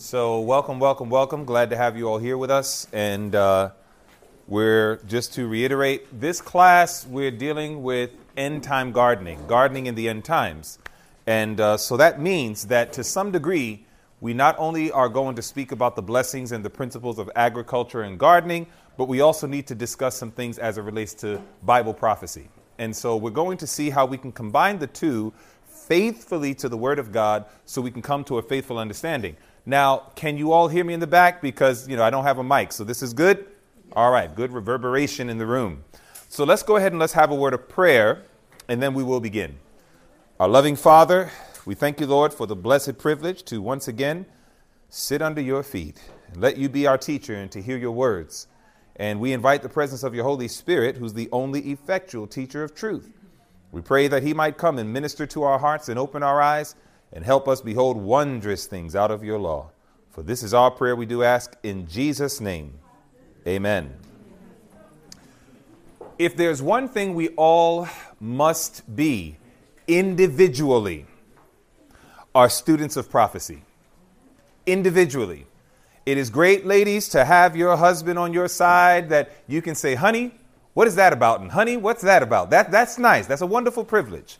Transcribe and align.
So, 0.00 0.40
welcome, 0.40 0.78
welcome, 0.78 1.10
welcome. 1.10 1.44
Glad 1.44 1.68
to 1.68 1.76
have 1.76 1.94
you 1.94 2.08
all 2.08 2.16
here 2.16 2.38
with 2.38 2.50
us. 2.50 2.86
And 2.90 3.34
uh, 3.34 3.72
we're 4.48 4.96
just 5.06 5.34
to 5.34 5.46
reiterate 5.46 6.18
this 6.18 6.40
class, 6.40 7.06
we're 7.06 7.30
dealing 7.30 7.82
with 7.82 8.10
end 8.34 8.62
time 8.62 8.92
gardening, 8.92 9.46
gardening 9.46 9.84
in 9.84 9.96
the 9.96 10.08
end 10.08 10.24
times. 10.24 10.78
And 11.26 11.60
uh, 11.60 11.76
so 11.76 11.98
that 11.98 12.18
means 12.18 12.68
that 12.68 12.94
to 12.94 13.04
some 13.04 13.30
degree, 13.30 13.84
we 14.22 14.32
not 14.32 14.56
only 14.58 14.90
are 14.90 15.10
going 15.10 15.36
to 15.36 15.42
speak 15.42 15.70
about 15.70 15.96
the 15.96 16.02
blessings 16.02 16.50
and 16.52 16.64
the 16.64 16.70
principles 16.70 17.18
of 17.18 17.30
agriculture 17.36 18.00
and 18.00 18.18
gardening, 18.18 18.68
but 18.96 19.04
we 19.04 19.20
also 19.20 19.46
need 19.46 19.66
to 19.66 19.74
discuss 19.74 20.16
some 20.16 20.30
things 20.30 20.58
as 20.58 20.78
it 20.78 20.82
relates 20.82 21.12
to 21.12 21.42
Bible 21.62 21.92
prophecy. 21.92 22.48
And 22.78 22.96
so 22.96 23.18
we're 23.18 23.28
going 23.28 23.58
to 23.58 23.66
see 23.66 23.90
how 23.90 24.06
we 24.06 24.16
can 24.16 24.32
combine 24.32 24.78
the 24.78 24.86
two 24.86 25.34
faithfully 25.66 26.54
to 26.54 26.70
the 26.70 26.76
Word 26.78 26.98
of 26.98 27.12
God 27.12 27.44
so 27.66 27.82
we 27.82 27.90
can 27.90 28.00
come 28.00 28.24
to 28.24 28.38
a 28.38 28.42
faithful 28.42 28.78
understanding. 28.78 29.36
Now, 29.66 30.10
can 30.14 30.36
you 30.36 30.52
all 30.52 30.68
hear 30.68 30.84
me 30.84 30.94
in 30.94 31.00
the 31.00 31.06
back? 31.06 31.42
Because, 31.42 31.88
you 31.88 31.96
know, 31.96 32.02
I 32.02 32.10
don't 32.10 32.24
have 32.24 32.38
a 32.38 32.44
mic. 32.44 32.72
So 32.72 32.84
this 32.84 33.02
is 33.02 33.12
good? 33.12 33.46
All 33.92 34.10
right, 34.10 34.34
good 34.34 34.52
reverberation 34.52 35.28
in 35.28 35.38
the 35.38 35.46
room. 35.46 35.84
So 36.28 36.44
let's 36.44 36.62
go 36.62 36.76
ahead 36.76 36.92
and 36.92 37.00
let's 37.00 37.12
have 37.12 37.30
a 37.30 37.34
word 37.34 37.54
of 37.54 37.68
prayer, 37.68 38.22
and 38.68 38.80
then 38.80 38.94
we 38.94 39.02
will 39.02 39.20
begin. 39.20 39.58
Our 40.38 40.48
loving 40.48 40.76
Father, 40.76 41.30
we 41.66 41.74
thank 41.74 42.00
you, 42.00 42.06
Lord, 42.06 42.32
for 42.32 42.46
the 42.46 42.56
blessed 42.56 42.98
privilege 42.98 43.42
to 43.44 43.60
once 43.60 43.88
again 43.88 44.26
sit 44.88 45.22
under 45.22 45.40
your 45.40 45.62
feet 45.62 46.00
and 46.32 46.40
let 46.40 46.56
you 46.56 46.68
be 46.68 46.86
our 46.86 46.98
teacher 46.98 47.34
and 47.34 47.50
to 47.52 47.60
hear 47.60 47.76
your 47.76 47.92
words. 47.92 48.46
And 48.96 49.20
we 49.20 49.32
invite 49.32 49.62
the 49.62 49.68
presence 49.68 50.02
of 50.02 50.14
your 50.14 50.24
Holy 50.24 50.48
Spirit, 50.48 50.96
who's 50.96 51.14
the 51.14 51.28
only 51.32 51.60
effectual 51.72 52.26
teacher 52.26 52.62
of 52.62 52.74
truth. 52.74 53.10
We 53.72 53.80
pray 53.80 54.08
that 54.08 54.22
he 54.22 54.34
might 54.34 54.56
come 54.58 54.78
and 54.78 54.92
minister 54.92 55.26
to 55.26 55.42
our 55.42 55.58
hearts 55.58 55.88
and 55.88 55.98
open 55.98 56.22
our 56.22 56.40
eyes 56.40 56.74
and 57.12 57.24
help 57.24 57.48
us 57.48 57.60
behold 57.60 57.96
wondrous 57.96 58.66
things 58.66 58.94
out 58.94 59.10
of 59.10 59.24
your 59.24 59.38
law. 59.38 59.70
For 60.10 60.22
this 60.22 60.42
is 60.42 60.54
our 60.54 60.70
prayer 60.70 60.96
we 60.96 61.06
do 61.06 61.22
ask 61.22 61.56
in 61.62 61.86
Jesus' 61.86 62.40
name. 62.40 62.78
Amen. 63.46 63.96
If 66.18 66.36
there's 66.36 66.60
one 66.60 66.88
thing 66.88 67.14
we 67.14 67.28
all 67.30 67.88
must 68.20 68.94
be 68.94 69.36
individually, 69.86 71.06
are 72.34 72.48
students 72.48 72.96
of 72.96 73.10
prophecy. 73.10 73.62
Individually. 74.66 75.46
It 76.06 76.18
is 76.18 76.30
great, 76.30 76.64
ladies, 76.64 77.08
to 77.10 77.24
have 77.24 77.56
your 77.56 77.76
husband 77.76 78.18
on 78.18 78.32
your 78.32 78.48
side 78.48 79.08
that 79.10 79.32
you 79.46 79.60
can 79.62 79.74
say, 79.74 79.94
honey, 79.94 80.32
what 80.74 80.86
is 80.86 80.94
that 80.96 81.12
about? 81.12 81.40
And 81.40 81.50
honey, 81.50 81.76
what's 81.76 82.02
that 82.02 82.22
about? 82.22 82.50
That, 82.50 82.70
that's 82.70 82.98
nice. 82.98 83.26
That's 83.26 83.42
a 83.42 83.46
wonderful 83.46 83.84
privilege. 83.84 84.38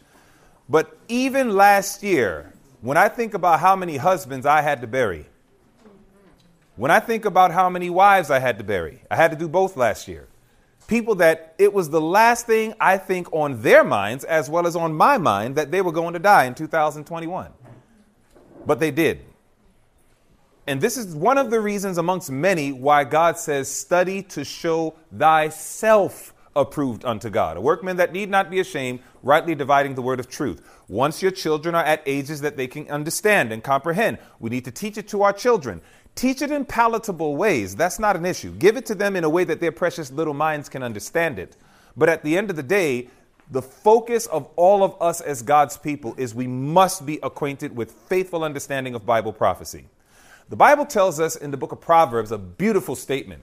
But 0.69 0.97
even 1.09 1.57
last 1.57 2.03
year, 2.03 2.53
when 2.81 2.97
I 2.97 3.09
think 3.09 3.35
about 3.35 3.61
how 3.61 3.77
many 3.77 3.97
husbands 3.97 4.47
I 4.47 4.63
had 4.63 4.81
to 4.81 4.87
bury, 4.87 5.27
when 6.77 6.91
I 6.91 7.01
think 7.01 7.25
about 7.25 7.51
how 7.51 7.69
many 7.69 7.91
wives 7.91 8.31
I 8.31 8.39
had 8.39 8.59
to 8.59 8.65
bury, 8.65 9.03
I 9.11 9.17
had 9.17 9.31
to 9.33 9.37
do 9.37 9.49
both 9.49 9.77
last 9.77 10.09
year. 10.09 10.29
People 10.87 11.17
that 11.17 11.55
it 11.59 11.73
was 11.73 11.91
the 11.91 12.01
last 12.01 12.47
thing 12.47 12.75
I 12.81 12.97
think 12.97 13.33
on 13.33 13.63
their 13.63 13.85
minds 13.85 14.25
as 14.25 14.49
well 14.49 14.67
as 14.67 14.75
on 14.75 14.95
my 14.95 15.19
mind 15.19 15.57
that 15.57 15.71
they 15.71 15.83
were 15.83 15.93
going 15.93 16.15
to 16.15 16.19
die 16.19 16.47
in 16.47 16.55
2021. 16.55 17.53
But 18.67 18.81
they 18.81 18.91
did. 18.91 19.21
And 20.67 20.81
this 20.81 20.97
is 20.97 21.15
one 21.15 21.39
of 21.39 21.51
the 21.51 21.61
reasons 21.61 21.99
amongst 21.99 22.31
many 22.31 22.73
why 22.73 23.05
God 23.05 23.39
says, 23.39 23.69
Study 23.69 24.23
to 24.25 24.45
show 24.45 24.95
thyself 25.17 26.35
approved 26.57 27.05
unto 27.05 27.31
God, 27.31 27.57
a 27.57 27.61
workman 27.61 27.97
that 27.97 28.13
need 28.13 28.31
not 28.31 28.51
be 28.51 28.61
ashamed, 28.61 29.01
rightly 29.23 29.55
dividing 29.55 29.95
the 29.95 30.03
word 30.03 30.21
of 30.21 30.29
truth. 30.29 30.63
Once 30.89 31.23
your 31.23 31.31
children 31.31 31.75
are 31.75 31.85
at 31.85 32.03
ages 32.07 32.41
that 32.41 32.57
they 32.57 32.67
can 32.67 32.91
understand 32.91 33.53
and 33.53 33.63
comprehend, 33.63 34.19
we 34.39 34.51
need 34.51 34.65
to 34.65 34.71
teach 34.71 34.99
it 34.99 35.09
to 35.09 35.23
our 35.23 35.33
children. 35.33 35.81
Teach 36.15 36.43
it 36.43 36.51
in 36.51 36.65
palatable 36.65 37.37
ways. 37.37 37.77
That's 37.77 37.99
not 37.99 38.17
an 38.17 38.27
issue. 38.27 38.53
Give 38.53 38.77
it 38.77 38.87
to 38.87 38.95
them 38.95 39.17
in 39.17 39.25
a 39.25 39.31
way 39.31 39.45
that 39.45 39.61
their 39.61 39.73
precious 39.73 40.11
little 40.11 40.35
minds 40.35 40.69
can 40.69 40.83
understand 40.83 41.39
it. 41.39 41.57
But 41.97 42.09
at 42.09 42.25
the 42.25 42.37
end 42.37 42.51
of 42.51 42.57
the 42.57 42.63
day, 42.63 43.09
the 43.51 43.63
focus 43.63 44.27
of 44.27 44.49
all 44.57 44.83
of 44.85 45.01
us 45.01 45.21
as 45.21 45.43
God's 45.43 45.77
people 45.77 46.15
is 46.17 46.35
we 46.35 46.47
must 46.47 47.05
be 47.05 47.19
acquainted 47.23 47.77
with 47.77 47.93
faithful 47.93 48.45
understanding 48.45 48.95
of 48.95 49.07
Bible 49.07 49.33
prophecy. 49.33 49.87
The 50.49 50.57
Bible 50.57 50.87
tells 50.87 51.21
us 51.21 51.37
in 51.37 51.51
the 51.51 51.57
book 51.57 51.73
of 51.73 51.81
Proverbs 51.81 52.33
a 52.33 52.39
beautiful 52.39 52.97
statement 52.97 53.43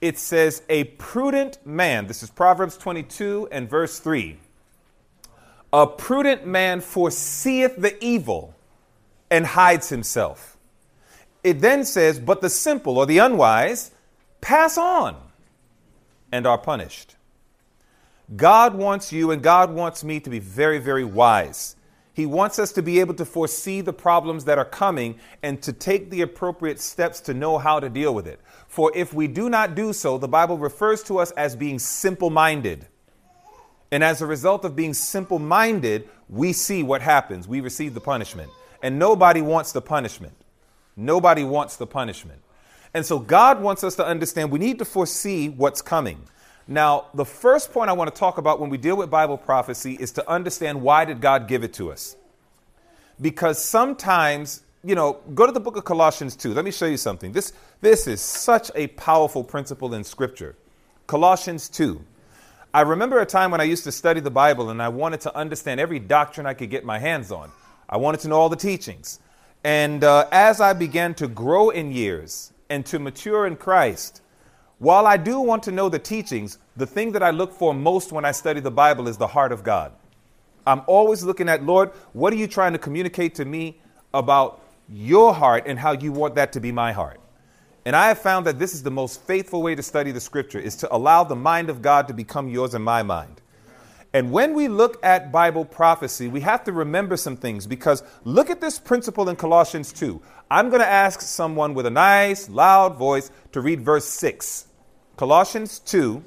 it 0.00 0.18
says, 0.18 0.62
A 0.68 0.84
prudent 0.84 1.64
man, 1.66 2.06
this 2.06 2.22
is 2.22 2.30
Proverbs 2.30 2.76
22 2.76 3.48
and 3.50 3.68
verse 3.68 3.98
3. 3.98 4.38
A 5.72 5.86
prudent 5.86 6.46
man 6.46 6.80
foreseeth 6.80 7.76
the 7.76 8.02
evil 8.04 8.54
and 9.30 9.44
hides 9.46 9.88
himself. 9.88 10.56
It 11.42 11.60
then 11.60 11.84
says, 11.84 12.18
But 12.18 12.40
the 12.40 12.50
simple 12.50 12.98
or 12.98 13.06
the 13.06 13.18
unwise 13.18 13.92
pass 14.40 14.78
on 14.78 15.16
and 16.32 16.46
are 16.46 16.58
punished. 16.58 17.16
God 18.34 18.74
wants 18.74 19.12
you 19.12 19.30
and 19.30 19.42
God 19.42 19.72
wants 19.72 20.02
me 20.02 20.18
to 20.20 20.30
be 20.30 20.40
very, 20.40 20.78
very 20.78 21.04
wise. 21.04 21.76
He 22.12 22.26
wants 22.26 22.58
us 22.58 22.72
to 22.72 22.82
be 22.82 22.98
able 22.98 23.14
to 23.14 23.24
foresee 23.24 23.82
the 23.82 23.92
problems 23.92 24.46
that 24.46 24.58
are 24.58 24.64
coming 24.64 25.20
and 25.42 25.62
to 25.62 25.72
take 25.72 26.10
the 26.10 26.22
appropriate 26.22 26.80
steps 26.80 27.20
to 27.20 27.34
know 27.34 27.58
how 27.58 27.78
to 27.78 27.90
deal 27.90 28.14
with 28.14 28.26
it. 28.26 28.40
For 28.68 28.90
if 28.94 29.12
we 29.12 29.28
do 29.28 29.50
not 29.50 29.74
do 29.74 29.92
so, 29.92 30.16
the 30.16 30.26
Bible 30.26 30.56
refers 30.56 31.02
to 31.04 31.18
us 31.18 31.30
as 31.32 31.54
being 31.54 31.78
simple 31.78 32.30
minded. 32.30 32.86
And 33.90 34.02
as 34.02 34.20
a 34.20 34.26
result 34.26 34.64
of 34.64 34.74
being 34.74 34.94
simple 34.94 35.38
minded, 35.38 36.08
we 36.28 36.52
see 36.52 36.82
what 36.82 37.02
happens. 37.02 37.46
We 37.46 37.60
receive 37.60 37.94
the 37.94 38.00
punishment. 38.00 38.50
And 38.82 38.98
nobody 38.98 39.42
wants 39.42 39.72
the 39.72 39.80
punishment. 39.80 40.34
Nobody 40.96 41.44
wants 41.44 41.76
the 41.76 41.86
punishment. 41.86 42.40
And 42.94 43.04
so 43.04 43.18
God 43.18 43.60
wants 43.60 43.84
us 43.84 43.96
to 43.96 44.06
understand 44.06 44.50
we 44.50 44.58
need 44.58 44.78
to 44.78 44.84
foresee 44.84 45.48
what's 45.48 45.82
coming. 45.82 46.22
Now, 46.66 47.06
the 47.14 47.24
first 47.24 47.72
point 47.72 47.90
I 47.90 47.92
want 47.92 48.12
to 48.12 48.18
talk 48.18 48.38
about 48.38 48.60
when 48.60 48.70
we 48.70 48.78
deal 48.78 48.96
with 48.96 49.10
Bible 49.10 49.36
prophecy 49.36 49.96
is 50.00 50.12
to 50.12 50.28
understand 50.28 50.82
why 50.82 51.04
did 51.04 51.20
God 51.20 51.46
give 51.46 51.62
it 51.62 51.72
to 51.74 51.92
us? 51.92 52.16
Because 53.20 53.62
sometimes 53.62 54.62
you 54.86 54.94
know, 54.94 55.14
go 55.34 55.46
to 55.46 55.52
the 55.52 55.60
book 55.60 55.76
of 55.76 55.84
Colossians 55.84 56.36
2. 56.36 56.54
Let 56.54 56.64
me 56.64 56.70
show 56.70 56.86
you 56.86 56.96
something. 56.96 57.32
This, 57.32 57.52
this 57.80 58.06
is 58.06 58.20
such 58.20 58.70
a 58.76 58.86
powerful 58.88 59.42
principle 59.42 59.94
in 59.94 60.04
Scripture. 60.04 60.54
Colossians 61.08 61.68
2. 61.68 62.00
I 62.76 62.82
remember 62.82 63.20
a 63.22 63.24
time 63.24 63.52
when 63.52 63.62
I 63.62 63.64
used 63.64 63.84
to 63.84 63.90
study 63.90 64.20
the 64.20 64.30
Bible 64.30 64.68
and 64.68 64.82
I 64.82 64.90
wanted 64.90 65.22
to 65.22 65.34
understand 65.34 65.80
every 65.80 65.98
doctrine 65.98 66.46
I 66.46 66.52
could 66.52 66.68
get 66.68 66.84
my 66.84 66.98
hands 66.98 67.32
on. 67.32 67.50
I 67.88 67.96
wanted 67.96 68.20
to 68.20 68.28
know 68.28 68.36
all 68.36 68.50
the 68.50 68.54
teachings. 68.54 69.18
And 69.64 70.04
uh, 70.04 70.28
as 70.30 70.60
I 70.60 70.74
began 70.74 71.14
to 71.14 71.26
grow 71.26 71.70
in 71.70 71.90
years 71.90 72.52
and 72.68 72.84
to 72.84 72.98
mature 72.98 73.46
in 73.46 73.56
Christ, 73.56 74.20
while 74.78 75.06
I 75.06 75.16
do 75.16 75.40
want 75.40 75.62
to 75.62 75.72
know 75.72 75.88
the 75.88 75.98
teachings, 75.98 76.58
the 76.76 76.84
thing 76.84 77.12
that 77.12 77.22
I 77.22 77.30
look 77.30 77.54
for 77.54 77.72
most 77.72 78.12
when 78.12 78.26
I 78.26 78.32
study 78.32 78.60
the 78.60 78.70
Bible 78.70 79.08
is 79.08 79.16
the 79.16 79.26
heart 79.26 79.52
of 79.52 79.64
God. 79.64 79.92
I'm 80.66 80.82
always 80.86 81.24
looking 81.24 81.48
at, 81.48 81.64
Lord, 81.64 81.92
what 82.12 82.30
are 82.34 82.36
you 82.36 82.46
trying 82.46 82.74
to 82.74 82.78
communicate 82.78 83.36
to 83.36 83.46
me 83.46 83.80
about 84.12 84.62
your 84.86 85.32
heart 85.32 85.64
and 85.66 85.78
how 85.78 85.92
you 85.92 86.12
want 86.12 86.34
that 86.34 86.52
to 86.52 86.60
be 86.60 86.72
my 86.72 86.92
heart. 86.92 87.20
And 87.86 87.94
I 87.94 88.08
have 88.08 88.18
found 88.18 88.46
that 88.46 88.58
this 88.58 88.74
is 88.74 88.82
the 88.82 88.90
most 88.90 89.22
faithful 89.22 89.62
way 89.62 89.76
to 89.76 89.82
study 89.82 90.10
the 90.10 90.20
scripture 90.20 90.58
is 90.58 90.74
to 90.78 90.92
allow 90.92 91.22
the 91.22 91.36
mind 91.36 91.70
of 91.70 91.82
God 91.82 92.08
to 92.08 92.14
become 92.14 92.48
yours 92.48 92.74
and 92.74 92.84
my 92.84 93.04
mind. 93.04 93.40
And 94.12 94.32
when 94.32 94.54
we 94.54 94.66
look 94.66 94.98
at 95.04 95.30
Bible 95.30 95.64
prophecy, 95.64 96.26
we 96.26 96.40
have 96.40 96.64
to 96.64 96.72
remember 96.72 97.16
some 97.16 97.36
things 97.36 97.64
because 97.64 98.02
look 98.24 98.50
at 98.50 98.60
this 98.60 98.80
principle 98.80 99.28
in 99.28 99.36
Colossians 99.36 99.92
2. 99.92 100.20
I'm 100.50 100.68
going 100.68 100.80
to 100.80 100.88
ask 100.88 101.20
someone 101.20 101.74
with 101.74 101.86
a 101.86 101.90
nice, 101.90 102.48
loud 102.48 102.96
voice 102.96 103.30
to 103.52 103.60
read 103.60 103.82
verse 103.82 104.06
6. 104.06 104.66
Colossians 105.16 105.78
2 105.78 106.24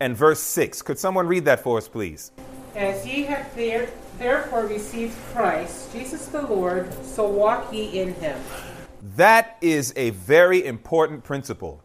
and 0.00 0.16
verse 0.16 0.40
6. 0.40 0.82
Could 0.82 0.98
someone 0.98 1.28
read 1.28 1.44
that 1.44 1.60
for 1.60 1.78
us, 1.78 1.86
please? 1.86 2.32
As 2.74 3.06
ye 3.06 3.22
have 3.26 3.54
there, 3.54 3.88
therefore 4.18 4.66
received 4.66 5.14
Christ, 5.32 5.92
Jesus 5.92 6.26
the 6.26 6.42
Lord, 6.42 6.92
so 7.04 7.28
walk 7.28 7.72
ye 7.72 8.00
in 8.00 8.12
him. 8.14 8.40
That 9.14 9.56
is 9.60 9.92
a 9.94 10.10
very 10.10 10.64
important 10.64 11.22
principle. 11.22 11.80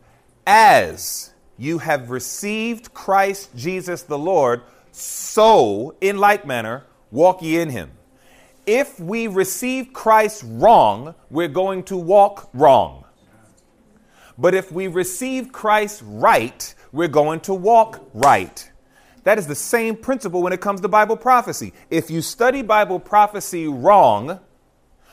As 0.47 1.31
you 1.55 1.77
have 1.77 2.09
received 2.09 2.95
Christ 2.95 3.55
Jesus 3.55 4.01
the 4.01 4.17
Lord, 4.17 4.63
so 4.91 5.95
in 6.01 6.17
like 6.17 6.47
manner 6.47 6.83
walk 7.11 7.43
ye 7.43 7.59
in 7.59 7.69
him. 7.69 7.91
If 8.65 8.99
we 8.99 9.27
receive 9.27 9.93
Christ 9.93 10.43
wrong, 10.47 11.13
we're 11.29 11.47
going 11.47 11.83
to 11.83 11.97
walk 11.97 12.49
wrong. 12.53 13.05
But 14.37 14.55
if 14.55 14.71
we 14.71 14.87
receive 14.87 15.51
Christ 15.51 16.01
right, 16.03 16.73
we're 16.91 17.07
going 17.07 17.41
to 17.41 17.53
walk 17.53 18.03
right. 18.15 18.67
That 19.25 19.37
is 19.37 19.45
the 19.45 19.53
same 19.53 19.95
principle 19.95 20.41
when 20.41 20.53
it 20.53 20.61
comes 20.61 20.81
to 20.81 20.87
Bible 20.87 21.17
prophecy. 21.17 21.73
If 21.91 22.09
you 22.09 22.23
study 22.23 22.63
Bible 22.63 22.99
prophecy 22.99 23.67
wrong, 23.67 24.39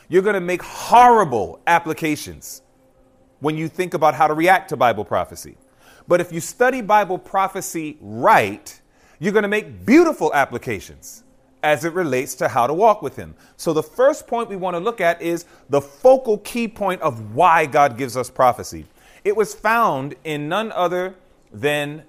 you're 0.09 0.23
going 0.23 0.33
to 0.33 0.41
make 0.41 0.61
horrible 0.61 1.61
applications 1.67 2.63
when 3.39 3.55
you 3.55 3.69
think 3.69 3.93
about 3.93 4.15
how 4.15 4.27
to 4.27 4.33
react 4.33 4.69
to 4.69 4.77
Bible 4.77 5.05
prophecy. 5.05 5.55
But 6.07 6.19
if 6.19 6.33
you 6.33 6.41
study 6.41 6.81
Bible 6.81 7.17
prophecy 7.17 7.97
right, 8.01 8.81
you're 9.19 9.31
going 9.31 9.43
to 9.43 9.49
make 9.49 9.85
beautiful 9.85 10.33
applications 10.33 11.23
as 11.61 11.85
it 11.85 11.93
relates 11.93 12.35
to 12.35 12.47
how 12.47 12.67
to 12.67 12.73
walk 12.73 13.01
with 13.01 13.15
Him. 13.15 13.35
So, 13.57 13.73
the 13.73 13.83
first 13.83 14.27
point 14.27 14.49
we 14.49 14.55
want 14.55 14.75
to 14.75 14.79
look 14.79 15.01
at 15.01 15.21
is 15.21 15.45
the 15.69 15.81
focal 15.81 16.39
key 16.39 16.67
point 16.67 17.01
of 17.01 17.35
why 17.35 17.65
God 17.65 17.97
gives 17.97 18.17
us 18.17 18.29
prophecy. 18.29 18.85
It 19.23 19.35
was 19.35 19.53
found 19.53 20.15
in 20.23 20.49
none 20.49 20.71
other 20.71 21.15
than 21.51 22.03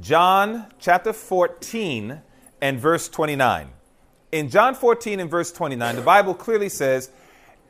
John 0.00 0.66
chapter 0.78 1.12
14 1.12 2.22
and 2.60 2.80
verse 2.80 3.08
29. 3.08 3.70
In 4.30 4.50
John 4.50 4.74
14 4.74 5.20
and 5.20 5.30
verse 5.30 5.50
29, 5.52 5.96
the 5.96 6.02
Bible 6.02 6.34
clearly 6.34 6.68
says, 6.68 7.10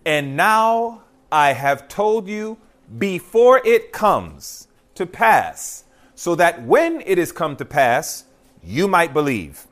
And 0.04 0.36
now 0.36 1.02
I 1.30 1.52
have 1.52 1.86
told 1.86 2.26
you 2.26 2.58
before 2.98 3.60
it 3.64 3.92
comes 3.92 4.66
to 4.96 5.06
pass, 5.06 5.84
so 6.16 6.34
that 6.34 6.62
when 6.62 7.00
it 7.06 7.18
is 7.18 7.30
come 7.30 7.54
to 7.56 7.64
pass, 7.64 8.24
you 8.62 8.88
might 8.88 9.14
believe. 9.14 9.66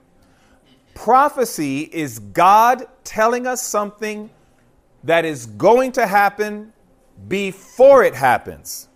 Prophecy 0.94 1.80
is 1.92 2.20
God 2.20 2.86
telling 3.02 3.46
us 3.46 3.62
something 3.62 4.30
that 5.02 5.24
is 5.24 5.46
going 5.46 5.92
to 5.92 6.06
happen 6.06 6.72
before 7.26 8.04
it 8.04 8.14
happens. 8.14 8.88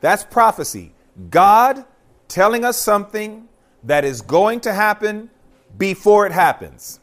That's 0.00 0.24
prophecy. 0.24 0.92
God 1.30 1.84
telling 2.26 2.64
us 2.64 2.78
something 2.78 3.48
that 3.84 4.04
is 4.04 4.22
going 4.22 4.60
to 4.60 4.72
happen 4.72 5.30
before 5.78 6.26
it 6.26 6.32
happens. 6.32 6.98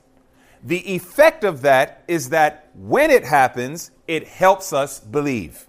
The 0.63 0.93
effect 0.93 1.43
of 1.43 1.61
that 1.61 2.03
is 2.07 2.29
that 2.29 2.69
when 2.75 3.11
it 3.11 3.23
happens, 3.23 3.91
it 4.07 4.27
helps 4.27 4.73
us 4.73 4.99
believe. 4.99 5.67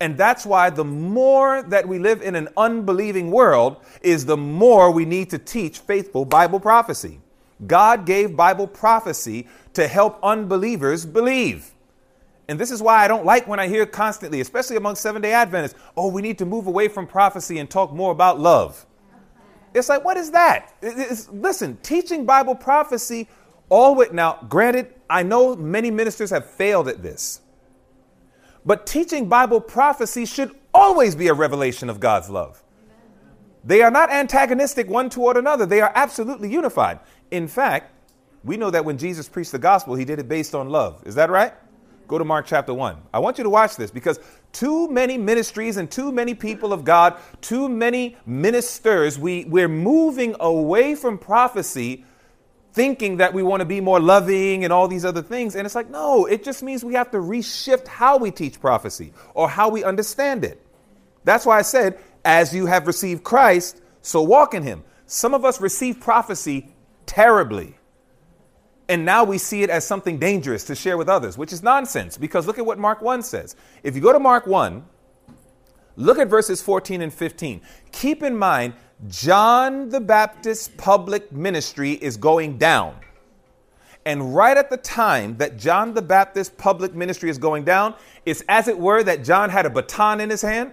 And 0.00 0.16
that's 0.16 0.44
why 0.44 0.70
the 0.70 0.84
more 0.84 1.62
that 1.62 1.86
we 1.86 1.98
live 1.98 2.20
in 2.22 2.34
an 2.34 2.48
unbelieving 2.56 3.30
world 3.30 3.76
is 4.02 4.26
the 4.26 4.36
more 4.36 4.90
we 4.90 5.04
need 5.04 5.30
to 5.30 5.38
teach 5.38 5.78
faithful 5.78 6.24
Bible 6.24 6.60
prophecy. 6.60 7.20
God 7.66 8.04
gave 8.04 8.36
Bible 8.36 8.66
prophecy 8.66 9.46
to 9.74 9.86
help 9.86 10.18
unbelievers 10.22 11.06
believe. 11.06 11.70
And 12.48 12.58
this 12.58 12.70
is 12.70 12.82
why 12.82 13.04
I 13.04 13.08
don't 13.08 13.24
like 13.24 13.46
when 13.46 13.58
I 13.58 13.68
hear 13.68 13.86
constantly, 13.86 14.40
especially 14.40 14.76
among 14.76 14.96
Seven 14.96 15.22
day 15.22 15.32
Adventists, 15.32 15.78
oh, 15.96 16.08
we 16.08 16.20
need 16.20 16.38
to 16.38 16.46
move 16.46 16.66
away 16.66 16.88
from 16.88 17.06
prophecy 17.06 17.58
and 17.58 17.70
talk 17.70 17.92
more 17.92 18.12
about 18.12 18.38
love. 18.38 18.84
It's 19.72 19.88
like, 19.88 20.04
what 20.04 20.16
is 20.16 20.30
that? 20.32 20.74
It's, 20.82 21.28
listen, 21.30 21.78
teaching 21.82 22.26
Bible 22.26 22.54
prophecy 22.54 23.28
all 23.74 23.96
with, 23.96 24.12
now, 24.12 24.38
granted, 24.48 24.94
I 25.10 25.24
know 25.24 25.56
many 25.56 25.90
ministers 25.90 26.30
have 26.30 26.48
failed 26.48 26.86
at 26.86 27.02
this, 27.02 27.40
but 28.64 28.86
teaching 28.86 29.28
Bible 29.28 29.60
prophecy 29.60 30.26
should 30.26 30.52
always 30.72 31.16
be 31.16 31.26
a 31.26 31.34
revelation 31.34 31.90
of 31.90 31.98
God's 31.98 32.30
love. 32.30 32.62
They 33.64 33.82
are 33.82 33.90
not 33.90 34.12
antagonistic 34.12 34.88
one 34.88 35.10
toward 35.10 35.36
another, 35.36 35.66
they 35.66 35.80
are 35.80 35.90
absolutely 35.96 36.52
unified. 36.52 37.00
In 37.32 37.48
fact, 37.48 37.92
we 38.44 38.56
know 38.56 38.70
that 38.70 38.84
when 38.84 38.96
Jesus 38.96 39.28
preached 39.28 39.50
the 39.50 39.58
gospel, 39.58 39.96
he 39.96 40.04
did 40.04 40.20
it 40.20 40.28
based 40.28 40.54
on 40.54 40.68
love. 40.68 41.02
Is 41.04 41.16
that 41.16 41.28
right? 41.28 41.52
Go 42.06 42.16
to 42.16 42.24
Mark 42.24 42.46
chapter 42.46 42.72
1. 42.72 42.96
I 43.12 43.18
want 43.18 43.38
you 43.38 43.44
to 43.44 43.50
watch 43.50 43.74
this 43.74 43.90
because 43.90 44.20
too 44.52 44.88
many 44.88 45.18
ministries 45.18 45.78
and 45.78 45.90
too 45.90 46.12
many 46.12 46.34
people 46.34 46.72
of 46.72 46.84
God, 46.84 47.16
too 47.40 47.68
many 47.68 48.16
ministers, 48.24 49.18
we, 49.18 49.46
we're 49.46 49.66
moving 49.66 50.36
away 50.38 50.94
from 50.94 51.18
prophecy 51.18 52.04
thinking 52.74 53.18
that 53.18 53.32
we 53.32 53.42
want 53.42 53.60
to 53.60 53.64
be 53.64 53.80
more 53.80 54.00
loving 54.00 54.64
and 54.64 54.72
all 54.72 54.88
these 54.88 55.04
other 55.04 55.22
things. 55.22 55.54
And 55.54 55.64
it's 55.64 55.76
like, 55.76 55.88
no, 55.88 56.26
it 56.26 56.42
just 56.42 56.60
means 56.62 56.84
we 56.84 56.94
have 56.94 57.10
to 57.12 57.18
reshift 57.18 57.86
how 57.86 58.18
we 58.18 58.32
teach 58.32 58.60
prophecy 58.60 59.12
or 59.32 59.48
how 59.48 59.68
we 59.68 59.84
understand 59.84 60.44
it. 60.44 60.60
That's 61.22 61.46
why 61.46 61.56
I 61.56 61.62
said, 61.62 61.98
as 62.24 62.52
you 62.52 62.66
have 62.66 62.88
received 62.88 63.22
Christ, 63.22 63.80
so 64.02 64.22
walk 64.22 64.54
in 64.54 64.64
him. 64.64 64.82
Some 65.06 65.34
of 65.34 65.44
us 65.44 65.60
receive 65.60 66.00
prophecy 66.00 66.74
terribly. 67.06 67.76
And 68.88 69.04
now 69.04 69.22
we 69.22 69.38
see 69.38 69.62
it 69.62 69.70
as 69.70 69.86
something 69.86 70.18
dangerous 70.18 70.64
to 70.64 70.74
share 70.74 70.98
with 70.98 71.08
others, 71.08 71.38
which 71.38 71.52
is 71.52 71.62
nonsense 71.62 72.18
because 72.18 72.46
look 72.46 72.58
at 72.58 72.66
what 72.66 72.78
Mark 72.78 73.00
1 73.00 73.22
says. 73.22 73.54
If 73.84 73.94
you 73.94 74.02
go 74.02 74.12
to 74.12 74.18
Mark 74.18 74.48
1, 74.48 74.84
look 75.96 76.18
at 76.18 76.28
verses 76.28 76.60
14 76.60 77.02
and 77.02 77.14
15. 77.14 77.60
Keep 77.92 78.24
in 78.24 78.36
mind, 78.36 78.74
John 79.08 79.88
the 79.88 80.00
Baptist's 80.00 80.68
public 80.76 81.30
ministry 81.32 81.92
is 81.92 82.16
going 82.16 82.58
down. 82.58 82.96
And 84.06 84.34
right 84.34 84.56
at 84.56 84.70
the 84.70 84.76
time 84.76 85.36
that 85.38 85.56
John 85.56 85.94
the 85.94 86.02
Baptist's 86.02 86.54
public 86.56 86.94
ministry 86.94 87.30
is 87.30 87.38
going 87.38 87.64
down, 87.64 87.94
it's 88.26 88.42
as 88.48 88.68
it 88.68 88.78
were 88.78 89.02
that 89.02 89.24
John 89.24 89.50
had 89.50 89.66
a 89.66 89.70
baton 89.70 90.20
in 90.20 90.30
his 90.30 90.42
hand. 90.42 90.72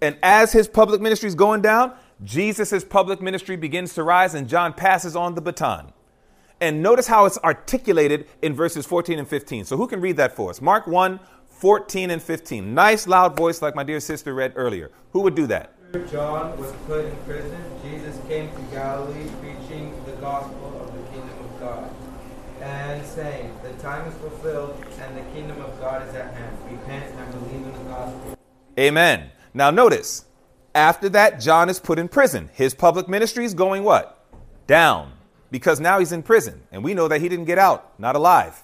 And 0.00 0.16
as 0.22 0.52
his 0.52 0.66
public 0.66 1.00
ministry 1.00 1.28
is 1.28 1.34
going 1.34 1.62
down, 1.62 1.92
Jesus' 2.24 2.84
public 2.84 3.20
ministry 3.20 3.56
begins 3.56 3.94
to 3.94 4.02
rise 4.02 4.34
and 4.34 4.48
John 4.48 4.72
passes 4.72 5.14
on 5.14 5.34
the 5.34 5.40
baton. 5.40 5.92
And 6.60 6.82
notice 6.82 7.06
how 7.06 7.24
it's 7.24 7.38
articulated 7.38 8.26
in 8.42 8.54
verses 8.54 8.84
14 8.84 9.18
and 9.18 9.28
15. 9.28 9.64
So, 9.64 9.76
who 9.76 9.86
can 9.86 10.00
read 10.00 10.18
that 10.18 10.36
for 10.36 10.50
us? 10.50 10.60
Mark 10.60 10.86
1 10.86 11.18
14 11.48 12.10
and 12.10 12.22
15. 12.22 12.74
Nice, 12.74 13.06
loud 13.06 13.36
voice, 13.36 13.60
like 13.60 13.74
my 13.74 13.84
dear 13.84 14.00
sister 14.00 14.32
read 14.34 14.54
earlier. 14.56 14.90
Who 15.12 15.20
would 15.20 15.34
do 15.34 15.46
that? 15.48 15.74
John 16.10 16.56
was 16.56 16.72
put 16.86 17.04
in 17.04 17.16
prison. 17.26 17.58
Jesus 17.82 18.16
came 18.28 18.48
to 18.50 18.62
Galilee 18.72 19.28
preaching 19.40 19.92
the 20.06 20.12
gospel 20.12 20.80
of 20.80 20.92
the 20.94 21.02
kingdom 21.10 21.38
of 21.40 21.60
God 21.60 21.90
and 22.60 23.04
saying, 23.04 23.52
The 23.62 23.72
time 23.82 24.06
is 24.06 24.14
fulfilled 24.18 24.84
and 25.00 25.16
the 25.16 25.22
kingdom 25.32 25.60
of 25.60 25.80
God 25.80 26.08
is 26.08 26.14
at 26.14 26.32
hand. 26.34 26.56
Repent 26.70 27.12
and 27.14 27.32
believe 27.32 27.66
in 27.66 27.72
the 27.72 27.90
gospel. 27.90 28.38
Amen. 28.78 29.30
Now, 29.52 29.70
notice, 29.70 30.26
after 30.76 31.08
that, 31.08 31.40
John 31.40 31.68
is 31.68 31.80
put 31.80 31.98
in 31.98 32.06
prison. 32.06 32.50
His 32.52 32.72
public 32.72 33.08
ministry 33.08 33.44
is 33.44 33.54
going 33.54 33.82
what? 33.82 34.24
Down 34.68 35.12
because 35.50 35.80
now 35.80 35.98
he's 35.98 36.12
in 36.12 36.22
prison. 36.22 36.62
And 36.70 36.84
we 36.84 36.94
know 36.94 37.08
that 37.08 37.20
he 37.20 37.28
didn't 37.28 37.46
get 37.46 37.58
out, 37.58 37.98
not 37.98 38.14
alive. 38.14 38.62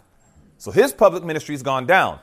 So 0.59 0.71
his 0.71 0.93
public 0.93 1.25
ministry's 1.25 1.63
gone 1.63 1.87
down. 1.87 2.21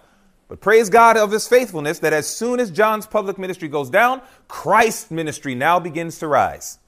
But 0.47 0.61
praise 0.61 0.89
God 0.89 1.17
of 1.17 1.31
his 1.31 1.47
faithfulness 1.47 1.99
that 1.99 2.13
as 2.13 2.27
soon 2.27 2.59
as 2.59 2.69
John's 2.69 3.07
public 3.07 3.37
ministry 3.37 3.67
goes 3.67 3.89
down, 3.89 4.21
Christ's 4.47 5.09
ministry 5.09 5.55
now 5.55 5.79
begins 5.79 6.19
to 6.19 6.27
rise. 6.27 6.79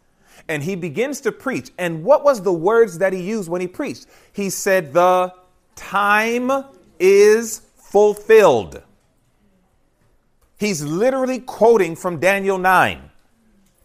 And 0.48 0.62
he 0.62 0.76
begins 0.76 1.22
to 1.22 1.32
preach. 1.32 1.72
And 1.78 2.04
what 2.04 2.24
was 2.24 2.42
the 2.42 2.54
words 2.54 3.00
that 3.00 3.14
he 3.14 3.22
used 3.22 3.50
when 3.50 3.62
he 3.62 3.68
preached? 3.68 4.06
He 4.34 4.50
said, 4.50 4.94
The 4.94 5.34
time 5.76 6.52
is 7.00 7.62
fulfilled. 7.76 8.84
He's 10.58 10.84
literally 10.84 11.40
quoting 11.40 11.96
from 11.96 12.20
Daniel 12.20 12.58
9 12.58 13.10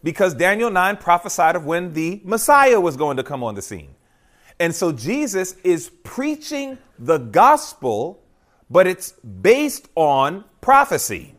because 0.03 0.33
Daniel 0.33 0.69
9 0.69 0.97
prophesied 0.97 1.55
of 1.55 1.65
when 1.65 1.93
the 1.93 2.21
Messiah 2.23 2.79
was 2.79 2.95
going 2.95 3.17
to 3.17 3.23
come 3.23 3.43
on 3.43 3.55
the 3.55 3.61
scene. 3.61 3.95
And 4.59 4.75
so 4.75 4.91
Jesus 4.91 5.53
is 5.63 5.89
preaching 6.03 6.77
the 6.99 7.17
gospel, 7.17 8.20
but 8.71 8.87
it's 8.87 9.11
based 9.11 9.89
on 9.95 10.45
prophecy. 10.61 11.35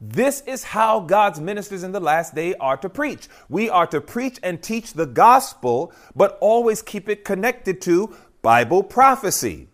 This 0.00 0.42
is 0.42 0.62
how 0.62 1.00
God's 1.00 1.40
ministers 1.40 1.82
in 1.82 1.92
the 1.92 2.00
last 2.00 2.34
day 2.34 2.54
are 2.54 2.76
to 2.76 2.88
preach. 2.88 3.26
We 3.48 3.68
are 3.68 3.86
to 3.88 4.00
preach 4.00 4.38
and 4.42 4.62
teach 4.62 4.92
the 4.92 5.06
gospel, 5.06 5.92
but 6.14 6.38
always 6.40 6.82
keep 6.82 7.08
it 7.08 7.24
connected 7.24 7.80
to 7.82 8.14
Bible 8.42 8.82
prophecy. 8.82 9.68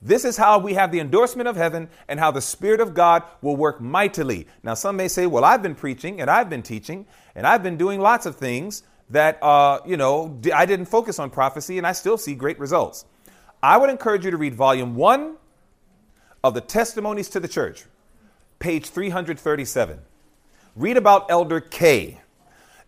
This 0.00 0.24
is 0.24 0.36
how 0.36 0.58
we 0.58 0.74
have 0.74 0.92
the 0.92 1.00
endorsement 1.00 1.48
of 1.48 1.56
heaven 1.56 1.88
and 2.08 2.18
how 2.18 2.30
the 2.30 2.40
Spirit 2.40 2.80
of 2.80 2.94
God 2.94 3.22
will 3.40 3.56
work 3.56 3.80
mightily. 3.80 4.46
Now, 4.62 4.74
some 4.74 4.96
may 4.96 5.08
say, 5.08 5.26
well, 5.26 5.44
I've 5.44 5.62
been 5.62 5.74
preaching 5.74 6.20
and 6.20 6.30
I've 6.30 6.48
been 6.48 6.62
teaching 6.62 7.06
and 7.34 7.46
I've 7.46 7.62
been 7.62 7.76
doing 7.76 8.00
lots 8.00 8.24
of 8.24 8.36
things 8.36 8.82
that, 9.10 9.42
uh, 9.42 9.80
you 9.84 9.96
know, 9.96 10.40
I 10.54 10.64
didn't 10.64 10.86
focus 10.86 11.18
on 11.18 11.30
prophecy 11.30 11.78
and 11.78 11.86
I 11.86 11.92
still 11.92 12.16
see 12.16 12.34
great 12.34 12.58
results. 12.58 13.04
I 13.62 13.76
would 13.76 13.90
encourage 13.90 14.24
you 14.24 14.30
to 14.30 14.36
read 14.36 14.54
volume 14.54 14.96
one 14.96 15.36
of 16.44 16.54
the 16.54 16.60
Testimonies 16.60 17.28
to 17.30 17.40
the 17.40 17.48
Church, 17.48 17.84
page 18.58 18.88
337. 18.88 19.98
Read 20.74 20.96
about 20.96 21.30
Elder 21.30 21.60
K. 21.60 22.20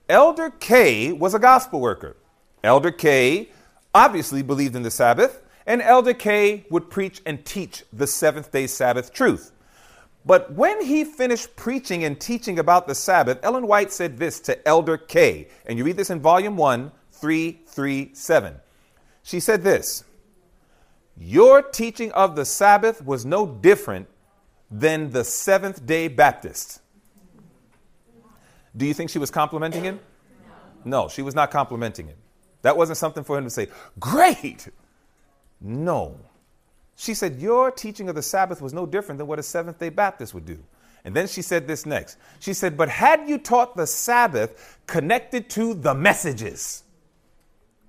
Elder 0.08 0.50
K 0.50 1.12
was 1.12 1.34
a 1.34 1.38
gospel 1.38 1.80
worker. 1.80 2.16
Elder 2.62 2.90
K 2.90 3.50
obviously 3.94 4.42
believed 4.42 4.74
in 4.74 4.82
the 4.82 4.90
Sabbath 4.90 5.42
and 5.66 5.80
Elder 5.80 6.14
K 6.14 6.66
would 6.70 6.90
preach 6.90 7.22
and 7.24 7.44
teach 7.44 7.84
the 7.92 8.06
seventh 8.06 8.50
day 8.52 8.66
Sabbath 8.66 9.12
truth. 9.12 9.52
But 10.26 10.52
when 10.52 10.82
he 10.84 11.04
finished 11.04 11.54
preaching 11.54 12.04
and 12.04 12.18
teaching 12.18 12.58
about 12.58 12.86
the 12.86 12.94
Sabbath, 12.94 13.38
Ellen 13.42 13.66
White 13.66 13.92
said 13.92 14.16
this 14.16 14.40
to 14.40 14.66
Elder 14.66 14.96
K, 14.96 15.48
and 15.66 15.78
you 15.78 15.84
read 15.84 15.96
this 15.96 16.10
in 16.10 16.20
volume 16.20 16.56
1, 16.56 16.90
337. 17.12 18.54
She 19.22 19.40
said 19.40 19.62
this 19.62 20.03
Your 21.16 21.62
teaching 21.62 22.10
of 22.12 22.36
the 22.36 22.44
Sabbath 22.44 23.04
was 23.04 23.24
no 23.24 23.46
different 23.46 24.08
than 24.70 25.10
the 25.10 25.24
Seventh 25.24 25.86
day 25.86 26.08
Baptist. 26.08 26.80
Do 28.76 28.86
you 28.86 28.94
think 28.94 29.10
she 29.10 29.18
was 29.18 29.30
complimenting 29.30 29.84
him? 29.84 30.00
No, 30.84 31.08
she 31.08 31.22
was 31.22 31.34
not 31.34 31.50
complimenting 31.50 32.08
him. 32.08 32.16
That 32.62 32.76
wasn't 32.76 32.98
something 32.98 33.24
for 33.24 33.38
him 33.38 33.44
to 33.44 33.50
say, 33.50 33.68
Great! 34.00 34.68
No. 35.60 36.18
She 36.96 37.14
said, 37.14 37.40
Your 37.40 37.70
teaching 37.70 38.08
of 38.08 38.14
the 38.14 38.22
Sabbath 38.22 38.60
was 38.60 38.72
no 38.72 38.86
different 38.86 39.18
than 39.18 39.26
what 39.26 39.38
a 39.38 39.42
Seventh 39.42 39.78
day 39.78 39.90
Baptist 39.90 40.34
would 40.34 40.44
do. 40.44 40.58
And 41.04 41.14
then 41.14 41.26
she 41.28 41.42
said 41.42 41.66
this 41.66 41.84
next. 41.84 42.16
She 42.40 42.54
said, 42.54 42.76
But 42.76 42.88
had 42.88 43.28
you 43.28 43.38
taught 43.38 43.76
the 43.76 43.86
Sabbath 43.86 44.78
connected 44.86 45.48
to 45.50 45.74
the 45.74 45.94
messages, 45.94 46.82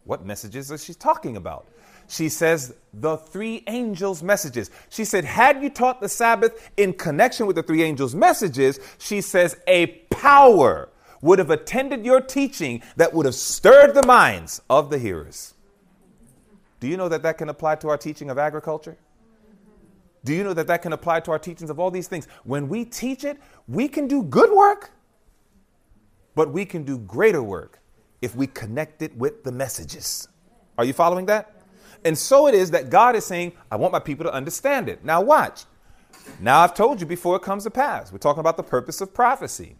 What 0.03 0.25
messages 0.25 0.70
is 0.70 0.84
she 0.84 0.94
talking 0.94 1.38
about? 1.38 1.65
She 2.07 2.29
says 2.29 2.75
the 2.93 3.17
three 3.17 3.63
angels' 3.67 4.21
messages. 4.24 4.71
She 4.89 5.05
said, 5.05 5.25
had 5.25 5.62
you 5.62 5.69
taught 5.69 6.01
the 6.01 6.09
Sabbath 6.09 6.69
in 6.77 6.93
connection 6.93 7.47
with 7.47 7.55
the 7.55 7.63
three 7.63 7.81
angels' 7.81 8.15
messages, 8.15 8.79
she 8.97 9.21
says, 9.21 9.57
a 9.67 9.88
power 10.09 10.89
would 11.21 11.39
have 11.39 11.50
attended 11.50 12.05
your 12.05 12.21
teaching 12.21 12.83
that 12.95 13.13
would 13.13 13.25
have 13.25 13.35
stirred 13.35 13.95
the 13.95 14.05
minds 14.05 14.62
of 14.69 14.89
the 14.89 15.00
hearers. 15.00 15.53
Do 16.79 16.88
you 16.88 16.97
know 16.97 17.09
that 17.09 17.24
that 17.24 17.38
can 17.38 17.50
apply 17.50 17.75
to 17.77 17.89
our 17.89 17.97
teaching 17.97 18.29
of 18.29 18.38
agriculture? 18.38 18.97
Do 20.24 20.33
you 20.33 20.43
know 20.43 20.53
that 20.53 20.67
that 20.67 20.81
can 20.81 20.93
apply 20.93 21.21
to 21.21 21.31
our 21.31 21.39
teachings 21.39 21.69
of 21.69 21.79
all 21.79 21.89
these 21.89 22.07
things? 22.07 22.27
When 22.43 22.67
we 22.67 22.85
teach 22.85 23.24
it, 23.24 23.38
we 23.67 23.88
can 23.88 24.07
do 24.07 24.24
good 24.24 24.51
work, 24.51 24.91
but 26.35 26.51
we 26.51 26.65
can 26.65 26.83
do 26.83 26.97
greater 26.97 27.41
work 27.41 27.79
if 28.21 28.35
we 28.35 28.47
connect 28.47 29.01
it 29.01 29.15
with 29.17 29.43
the 29.43 29.51
messages. 29.51 30.27
Are 30.77 30.85
you 30.85 30.93
following 30.93 31.27
that? 31.27 31.54
And 32.05 32.17
so 32.17 32.47
it 32.47 32.53
is 32.53 32.71
that 32.71 32.89
God 32.89 33.15
is 33.15 33.25
saying, 33.25 33.51
I 33.69 33.75
want 33.75 33.91
my 33.91 34.00
people 34.00 34.25
to 34.25 34.31
understand 34.31 34.88
it. 34.88 35.03
Now, 35.03 35.21
watch. 35.21 35.65
Now, 36.39 36.62
I've 36.62 36.74
told 36.74 37.01
you 37.01 37.07
before 37.07 37.35
it 37.35 37.41
comes 37.41 37.63
to 37.63 37.71
pass. 37.71 38.12
We're 38.12 38.19
talking 38.19 38.39
about 38.39 38.57
the 38.57 38.63
purpose 38.63 39.01
of 39.01 39.13
prophecy. 39.13 39.75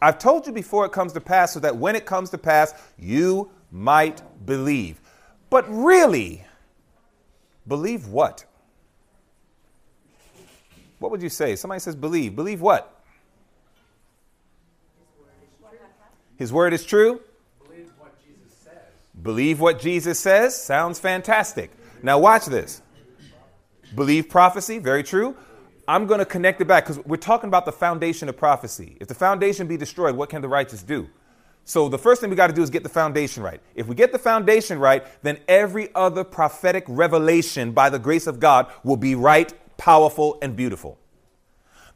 I've 0.00 0.18
told 0.18 0.46
you 0.46 0.52
before 0.52 0.84
it 0.84 0.92
comes 0.92 1.12
to 1.14 1.20
pass 1.20 1.52
so 1.54 1.60
that 1.60 1.76
when 1.76 1.96
it 1.96 2.06
comes 2.06 2.30
to 2.30 2.38
pass, 2.38 2.74
you 2.98 3.50
might 3.70 4.22
believe. 4.44 5.00
But 5.48 5.64
really, 5.68 6.44
believe 7.66 8.08
what? 8.08 8.44
What 10.98 11.10
would 11.10 11.22
you 11.22 11.28
say? 11.28 11.56
Somebody 11.56 11.80
says 11.80 11.96
believe. 11.96 12.36
Believe 12.36 12.60
what? 12.60 13.02
His 16.36 16.52
word 16.52 16.72
is 16.72 16.84
true. 16.84 17.20
Believe 17.64 17.90
what 17.98 18.14
Jesus 18.24 18.56
says. 18.64 18.72
Believe 19.22 19.60
what 19.60 19.78
Jesus 19.80 20.18
says. 20.18 20.60
Sounds 20.60 20.98
fantastic. 20.98 21.70
Now, 22.02 22.18
watch 22.18 22.46
this. 22.46 22.82
Believe 23.94 24.28
prophecy. 24.28 24.78
Very 24.78 25.02
true. 25.02 25.36
I'm 25.86 26.06
going 26.06 26.18
to 26.18 26.24
connect 26.24 26.60
it 26.60 26.66
back 26.66 26.84
because 26.86 27.04
we're 27.04 27.16
talking 27.16 27.48
about 27.48 27.64
the 27.64 27.72
foundation 27.72 28.28
of 28.28 28.36
prophecy. 28.36 28.96
If 29.00 29.08
the 29.08 29.14
foundation 29.14 29.66
be 29.66 29.76
destroyed, 29.76 30.16
what 30.16 30.30
can 30.30 30.42
the 30.42 30.48
righteous 30.48 30.82
do? 30.82 31.08
So 31.64 31.88
the 31.88 31.98
first 31.98 32.20
thing 32.20 32.30
we 32.30 32.36
got 32.36 32.48
to 32.48 32.52
do 32.52 32.62
is 32.62 32.70
get 32.70 32.82
the 32.82 32.88
foundation 32.88 33.42
right. 33.42 33.60
If 33.74 33.86
we 33.86 33.94
get 33.94 34.10
the 34.10 34.18
foundation 34.18 34.78
right, 34.78 35.04
then 35.22 35.38
every 35.46 35.94
other 35.94 36.24
prophetic 36.24 36.84
revelation 36.88 37.72
by 37.72 37.90
the 37.90 37.98
grace 37.98 38.26
of 38.26 38.40
God 38.40 38.70
will 38.82 38.96
be 38.96 39.14
right 39.14 39.52
powerful, 39.82 40.38
and 40.40 40.54
beautiful. 40.54 40.96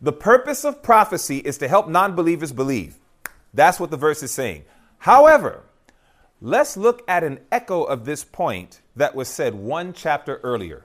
The 0.00 0.12
purpose 0.12 0.64
of 0.64 0.82
prophecy 0.82 1.38
is 1.38 1.58
to 1.58 1.68
help 1.68 1.88
non 1.88 2.16
believers 2.16 2.50
believe. 2.50 2.98
That's 3.54 3.78
what 3.78 3.92
the 3.92 3.96
verse 3.96 4.24
is 4.24 4.32
saying. 4.32 4.64
However, 4.98 5.62
let's 6.40 6.76
look 6.76 7.02
at 7.08 7.24
an 7.24 7.40
echo 7.50 7.84
of 7.84 8.04
this 8.04 8.24
point 8.24 8.80
that 8.94 9.14
was 9.14 9.28
said 9.28 9.54
one 9.54 9.92
chapter 9.92 10.38
earlier. 10.42 10.84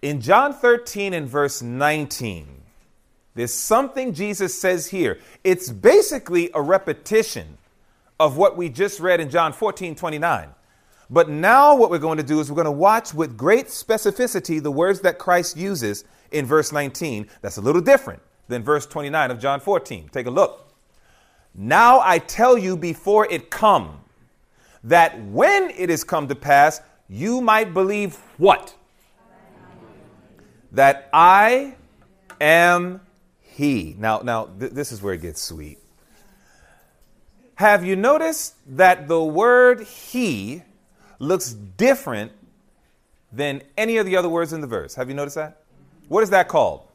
In 0.00 0.20
John 0.20 0.52
13 0.52 1.12
and 1.12 1.28
verse 1.28 1.60
19, 1.60 2.62
there's 3.34 3.54
something 3.54 4.14
Jesus 4.14 4.60
says 4.60 4.88
here. 4.88 5.18
It's 5.44 5.70
basically 5.70 6.50
a 6.54 6.62
repetition 6.62 7.58
of 8.20 8.36
what 8.36 8.56
we 8.56 8.68
just 8.68 9.00
read 9.00 9.20
in 9.20 9.30
John 9.30 9.52
14 9.52 9.94
29. 9.94 10.48
But 11.10 11.30
now, 11.30 11.74
what 11.74 11.88
we're 11.88 11.98
going 11.98 12.18
to 12.18 12.22
do 12.22 12.38
is 12.40 12.50
we're 12.50 12.56
going 12.56 12.66
to 12.66 12.70
watch 12.70 13.14
with 13.14 13.36
great 13.36 13.66
specificity 13.66 14.62
the 14.62 14.70
words 14.70 15.00
that 15.00 15.18
Christ 15.18 15.56
uses 15.56 16.04
in 16.32 16.44
verse 16.44 16.70
19. 16.70 17.28
That's 17.40 17.56
a 17.56 17.62
little 17.62 17.80
different 17.80 18.20
than 18.48 18.62
verse 18.62 18.86
29 18.86 19.30
of 19.30 19.38
John 19.38 19.60
14. 19.60 20.10
Take 20.10 20.26
a 20.26 20.30
look. 20.30 20.70
Now 21.54 22.00
I 22.00 22.18
tell 22.18 22.58
you 22.58 22.76
before 22.76 23.26
it 23.30 23.50
come, 23.50 24.00
that 24.84 25.20
when 25.26 25.70
it 25.70 25.90
is 25.90 26.04
come 26.04 26.28
to 26.28 26.34
pass, 26.34 26.80
you 27.08 27.40
might 27.40 27.74
believe 27.74 28.16
what? 28.36 28.74
That 30.72 31.08
I 31.12 31.74
am 32.40 33.00
He. 33.40 33.96
Now, 33.98 34.20
now 34.20 34.46
th- 34.46 34.72
this 34.72 34.92
is 34.92 35.02
where 35.02 35.14
it 35.14 35.22
gets 35.22 35.40
sweet. 35.40 35.78
Have 37.54 37.84
you 37.84 37.96
noticed 37.96 38.54
that 38.76 39.08
the 39.08 39.22
word 39.22 39.82
He 39.82 40.62
looks 41.18 41.52
different 41.52 42.32
than 43.32 43.62
any 43.76 43.96
of 43.98 44.06
the 44.06 44.16
other 44.16 44.28
words 44.28 44.52
in 44.52 44.60
the 44.60 44.66
verse. 44.66 44.94
Have 44.94 45.08
you 45.08 45.14
noticed 45.14 45.36
that? 45.36 45.62
What 46.08 46.22
is 46.22 46.30
that 46.30 46.48
called? 46.48 46.87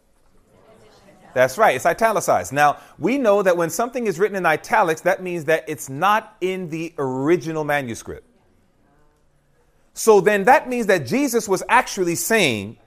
That's 1.34 1.58
right, 1.58 1.76
it's 1.76 1.86
italicized. 1.86 2.54
Now, 2.54 2.78
we 3.00 3.18
know 3.18 3.42
that 3.42 3.58
when 3.58 3.70
something 3.70 4.06
is 4.06 4.20
written 4.20 4.38
in 4.38 4.46
italics, 4.46 5.02
that 5.02 5.24
means 5.24 5.46
that 5.46 5.66
it's 5.68 5.90
not 5.90 6.36
in 6.42 6.70
the 6.70 6.94
original 6.98 7.64
manuscript. 7.64 8.28
So 9.94 10.22
then 10.22 10.44
that 10.46 10.70
means 10.70 10.88
that 10.88 11.06
Jesus 11.06 11.48
was 11.48 11.64
actually 11.70 12.16
saying, 12.16 12.78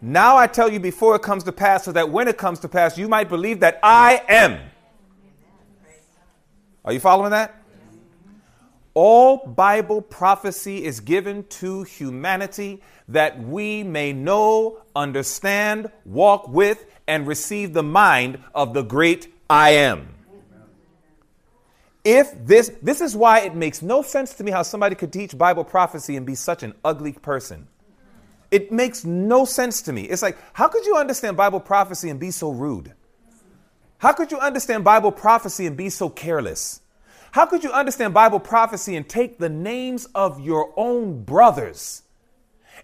Now 0.00 0.36
I 0.36 0.46
tell 0.46 0.70
you 0.70 0.80
before 0.80 1.16
it 1.16 1.22
comes 1.22 1.44
to 1.44 1.52
pass, 1.52 1.84
so 1.84 1.92
that 1.92 2.10
when 2.10 2.28
it 2.28 2.38
comes 2.38 2.60
to 2.60 2.68
pass, 2.68 2.98
you 2.98 3.08
might 3.08 3.28
believe 3.28 3.60
that 3.60 3.78
I 3.82 4.22
am. 4.28 4.58
Are 6.84 6.92
you 6.92 7.00
following 7.00 7.30
that? 7.30 7.56
All 8.94 9.46
Bible 9.46 10.02
prophecy 10.02 10.84
is 10.84 11.00
given 11.00 11.44
to 11.44 11.84
humanity 11.84 12.82
that 13.08 13.40
we 13.42 13.82
may 13.82 14.12
know, 14.12 14.82
understand, 14.96 15.90
walk 16.04 16.48
with, 16.48 16.86
and 17.10 17.26
receive 17.26 17.72
the 17.72 17.82
mind 17.82 18.38
of 18.54 18.72
the 18.72 18.82
great 18.82 19.34
I 19.50 19.70
am. 19.70 20.14
If 22.04 22.46
this, 22.46 22.70
this 22.80 23.00
is 23.00 23.16
why 23.16 23.40
it 23.40 23.56
makes 23.56 23.82
no 23.82 24.00
sense 24.02 24.32
to 24.34 24.44
me 24.44 24.52
how 24.52 24.62
somebody 24.62 24.94
could 24.94 25.12
teach 25.12 25.36
Bible 25.36 25.64
prophecy 25.64 26.16
and 26.16 26.24
be 26.24 26.36
such 26.36 26.62
an 26.62 26.72
ugly 26.84 27.12
person. 27.12 27.66
It 28.52 28.70
makes 28.70 29.04
no 29.04 29.44
sense 29.44 29.82
to 29.82 29.92
me. 29.92 30.04
It's 30.04 30.22
like, 30.22 30.38
how 30.52 30.68
could 30.68 30.86
you 30.86 30.96
understand 30.96 31.36
Bible 31.36 31.58
prophecy 31.58 32.10
and 32.10 32.20
be 32.20 32.30
so 32.30 32.50
rude? 32.50 32.94
How 33.98 34.12
could 34.12 34.30
you 34.30 34.38
understand 34.38 34.84
Bible 34.84 35.10
prophecy 35.10 35.66
and 35.66 35.76
be 35.76 35.90
so 35.90 36.08
careless? 36.08 36.80
How 37.32 37.44
could 37.44 37.64
you 37.64 37.72
understand 37.72 38.14
Bible 38.14 38.40
prophecy 38.40 38.94
and 38.94 39.08
take 39.08 39.38
the 39.38 39.48
names 39.48 40.06
of 40.14 40.40
your 40.40 40.72
own 40.76 41.24
brothers 41.24 42.02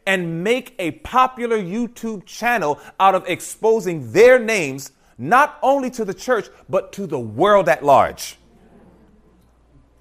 and 0.06 0.44
make 0.44 0.74
a 0.78 0.92
popular 0.92 1.58
YouTube 1.58 2.24
channel 2.24 2.80
out 3.00 3.14
of 3.14 3.24
exposing 3.26 4.12
their 4.12 4.38
names 4.38 4.92
not 5.18 5.58
only 5.62 5.90
to 5.90 6.04
the 6.04 6.14
church, 6.14 6.46
but 6.68 6.92
to 6.92 7.06
the 7.06 7.18
world 7.18 7.68
at 7.68 7.84
large? 7.84 8.38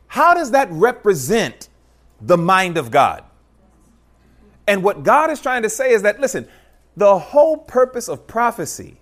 How 0.08 0.34
does 0.34 0.52
that 0.52 0.70
represent 0.72 1.70
the 2.22 2.38
mind 2.38 2.78
of 2.78 2.92
God? 2.92 3.24
And 4.68 4.84
what 4.84 5.04
God 5.04 5.30
is 5.30 5.42
trying 5.42 5.64
to 5.64 5.70
say 5.70 5.92
is 5.92 6.04
that, 6.04 6.20
listen, 6.20 6.48
the 6.96 7.20
whole 7.20 7.58
purpose 7.58 8.08
of 8.08 8.26
prophecy 8.28 8.98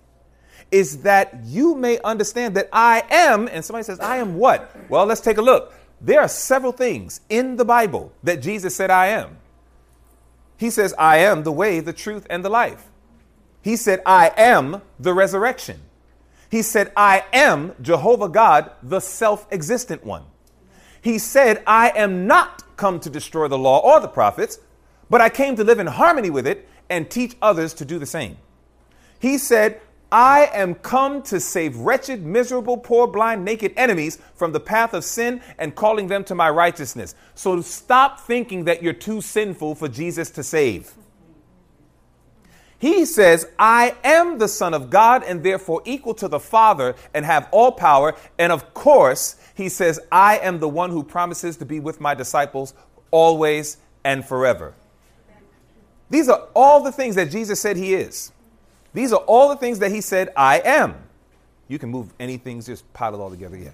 is 0.70 1.02
that 1.02 1.38
you 1.44 1.74
may 1.74 2.00
understand 2.00 2.56
that 2.56 2.68
I 2.72 3.04
am, 3.10 3.48
and 3.48 3.64
somebody 3.64 3.84
says, 3.84 4.00
I 4.00 4.16
am 4.16 4.36
what? 4.36 4.74
Well, 4.90 5.06
let's 5.06 5.20
take 5.20 5.38
a 5.38 5.42
look. 5.42 5.72
There 6.00 6.20
are 6.20 6.28
several 6.28 6.72
things 6.72 7.20
in 7.28 7.56
the 7.56 7.64
Bible 7.64 8.12
that 8.24 8.42
Jesus 8.42 8.74
said, 8.74 8.90
I 8.90 9.06
am. 9.08 9.38
He 10.56 10.70
says, 10.70 10.94
I 10.98 11.18
am 11.18 11.42
the 11.42 11.52
way, 11.52 11.80
the 11.80 11.92
truth, 11.92 12.26
and 12.30 12.44
the 12.44 12.48
life. 12.48 12.86
He 13.62 13.76
said, 13.76 14.02
I 14.04 14.32
am 14.36 14.82
the 14.98 15.14
resurrection. 15.14 15.80
He 16.50 16.62
said, 16.62 16.92
I 16.96 17.24
am 17.32 17.74
Jehovah 17.80 18.28
God, 18.28 18.70
the 18.82 19.00
self 19.00 19.46
existent 19.50 20.04
one. 20.04 20.24
He 21.00 21.18
said, 21.18 21.62
I 21.66 21.90
am 21.90 22.26
not 22.26 22.62
come 22.76 23.00
to 23.00 23.10
destroy 23.10 23.48
the 23.48 23.58
law 23.58 23.80
or 23.80 24.00
the 24.00 24.08
prophets, 24.08 24.58
but 25.10 25.20
I 25.20 25.28
came 25.28 25.56
to 25.56 25.64
live 25.64 25.78
in 25.78 25.86
harmony 25.86 26.30
with 26.30 26.46
it 26.46 26.68
and 26.88 27.10
teach 27.10 27.36
others 27.42 27.74
to 27.74 27.84
do 27.84 27.98
the 27.98 28.06
same. 28.06 28.36
He 29.18 29.38
said, 29.38 29.80
I 30.12 30.50
am 30.52 30.74
come 30.76 31.22
to 31.22 31.40
save 31.40 31.76
wretched, 31.76 32.24
miserable, 32.24 32.76
poor, 32.76 33.06
blind, 33.06 33.44
naked 33.44 33.72
enemies 33.76 34.18
from 34.34 34.52
the 34.52 34.60
path 34.60 34.94
of 34.94 35.04
sin 35.04 35.40
and 35.58 35.74
calling 35.74 36.06
them 36.06 36.22
to 36.24 36.34
my 36.34 36.50
righteousness. 36.50 37.14
So 37.34 37.60
stop 37.62 38.20
thinking 38.20 38.64
that 38.64 38.82
you're 38.82 38.92
too 38.92 39.20
sinful 39.20 39.74
for 39.74 39.88
Jesus 39.88 40.30
to 40.32 40.42
save. 40.42 40.94
He 42.78 43.06
says, 43.06 43.48
I 43.58 43.96
am 44.04 44.38
the 44.38 44.46
Son 44.46 44.74
of 44.74 44.90
God 44.90 45.24
and 45.24 45.42
therefore 45.42 45.80
equal 45.84 46.14
to 46.14 46.28
the 46.28 46.38
Father 46.38 46.94
and 47.14 47.24
have 47.24 47.48
all 47.50 47.72
power. 47.72 48.14
And 48.38 48.52
of 48.52 48.74
course, 48.74 49.36
he 49.54 49.70
says, 49.70 49.98
I 50.12 50.38
am 50.38 50.60
the 50.60 50.68
one 50.68 50.90
who 50.90 51.02
promises 51.02 51.56
to 51.56 51.64
be 51.64 51.80
with 51.80 51.98
my 52.00 52.14
disciples 52.14 52.74
always 53.10 53.78
and 54.04 54.22
forever. 54.22 54.74
These 56.10 56.28
are 56.28 56.48
all 56.54 56.82
the 56.82 56.92
things 56.92 57.14
that 57.14 57.30
Jesus 57.30 57.58
said 57.58 57.78
he 57.78 57.94
is. 57.94 58.32
These 58.94 59.12
are 59.12 59.20
all 59.26 59.48
the 59.48 59.56
things 59.56 59.80
that 59.80 59.90
he 59.90 60.00
said, 60.00 60.30
I 60.36 60.60
am. 60.64 60.94
You 61.68 61.78
can 61.78 61.90
move 61.90 62.12
anything, 62.18 62.62
just 62.62 62.90
pile 62.92 63.14
it 63.14 63.18
all 63.18 63.30
together. 63.30 63.56
Yeah. 63.56 63.70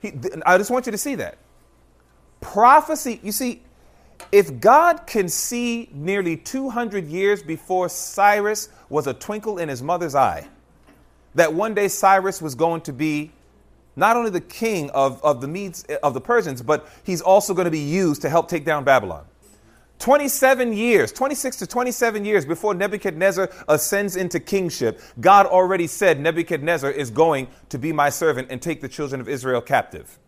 He, 0.00 0.12
I 0.44 0.58
just 0.58 0.70
want 0.70 0.86
you 0.86 0.92
to 0.92 0.98
see 0.98 1.14
that. 1.16 1.38
Prophecy, 2.40 3.20
you 3.22 3.30
see, 3.30 3.62
if 4.32 4.60
God 4.60 5.06
can 5.06 5.28
see 5.28 5.88
nearly 5.92 6.36
200 6.36 7.06
years 7.06 7.42
before 7.42 7.88
Cyrus 7.88 8.68
was 8.88 9.06
a 9.06 9.14
twinkle 9.14 9.58
in 9.58 9.68
his 9.68 9.82
mother's 9.82 10.14
eye, 10.14 10.48
that 11.34 11.52
one 11.52 11.74
day 11.74 11.88
Cyrus 11.88 12.40
was 12.40 12.54
going 12.54 12.80
to 12.82 12.92
be 12.92 13.32
not 13.94 14.16
only 14.16 14.30
the 14.30 14.40
king 14.40 14.90
of, 14.90 15.22
of 15.22 15.40
the 15.40 15.48
Medes 15.48 15.84
eh, 15.88 15.96
of 16.02 16.14
the 16.14 16.20
Persians, 16.20 16.62
but 16.62 16.88
he's 17.04 17.20
also 17.20 17.52
going 17.52 17.66
to 17.66 17.70
be 17.70 17.78
used 17.78 18.22
to 18.22 18.30
help 18.30 18.48
take 18.48 18.64
down 18.64 18.84
Babylon. 18.84 19.26
27 20.02 20.72
years, 20.72 21.12
26 21.12 21.58
to 21.58 21.66
27 21.68 22.24
years 22.24 22.44
before 22.44 22.74
Nebuchadnezzar 22.74 23.48
ascends 23.68 24.16
into 24.16 24.40
kingship, 24.40 25.00
God 25.20 25.46
already 25.46 25.86
said 25.86 26.18
Nebuchadnezzar 26.18 26.90
is 26.90 27.08
going 27.08 27.46
to 27.68 27.78
be 27.78 27.92
my 27.92 28.10
servant 28.10 28.48
and 28.50 28.60
take 28.60 28.80
the 28.80 28.88
children 28.88 29.20
of 29.20 29.28
Israel 29.28 29.60
captive. 29.60 30.18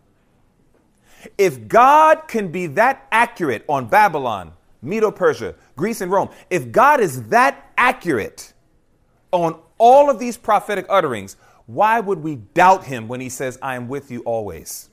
If 1.37 1.67
God 1.67 2.29
can 2.29 2.53
be 2.53 2.67
that 2.67 3.05
accurate 3.11 3.65
on 3.67 3.87
Babylon, 3.87 4.53
Medo 4.81 5.11
Persia, 5.11 5.55
Greece, 5.75 5.99
and 5.99 6.09
Rome, 6.09 6.29
if 6.49 6.71
God 6.71 7.01
is 7.01 7.27
that 7.27 7.73
accurate 7.77 8.53
on 9.33 9.59
all 9.77 10.09
of 10.09 10.19
these 10.19 10.37
prophetic 10.37 10.85
utterings, 10.87 11.35
why 11.65 11.99
would 11.99 12.19
we 12.19 12.35
doubt 12.35 12.85
him 12.85 13.09
when 13.09 13.19
he 13.19 13.27
says, 13.27 13.59
I 13.61 13.75
am 13.75 13.89
with 13.89 14.09
you 14.09 14.21
always? 14.21 14.89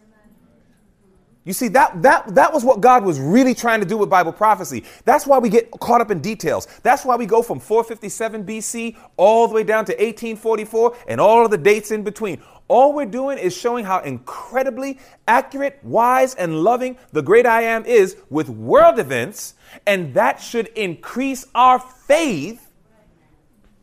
You 1.44 1.52
see, 1.52 1.68
that, 1.68 2.02
that, 2.02 2.34
that 2.36 2.52
was 2.52 2.64
what 2.64 2.80
God 2.80 3.04
was 3.04 3.18
really 3.18 3.52
trying 3.52 3.80
to 3.80 3.86
do 3.86 3.98
with 3.98 4.08
Bible 4.08 4.32
prophecy. 4.32 4.84
That's 5.04 5.26
why 5.26 5.38
we 5.38 5.48
get 5.48 5.72
caught 5.72 6.00
up 6.00 6.12
in 6.12 6.20
details. 6.20 6.68
That's 6.84 7.04
why 7.04 7.16
we 7.16 7.26
go 7.26 7.42
from 7.42 7.58
457 7.58 8.44
BC 8.44 8.96
all 9.16 9.48
the 9.48 9.54
way 9.54 9.64
down 9.64 9.84
to 9.86 9.92
1844 9.92 10.96
and 11.08 11.20
all 11.20 11.44
of 11.44 11.50
the 11.50 11.58
dates 11.58 11.90
in 11.90 12.04
between. 12.04 12.40
All 12.68 12.92
we're 12.92 13.06
doing 13.06 13.38
is 13.38 13.56
showing 13.56 13.84
how 13.84 13.98
incredibly 14.00 15.00
accurate, 15.26 15.80
wise, 15.82 16.36
and 16.36 16.62
loving 16.62 16.96
the 17.10 17.22
great 17.22 17.44
I 17.44 17.62
am 17.62 17.84
is 17.86 18.16
with 18.30 18.48
world 18.48 19.00
events, 19.00 19.54
and 19.84 20.14
that 20.14 20.40
should 20.40 20.68
increase 20.68 21.44
our 21.56 21.80
faith 21.80 22.70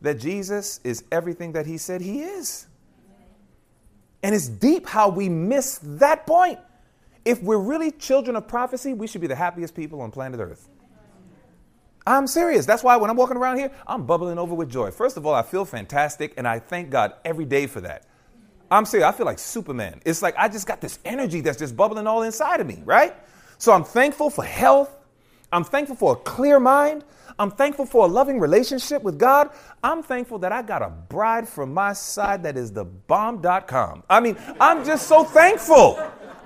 that 0.00 0.18
Jesus 0.18 0.80
is 0.82 1.04
everything 1.12 1.52
that 1.52 1.66
he 1.66 1.76
said 1.76 2.00
he 2.00 2.22
is. 2.22 2.66
And 4.22 4.34
it's 4.34 4.48
deep 4.48 4.86
how 4.86 5.10
we 5.10 5.28
miss 5.28 5.78
that 5.82 6.26
point. 6.26 6.58
If 7.24 7.42
we're 7.42 7.58
really 7.58 7.90
children 7.90 8.36
of 8.36 8.48
prophecy, 8.48 8.94
we 8.94 9.06
should 9.06 9.20
be 9.20 9.26
the 9.26 9.34
happiest 9.34 9.74
people 9.74 10.00
on 10.00 10.10
planet 10.10 10.40
Earth. 10.40 10.68
I'm 12.06 12.26
serious. 12.26 12.66
That's 12.66 12.82
why 12.82 12.96
when 12.96 13.10
I'm 13.10 13.16
walking 13.16 13.36
around 13.36 13.58
here, 13.58 13.70
I'm 13.86 14.06
bubbling 14.06 14.38
over 14.38 14.54
with 14.54 14.70
joy. 14.70 14.90
First 14.90 15.16
of 15.16 15.26
all, 15.26 15.34
I 15.34 15.42
feel 15.42 15.64
fantastic, 15.64 16.34
and 16.36 16.48
I 16.48 16.58
thank 16.58 16.90
God 16.90 17.12
every 17.24 17.44
day 17.44 17.66
for 17.66 17.80
that. 17.82 18.06
I'm 18.70 18.86
serious. 18.86 19.06
I 19.06 19.12
feel 19.12 19.26
like 19.26 19.38
Superman. 19.38 20.00
It's 20.04 20.22
like 20.22 20.34
I 20.38 20.48
just 20.48 20.66
got 20.66 20.80
this 20.80 20.98
energy 21.04 21.40
that's 21.40 21.58
just 21.58 21.76
bubbling 21.76 22.06
all 22.06 22.22
inside 22.22 22.60
of 22.60 22.66
me, 22.66 22.82
right? 22.84 23.14
So 23.58 23.72
I'm 23.72 23.84
thankful 23.84 24.30
for 24.30 24.44
health. 24.44 24.96
I'm 25.52 25.64
thankful 25.64 25.96
for 25.96 26.12
a 26.12 26.16
clear 26.16 26.60
mind. 26.60 27.04
I'm 27.38 27.50
thankful 27.50 27.84
for 27.84 28.04
a 28.04 28.08
loving 28.08 28.38
relationship 28.38 29.02
with 29.02 29.18
God. 29.18 29.50
I'm 29.82 30.02
thankful 30.02 30.38
that 30.40 30.52
I 30.52 30.62
got 30.62 30.82
a 30.82 30.90
bride 30.90 31.48
from 31.48 31.74
my 31.74 31.92
side 31.92 32.42
that 32.44 32.56
is 32.56 32.72
the 32.72 32.84
bomb.com. 32.84 34.04
I 34.08 34.20
mean, 34.20 34.36
I'm 34.60 34.84
just 34.84 35.08
so 35.08 35.24
thankful. 35.24 35.98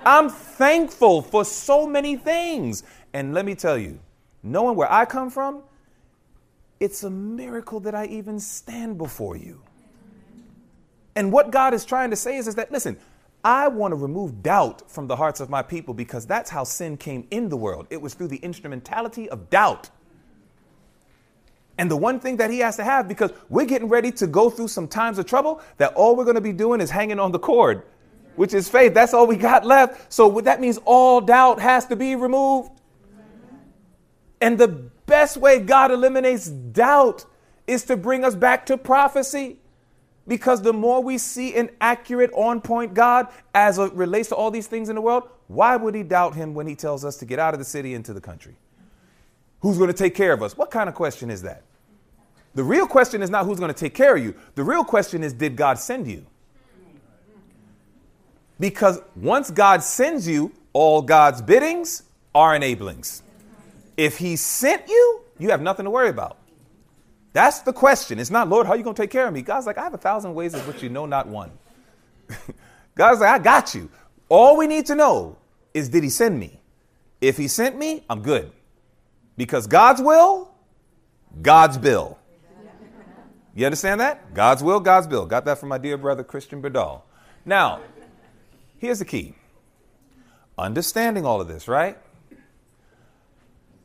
I'm 0.05 0.29
thankful 0.29 1.21
for 1.21 1.43
so 1.43 1.87
many 1.87 2.15
things. 2.15 2.83
And 3.13 3.33
let 3.33 3.45
me 3.45 3.55
tell 3.55 3.77
you, 3.77 3.99
knowing 4.43 4.75
where 4.75 4.91
I 4.91 5.05
come 5.05 5.29
from, 5.29 5.63
it's 6.79 7.03
a 7.03 7.09
miracle 7.09 7.79
that 7.81 7.95
I 7.95 8.05
even 8.07 8.39
stand 8.39 8.97
before 8.97 9.35
you. 9.35 9.61
And 11.15 11.31
what 11.31 11.49
God 11.49 11.73
is 11.73 11.85
trying 11.85 12.09
to 12.09 12.15
say 12.15 12.37
is, 12.37 12.47
is 12.47 12.55
that, 12.55 12.71
listen, 12.71 12.97
I 13.43 13.67
want 13.67 13.91
to 13.91 13.95
remove 13.95 14.43
doubt 14.43 14.89
from 14.89 15.07
the 15.07 15.15
hearts 15.15 15.39
of 15.39 15.49
my 15.49 15.61
people 15.61 15.93
because 15.93 16.25
that's 16.25 16.49
how 16.49 16.63
sin 16.63 16.97
came 16.97 17.27
in 17.31 17.49
the 17.49 17.57
world. 17.57 17.87
It 17.89 18.01
was 18.01 18.13
through 18.13 18.27
the 18.27 18.37
instrumentality 18.37 19.29
of 19.29 19.49
doubt. 19.49 19.89
And 21.77 21.91
the 21.91 21.97
one 21.97 22.19
thing 22.19 22.37
that 22.37 22.49
he 22.49 22.59
has 22.59 22.75
to 22.77 22.83
have, 22.83 23.07
because 23.07 23.31
we're 23.49 23.65
getting 23.65 23.87
ready 23.87 24.11
to 24.13 24.27
go 24.27 24.49
through 24.49 24.69
some 24.69 24.87
times 24.87 25.19
of 25.19 25.25
trouble, 25.25 25.61
that 25.77 25.93
all 25.93 26.15
we're 26.15 26.23
going 26.23 26.35
to 26.35 26.41
be 26.41 26.53
doing 26.53 26.81
is 26.81 26.89
hanging 26.89 27.19
on 27.19 27.31
the 27.31 27.39
cord, 27.39 27.83
which 28.35 28.53
is 28.53 28.69
faith. 28.69 28.93
That's 28.93 29.13
all 29.13 29.27
we 29.27 29.37
got 29.37 29.65
left. 29.65 30.11
So 30.11 30.41
that 30.41 30.61
means 30.61 30.79
all 30.85 31.21
doubt 31.21 31.59
has 31.59 31.85
to 31.87 31.95
be 31.95 32.15
removed. 32.15 32.71
And 34.41 34.57
the 34.57 34.67
best 34.67 35.37
way 35.37 35.59
God 35.59 35.91
eliminates 35.91 36.47
doubt 36.47 37.25
is 37.67 37.83
to 37.85 37.97
bring 37.97 38.23
us 38.23 38.35
back 38.35 38.65
to 38.67 38.77
prophecy. 38.77 39.57
Because 40.27 40.63
the 40.63 40.73
more 40.73 41.03
we 41.03 41.19
see 41.19 41.55
an 41.55 41.69
accurate, 41.79 42.31
on 42.33 42.59
point 42.59 42.95
God 42.95 43.27
as 43.53 43.77
it 43.77 43.93
relates 43.93 44.29
to 44.29 44.35
all 44.35 44.49
these 44.49 44.65
things 44.65 44.89
in 44.89 44.95
the 44.95 45.01
world, 45.01 45.29
why 45.47 45.75
would 45.75 45.93
he 45.93 46.01
doubt 46.01 46.33
him 46.33 46.55
when 46.55 46.65
he 46.65 46.75
tells 46.75 47.05
us 47.05 47.17
to 47.17 47.25
get 47.25 47.37
out 47.37 47.53
of 47.53 47.59
the 47.59 47.65
city 47.65 47.93
into 47.93 48.11
the 48.11 48.21
country? 48.21 48.55
Who's 49.59 49.77
going 49.77 49.89
to 49.89 49.95
take 49.95 50.15
care 50.15 50.33
of 50.33 50.41
us? 50.41 50.57
What 50.57 50.71
kind 50.71 50.89
of 50.89 50.95
question 50.95 51.29
is 51.29 51.43
that? 51.43 51.61
The 52.55 52.63
real 52.63 52.87
question 52.87 53.21
is 53.21 53.29
not 53.29 53.45
who's 53.45 53.59
going 53.59 53.73
to 53.73 53.79
take 53.79 53.93
care 53.93 54.15
of 54.15 54.23
you. 54.23 54.33
The 54.55 54.63
real 54.63 54.83
question 54.83 55.23
is, 55.23 55.33
did 55.33 55.55
God 55.55 55.77
send 55.77 56.07
you? 56.07 56.25
Because 58.59 59.01
once 59.15 59.51
God 59.51 59.83
sends 59.83 60.27
you, 60.27 60.51
all 60.73 61.01
God's 61.01 61.41
biddings 61.41 62.03
are 62.33 62.55
enablings. 62.55 63.21
If 63.97 64.17
He 64.17 64.35
sent 64.35 64.87
you, 64.87 65.21
you 65.39 65.49
have 65.49 65.61
nothing 65.61 65.85
to 65.85 65.89
worry 65.89 66.09
about. 66.09 66.37
That's 67.33 67.59
the 67.59 67.73
question. 67.73 68.19
It's 68.19 68.29
not, 68.29 68.47
Lord, 68.47 68.65
how 68.65 68.73
are 68.73 68.77
you 68.77 68.83
going 68.83 68.95
to 68.95 69.01
take 69.01 69.11
care 69.11 69.27
of 69.27 69.33
me? 69.33 69.41
God's 69.41 69.65
like, 69.65 69.77
I 69.77 69.83
have 69.83 69.93
a 69.93 69.97
thousand 69.97 70.33
ways 70.35 70.53
of 70.53 70.65
which 70.67 70.81
you 70.81 70.89
know 70.89 71.05
not 71.05 71.27
one. 71.27 71.51
God's 72.95 73.19
like, 73.19 73.29
I 73.29 73.43
got 73.43 73.75
you. 73.75 73.89
All 74.29 74.57
we 74.57 74.67
need 74.67 74.85
to 74.87 74.95
know 74.95 75.37
is, 75.73 75.89
did 75.89 76.03
He 76.03 76.09
send 76.09 76.39
me? 76.39 76.61
If 77.19 77.35
He 77.37 77.47
sent 77.47 77.77
me, 77.77 78.03
I'm 78.09 78.21
good. 78.21 78.51
Because 79.35 79.67
God's 79.67 80.01
will, 80.01 80.53
God's 81.41 81.77
bill. 81.77 82.17
You 83.53 83.65
understand 83.65 84.01
that? 84.01 84.33
God's 84.33 84.63
will, 84.63 84.79
God's 84.79 85.07
bill. 85.07 85.25
Got 85.25 85.45
that 85.45 85.57
from 85.57 85.69
my 85.69 85.77
dear 85.77 85.97
brother 85.97 86.23
Christian 86.23 86.61
Berdal. 86.61 87.01
Now, 87.45 87.81
here's 88.77 88.99
the 88.99 89.05
key 89.05 89.35
understanding 90.57 91.25
all 91.25 91.41
of 91.41 91.47
this, 91.47 91.67
right? 91.67 91.97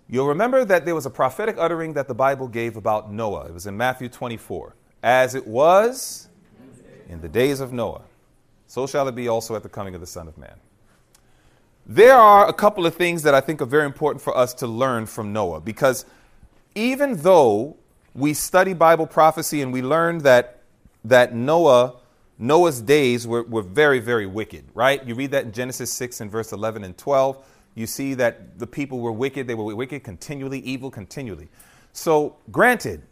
You'll 0.08 0.28
remember 0.28 0.64
that 0.64 0.84
there 0.84 0.94
was 0.94 1.06
a 1.06 1.10
prophetic 1.10 1.56
uttering 1.58 1.92
that 1.94 2.08
the 2.08 2.14
Bible 2.14 2.48
gave 2.48 2.76
about 2.76 3.12
Noah. 3.12 3.46
It 3.46 3.54
was 3.54 3.66
in 3.66 3.76
Matthew 3.76 4.08
24. 4.08 4.74
As 5.02 5.34
it 5.34 5.46
was 5.46 6.28
in 7.08 7.20
the 7.20 7.28
days 7.28 7.60
of 7.60 7.72
Noah, 7.72 8.02
so 8.66 8.86
shall 8.86 9.08
it 9.08 9.14
be 9.14 9.28
also 9.28 9.56
at 9.56 9.62
the 9.62 9.68
coming 9.68 9.94
of 9.94 10.00
the 10.00 10.06
Son 10.06 10.28
of 10.28 10.36
Man. 10.36 10.54
There 11.86 12.14
are 12.14 12.48
a 12.48 12.52
couple 12.52 12.86
of 12.86 12.94
things 12.94 13.22
that 13.22 13.34
I 13.34 13.40
think 13.40 13.60
are 13.60 13.66
very 13.66 13.86
important 13.86 14.22
for 14.22 14.36
us 14.36 14.54
to 14.54 14.66
learn 14.66 15.06
from 15.06 15.32
Noah 15.32 15.60
because 15.60 16.04
even 16.74 17.16
though 17.16 17.76
we 18.14 18.34
study 18.34 18.74
Bible 18.74 19.06
prophecy 19.06 19.62
and 19.62 19.72
we 19.72 19.82
learn 19.82 20.18
that, 20.18 20.60
that 21.04 21.34
Noah, 21.34 21.94
Noah's 22.40 22.80
days 22.80 23.26
were, 23.26 23.42
were 23.42 23.60
very, 23.60 23.98
very 23.98 24.24
wicked, 24.24 24.64
right? 24.72 25.06
You 25.06 25.14
read 25.14 25.32
that 25.32 25.44
in 25.44 25.52
Genesis 25.52 25.92
6 25.92 26.22
and 26.22 26.30
verse 26.32 26.52
11 26.52 26.84
and 26.84 26.96
12. 26.96 27.36
You 27.74 27.86
see 27.86 28.14
that 28.14 28.58
the 28.58 28.66
people 28.66 29.00
were 29.00 29.12
wicked. 29.12 29.46
They 29.46 29.54
were 29.54 29.74
wicked 29.74 30.02
continually, 30.02 30.60
evil 30.60 30.90
continually. 30.90 31.48
So, 31.92 32.36
granted, 32.50 33.02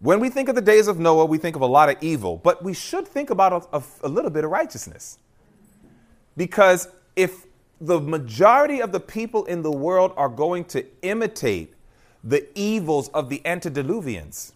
when 0.00 0.18
we 0.18 0.28
think 0.28 0.48
of 0.48 0.56
the 0.56 0.60
days 0.60 0.88
of 0.88 0.98
Noah, 0.98 1.24
we 1.24 1.38
think 1.38 1.54
of 1.54 1.62
a 1.62 1.66
lot 1.66 1.88
of 1.88 1.96
evil, 2.00 2.36
but 2.36 2.64
we 2.64 2.74
should 2.74 3.06
think 3.06 3.30
about 3.30 3.68
a, 3.72 3.76
a, 3.76 3.82
a 4.02 4.08
little 4.08 4.30
bit 4.30 4.42
of 4.42 4.50
righteousness. 4.50 5.18
Because 6.36 6.88
if 7.14 7.46
the 7.80 8.00
majority 8.00 8.82
of 8.82 8.90
the 8.90 8.98
people 8.98 9.44
in 9.44 9.62
the 9.62 9.70
world 9.70 10.12
are 10.16 10.28
going 10.28 10.64
to 10.64 10.84
imitate 11.02 11.74
the 12.24 12.48
evils 12.58 13.08
of 13.10 13.28
the 13.28 13.40
antediluvians, 13.44 14.50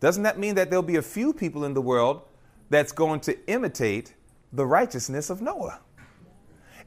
doesn't 0.00 0.22
that 0.22 0.38
mean 0.38 0.54
that 0.54 0.70
there'll 0.70 0.82
be 0.82 0.96
a 0.96 1.02
few 1.02 1.34
people 1.34 1.64
in 1.66 1.74
the 1.74 1.82
world 1.82 2.22
that's 2.70 2.92
going 2.92 3.20
to 3.20 3.48
imitate 3.48 4.14
the 4.52 4.66
righteousness 4.66 5.30
of 5.30 5.40
Noah? 5.42 5.80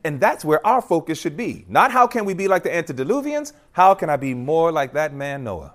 And 0.03 0.19
that's 0.19 0.45
where 0.45 0.65
our 0.65 0.81
focus 0.81 1.19
should 1.19 1.35
be. 1.35 1.65
Not 1.67 1.91
how 1.91 2.07
can 2.07 2.25
we 2.25 2.33
be 2.33 2.47
like 2.47 2.63
the 2.63 2.69
antediluvians, 2.69 3.53
how 3.71 3.93
can 3.93 4.09
I 4.09 4.15
be 4.15 4.33
more 4.33 4.71
like 4.71 4.93
that 4.93 5.13
man 5.13 5.43
Noah? 5.43 5.73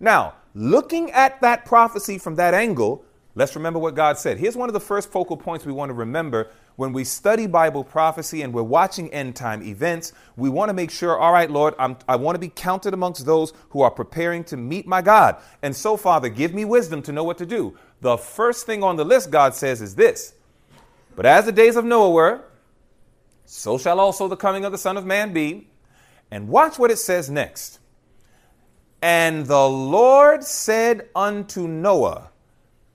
Now, 0.00 0.34
looking 0.54 1.10
at 1.12 1.40
that 1.42 1.64
prophecy 1.64 2.18
from 2.18 2.36
that 2.36 2.54
angle, 2.54 3.04
let's 3.34 3.54
remember 3.54 3.78
what 3.78 3.94
God 3.94 4.18
said. 4.18 4.38
Here's 4.38 4.56
one 4.56 4.68
of 4.68 4.72
the 4.72 4.80
first 4.80 5.10
focal 5.10 5.36
points 5.36 5.66
we 5.66 5.72
want 5.72 5.90
to 5.90 5.94
remember 5.94 6.50
when 6.76 6.92
we 6.92 7.04
study 7.04 7.46
Bible 7.46 7.84
prophecy 7.84 8.42
and 8.42 8.52
we're 8.52 8.62
watching 8.62 9.12
end 9.12 9.36
time 9.36 9.62
events, 9.62 10.12
we 10.36 10.48
want 10.48 10.68
to 10.70 10.74
make 10.74 10.90
sure, 10.90 11.18
all 11.18 11.32
right, 11.32 11.50
Lord, 11.50 11.74
I'm, 11.78 11.96
i 12.08 12.16
want 12.16 12.34
to 12.34 12.40
be 12.40 12.48
counted 12.48 12.94
amongst 12.94 13.26
those 13.26 13.52
who 13.70 13.82
are 13.82 13.90
preparing 13.90 14.44
to 14.44 14.56
meet 14.56 14.86
my 14.86 15.02
God. 15.02 15.36
And 15.62 15.74
so, 15.76 15.96
Father, 15.96 16.28
give 16.28 16.54
me 16.54 16.64
wisdom 16.64 17.02
to 17.02 17.12
know 17.12 17.24
what 17.24 17.38
to 17.38 17.46
do. 17.46 17.76
The 18.00 18.16
first 18.16 18.66
thing 18.66 18.82
on 18.82 18.96
the 18.96 19.04
list, 19.04 19.30
God 19.30 19.54
says, 19.54 19.82
is 19.82 19.94
this 19.94 20.34
But 21.14 21.26
as 21.26 21.44
the 21.44 21.52
days 21.52 21.76
of 21.76 21.84
Noah 21.84 22.10
were, 22.10 22.44
so 23.44 23.76
shall 23.76 24.00
also 24.00 24.28
the 24.28 24.36
coming 24.36 24.64
of 24.64 24.72
the 24.72 24.78
Son 24.78 24.96
of 24.96 25.04
Man 25.04 25.32
be. 25.32 25.68
And 26.30 26.48
watch 26.48 26.78
what 26.78 26.90
it 26.90 26.96
says 26.96 27.28
next. 27.28 27.78
And 29.02 29.44
the 29.46 29.68
Lord 29.68 30.44
said 30.44 31.08
unto 31.14 31.68
Noah, 31.68 32.30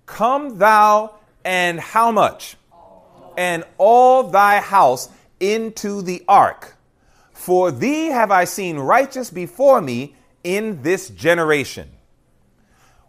Come 0.08 0.58
thou 0.58 1.16
and 1.46 1.80
how 1.80 2.12
much? 2.12 2.56
And 3.38 3.63
all 3.78 4.23
thy 4.23 4.60
house 4.60 5.10
into 5.39 6.02
the 6.02 6.23
ark. 6.28 6.76
For 7.32 7.71
thee 7.71 8.08
have 8.08 8.32
I 8.32 8.45
seen 8.45 8.78
righteous 8.78 9.30
before 9.30 9.80
me 9.80 10.15
in 10.43 10.82
this 10.82 11.10
generation. 11.10 11.91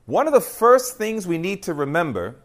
One 0.04 0.26
of 0.26 0.32
the 0.32 0.40
first 0.40 0.96
things 0.96 1.26
we 1.26 1.38
need 1.38 1.62
to 1.64 1.74
remember 1.74 2.36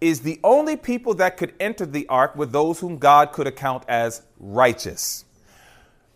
is 0.00 0.20
the 0.20 0.40
only 0.44 0.76
people 0.76 1.14
that 1.14 1.36
could 1.36 1.54
enter 1.60 1.84
the 1.86 2.06
ark 2.08 2.36
were 2.36 2.46
those 2.46 2.80
whom 2.80 2.98
God 2.98 3.32
could 3.32 3.46
account 3.46 3.84
as 3.88 4.22
righteous. 4.38 5.24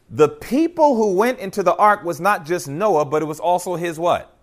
The 0.08 0.28
people 0.28 0.96
who 0.96 1.14
went 1.14 1.38
into 1.38 1.62
the 1.62 1.74
ark 1.76 2.04
was 2.04 2.20
not 2.20 2.46
just 2.46 2.68
Noah, 2.68 3.04
but 3.04 3.22
it 3.22 3.26
was 3.26 3.40
also 3.40 3.76
his 3.76 3.98
what? 3.98 4.34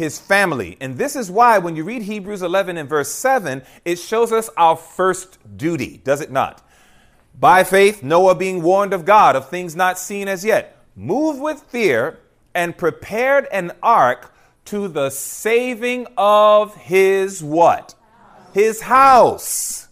His 0.00 0.18
family. 0.18 0.78
And 0.80 0.96
this 0.96 1.14
is 1.14 1.30
why 1.30 1.58
when 1.58 1.76
you 1.76 1.84
read 1.84 2.00
Hebrews 2.00 2.40
11 2.40 2.78
and 2.78 2.88
verse 2.88 3.12
7, 3.12 3.60
it 3.84 3.98
shows 3.98 4.32
us 4.32 4.48
our 4.56 4.74
first 4.74 5.38
duty, 5.58 6.00
does 6.02 6.22
it 6.22 6.32
not? 6.32 6.66
By 7.38 7.64
faith, 7.64 8.02
Noah 8.02 8.34
being 8.34 8.62
warned 8.62 8.94
of 8.94 9.04
God 9.04 9.36
of 9.36 9.50
things 9.50 9.76
not 9.76 9.98
seen 9.98 10.26
as 10.26 10.42
yet, 10.42 10.82
moved 10.96 11.38
with 11.38 11.64
fear 11.64 12.18
and 12.54 12.78
prepared 12.78 13.46
an 13.52 13.72
ark 13.82 14.34
to 14.64 14.88
the 14.88 15.10
saving 15.10 16.06
of 16.16 16.74
his 16.76 17.44
what? 17.44 17.94
His 18.54 18.80
house. 18.80 19.88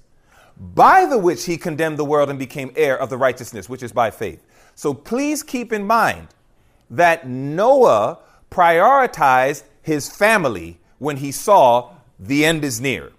By 0.56 1.04
the 1.04 1.18
which 1.18 1.44
he 1.44 1.58
condemned 1.58 1.98
the 1.98 2.04
world 2.06 2.30
and 2.30 2.38
became 2.38 2.72
heir 2.76 2.98
of 2.98 3.10
the 3.10 3.18
righteousness, 3.18 3.68
which 3.68 3.82
is 3.82 3.92
by 3.92 4.10
faith. 4.10 4.42
So 4.74 4.94
please 4.94 5.42
keep 5.42 5.70
in 5.70 5.86
mind 5.86 6.28
that 6.88 7.28
Noah 7.28 8.20
prioritized 8.50 9.64
his 9.88 10.08
family 10.08 10.78
when 10.98 11.16
he 11.16 11.32
saw 11.32 11.90
the 12.20 12.44
end 12.44 12.64
is 12.64 12.80
near. 12.80 13.10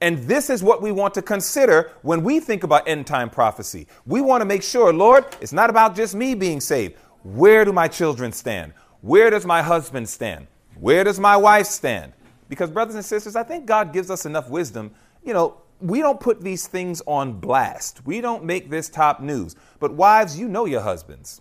And 0.00 0.18
this 0.24 0.48
is 0.48 0.62
what 0.62 0.80
we 0.80 0.92
want 0.92 1.14
to 1.14 1.22
consider 1.22 1.90
when 2.02 2.22
we 2.22 2.38
think 2.38 2.62
about 2.62 2.86
end 2.86 3.06
time 3.06 3.30
prophecy. 3.30 3.86
We 4.06 4.20
want 4.20 4.42
to 4.42 4.44
make 4.44 4.62
sure, 4.62 4.92
Lord, 4.92 5.24
it's 5.40 5.52
not 5.52 5.70
about 5.70 5.96
just 5.96 6.14
me 6.14 6.34
being 6.34 6.60
saved. 6.60 6.94
Where 7.22 7.64
do 7.64 7.72
my 7.72 7.88
children 7.88 8.30
stand? 8.32 8.74
Where 9.00 9.30
does 9.30 9.44
my 9.44 9.62
husband 9.62 10.08
stand? 10.08 10.46
Where 10.78 11.04
does 11.04 11.18
my 11.18 11.36
wife 11.36 11.66
stand? 11.66 12.12
Because, 12.48 12.70
brothers 12.70 12.94
and 12.94 13.04
sisters, 13.04 13.34
I 13.34 13.42
think 13.42 13.66
God 13.66 13.92
gives 13.92 14.10
us 14.10 14.26
enough 14.26 14.48
wisdom. 14.50 14.92
You 15.24 15.32
know, 15.32 15.62
we 15.80 16.00
don't 16.00 16.20
put 16.20 16.42
these 16.42 16.66
things 16.66 17.02
on 17.06 17.40
blast. 17.40 18.04
We 18.06 18.20
don't 18.20 18.44
make 18.44 18.70
this 18.70 18.88
top 18.88 19.20
news. 19.20 19.56
But 19.80 19.94
wives, 19.94 20.38
you 20.38 20.48
know 20.48 20.66
your 20.66 20.82
husbands. 20.82 21.40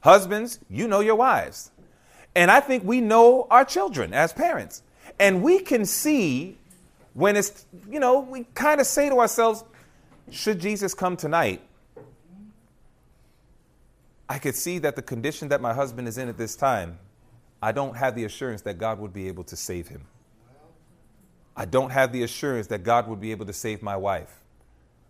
Husbands, 0.00 0.60
you 0.70 0.86
know 0.86 1.00
your 1.00 1.16
wives. 1.16 1.72
And 2.34 2.50
I 2.50 2.60
think 2.60 2.84
we 2.84 3.00
know 3.00 3.46
our 3.50 3.64
children 3.64 4.14
as 4.14 4.32
parents. 4.32 4.82
And 5.18 5.42
we 5.42 5.60
can 5.60 5.84
see 5.84 6.56
when 7.14 7.36
it's, 7.36 7.66
you 7.90 7.98
know, 7.98 8.20
we 8.20 8.44
kind 8.54 8.80
of 8.80 8.86
say 8.86 9.08
to 9.08 9.18
ourselves, 9.18 9.64
should 10.30 10.60
Jesus 10.60 10.94
come 10.94 11.16
tonight? 11.16 11.60
I 14.28 14.38
could 14.38 14.54
see 14.54 14.78
that 14.80 14.94
the 14.94 15.02
condition 15.02 15.48
that 15.48 15.60
my 15.60 15.72
husband 15.72 16.06
is 16.06 16.18
in 16.18 16.28
at 16.28 16.36
this 16.36 16.54
time, 16.54 16.98
I 17.62 17.72
don't 17.72 17.96
have 17.96 18.14
the 18.14 18.24
assurance 18.24 18.62
that 18.62 18.78
God 18.78 19.00
would 19.00 19.12
be 19.12 19.26
able 19.26 19.44
to 19.44 19.56
save 19.56 19.88
him. 19.88 20.04
I 21.56 21.64
don't 21.64 21.90
have 21.90 22.12
the 22.12 22.22
assurance 22.22 22.68
that 22.68 22.84
God 22.84 23.08
would 23.08 23.20
be 23.20 23.32
able 23.32 23.46
to 23.46 23.52
save 23.52 23.82
my 23.82 23.96
wife. 23.96 24.32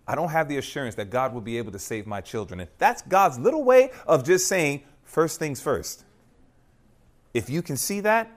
I 0.07 0.15
don't 0.15 0.31
have 0.31 0.49
the 0.49 0.57
assurance 0.57 0.95
that 0.95 1.11
God 1.11 1.35
will 1.35 1.43
be 1.43 1.59
able 1.59 1.73
to 1.73 1.79
save 1.79 2.07
my 2.07 2.23
children. 2.23 2.61
And 2.61 2.71
that's 2.79 3.03
God's 3.03 3.39
little 3.39 3.65
way 3.65 3.91
of 4.07 4.25
just 4.25 4.47
saying, 4.47 4.83
first 5.05 5.39
things 5.39 5.61
first. 5.61 6.05
If 7.39 7.49
you 7.49 7.63
can 7.63 7.77
see 7.77 8.01
that, 8.01 8.29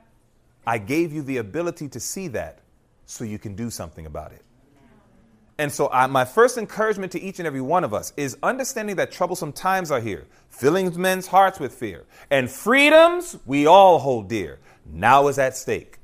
I 0.67 0.77
gave 0.77 1.11
you 1.11 1.23
the 1.23 1.37
ability 1.37 1.87
to 1.89 1.99
see 1.99 2.27
that 2.27 2.59
so 3.07 3.23
you 3.23 3.39
can 3.39 3.55
do 3.55 3.71
something 3.71 4.05
about 4.05 4.31
it. 4.31 4.43
And 5.57 5.71
so, 5.71 5.89
I, 5.91 6.05
my 6.05 6.23
first 6.23 6.55
encouragement 6.59 7.11
to 7.13 7.19
each 7.19 7.39
and 7.39 7.47
every 7.47 7.61
one 7.61 7.83
of 7.83 7.95
us 7.95 8.13
is 8.15 8.37
understanding 8.43 8.97
that 8.97 9.11
troublesome 9.11 9.53
times 9.53 9.89
are 9.89 9.99
here, 9.99 10.27
filling 10.49 11.01
men's 11.01 11.25
hearts 11.25 11.59
with 11.59 11.73
fear, 11.73 12.05
and 12.29 12.47
freedoms 12.47 13.39
we 13.47 13.65
all 13.65 13.97
hold 13.97 14.29
dear 14.29 14.59
now 14.85 15.29
is 15.29 15.39
at 15.39 15.57
stake. 15.57 15.97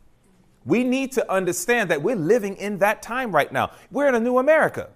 We 0.66 0.84
need 0.84 1.12
to 1.12 1.32
understand 1.32 1.92
that 1.92 2.02
we're 2.02 2.16
living 2.16 2.58
in 2.58 2.80
that 2.80 3.04
time 3.04 3.32
right 3.32 3.52
now. 3.52 3.74
We're 3.92 4.08
in 4.08 4.16
a 4.16 4.20
new 4.20 4.40
America. 4.40 4.90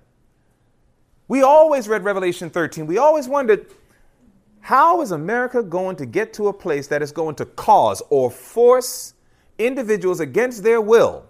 We 1.27 1.43
always 1.43 1.87
read 1.87 2.03
Revelation 2.03 2.49
13. 2.49 2.87
We 2.87 2.97
always 2.97 3.27
wondered 3.27 3.67
how 4.61 5.01
is 5.01 5.11
America 5.11 5.63
going 5.63 5.95
to 5.97 6.05
get 6.05 6.33
to 6.33 6.47
a 6.47 6.53
place 6.53 6.87
that 6.87 7.01
is 7.01 7.11
going 7.11 7.35
to 7.35 7.45
cause 7.45 8.01
or 8.09 8.29
force 8.29 9.15
individuals 9.57 10.19
against 10.19 10.63
their 10.63 10.79
will 10.79 11.25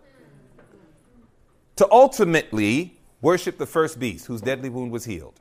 to 1.77 1.87
ultimately 1.91 2.99
worship 3.21 3.57
the 3.57 3.65
first 3.65 3.99
beast 3.99 4.27
whose 4.27 4.41
deadly 4.41 4.69
wound 4.69 4.91
was 4.91 5.05
healed? 5.05 5.33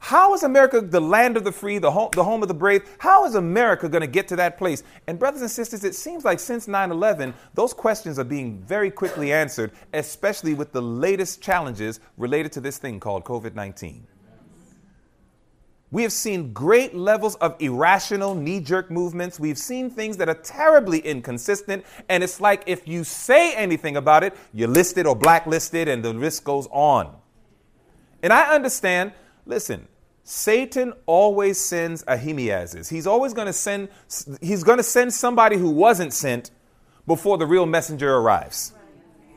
How 0.00 0.32
is 0.32 0.42
America 0.42 0.80
the 0.80 1.00
land 1.00 1.36
of 1.36 1.44
the 1.44 1.52
free, 1.52 1.78
the 1.78 1.90
home, 1.90 2.10
the 2.14 2.22
home 2.24 2.40
of 2.42 2.48
the 2.48 2.54
brave? 2.54 2.88
How 2.98 3.26
is 3.26 3.34
America 3.34 3.88
going 3.88 4.00
to 4.00 4.06
get 4.06 4.28
to 4.28 4.36
that 4.36 4.56
place? 4.56 4.84
And, 5.06 5.18
brothers 5.18 5.42
and 5.42 5.50
sisters, 5.50 5.82
it 5.82 5.94
seems 5.94 6.24
like 6.24 6.38
since 6.38 6.68
9 6.68 6.92
11, 6.92 7.34
those 7.54 7.74
questions 7.74 8.18
are 8.18 8.24
being 8.24 8.58
very 8.60 8.92
quickly 8.92 9.32
answered, 9.32 9.72
especially 9.92 10.54
with 10.54 10.72
the 10.72 10.80
latest 10.80 11.42
challenges 11.42 11.98
related 12.16 12.52
to 12.52 12.60
this 12.60 12.78
thing 12.78 13.00
called 13.00 13.24
COVID 13.24 13.54
19. 13.54 14.06
We 15.90 16.02
have 16.02 16.12
seen 16.12 16.52
great 16.52 16.94
levels 16.94 17.34
of 17.36 17.56
irrational 17.60 18.34
knee 18.34 18.60
jerk 18.60 18.90
movements. 18.90 19.40
We've 19.40 19.56
seen 19.56 19.88
things 19.88 20.18
that 20.18 20.28
are 20.28 20.34
terribly 20.34 20.98
inconsistent. 20.98 21.84
And 22.08 22.22
it's 22.22 22.40
like 22.40 22.64
if 22.66 22.86
you 22.86 23.04
say 23.04 23.54
anything 23.54 23.96
about 23.96 24.22
it, 24.22 24.36
you're 24.52 24.68
listed 24.68 25.06
or 25.06 25.16
blacklisted, 25.16 25.88
and 25.88 26.04
the 26.04 26.12
list 26.12 26.44
goes 26.44 26.68
on. 26.70 27.16
And 28.22 28.32
I 28.32 28.54
understand 28.54 29.12
Listen, 29.48 29.88
Satan 30.24 30.92
always 31.06 31.58
sends 31.58 32.04
Ahimaazes. 32.04 32.90
He's 32.90 33.06
always 33.06 33.32
going 33.32 33.46
to 33.46 33.52
send 33.52 33.88
he's 34.42 34.62
going 34.62 34.76
to 34.76 34.84
send 34.84 35.12
somebody 35.12 35.56
who 35.56 35.70
wasn't 35.70 36.12
sent 36.12 36.50
before 37.06 37.38
the 37.38 37.46
real 37.46 37.64
messenger 37.64 38.14
arrives. 38.14 38.74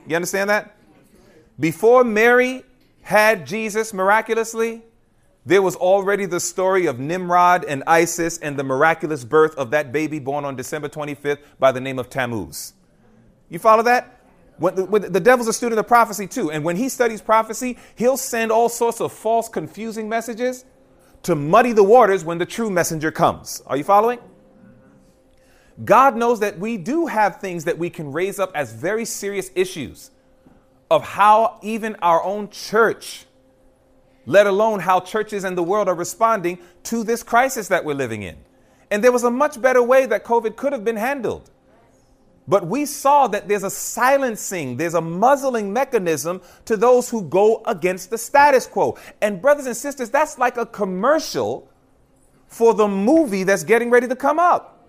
You 0.05 0.17
understand 0.17 0.49
that? 0.49 0.75
Before 1.57 2.03
Mary 2.03 2.63
had 3.03 3.47
Jesus 3.47 3.93
miraculously, 3.93 4.83
there 5.45 5.61
was 5.61 5.75
already 5.75 6.25
the 6.25 6.39
story 6.39 6.85
of 6.85 6.99
Nimrod 6.99 7.65
and 7.65 7.83
Isis 7.87 8.37
and 8.37 8.57
the 8.57 8.63
miraculous 8.63 9.23
birth 9.23 9.55
of 9.57 9.71
that 9.71 9.91
baby 9.91 10.19
born 10.19 10.45
on 10.45 10.55
December 10.55 10.87
25th 10.87 11.39
by 11.59 11.71
the 11.71 11.81
name 11.81 11.97
of 11.97 12.09
Tammuz. 12.09 12.73
You 13.49 13.59
follow 13.59 13.83
that? 13.83 14.19
When 14.57 14.75
the, 14.75 14.85
when 14.85 15.11
the, 15.11 15.19
devil's 15.19 15.47
a 15.47 15.53
student 15.53 15.79
of 15.79 15.87
prophecy 15.87 16.27
too. 16.27 16.51
And 16.51 16.63
when 16.63 16.75
he 16.75 16.87
studies 16.89 17.21
prophecy, 17.21 17.79
he'll 17.95 18.17
send 18.17 18.51
all 18.51 18.69
sorts 18.69 19.01
of 19.01 19.11
false, 19.11 19.49
confusing 19.49 20.07
messages 20.07 20.65
to 21.23 21.35
muddy 21.35 21.71
the 21.71 21.83
waters 21.83 22.23
when 22.23 22.37
the 22.37 22.45
true 22.45 22.69
messenger 22.69 23.11
comes. 23.11 23.61
Are 23.65 23.75
you 23.75 23.83
following? 23.83 24.19
God 25.83 26.15
knows 26.15 26.39
that 26.41 26.59
we 26.59 26.77
do 26.77 27.07
have 27.07 27.39
things 27.39 27.65
that 27.65 27.77
we 27.77 27.89
can 27.89 28.11
raise 28.11 28.39
up 28.39 28.51
as 28.53 28.71
very 28.71 29.05
serious 29.05 29.49
issues 29.55 30.11
of 30.91 31.03
how 31.03 31.57
even 31.63 31.95
our 32.01 32.21
own 32.23 32.49
church, 32.49 33.25
let 34.25 34.47
alone 34.47 34.79
how 34.79 34.99
churches 34.99 35.43
and 35.43 35.57
the 35.57 35.63
world 35.63 35.87
are 35.87 35.95
responding 35.95 36.59
to 36.83 37.03
this 37.03 37.23
crisis 37.23 37.67
that 37.69 37.83
we're 37.85 37.95
living 37.95 38.23
in. 38.23 38.37
And 38.89 39.03
there 39.03 39.11
was 39.11 39.23
a 39.23 39.31
much 39.31 39.61
better 39.61 39.81
way 39.81 40.05
that 40.05 40.23
COVID 40.23 40.55
could 40.55 40.73
have 40.73 40.83
been 40.83 40.97
handled. 40.97 41.49
But 42.47 42.67
we 42.67 42.85
saw 42.85 43.27
that 43.27 43.47
there's 43.47 43.63
a 43.63 43.69
silencing, 43.69 44.75
there's 44.75 44.95
a 44.95 45.01
muzzling 45.01 45.71
mechanism 45.71 46.41
to 46.65 46.75
those 46.75 47.09
who 47.09 47.21
go 47.23 47.61
against 47.65 48.09
the 48.09 48.17
status 48.17 48.65
quo. 48.67 48.97
And, 49.21 49.41
brothers 49.41 49.67
and 49.67 49.77
sisters, 49.77 50.09
that's 50.09 50.37
like 50.37 50.57
a 50.57 50.65
commercial 50.65 51.69
for 52.47 52.73
the 52.73 52.87
movie 52.87 53.43
that's 53.43 53.63
getting 53.63 53.89
ready 53.89 54.07
to 54.07 54.15
come 54.15 54.39
up. 54.39 54.85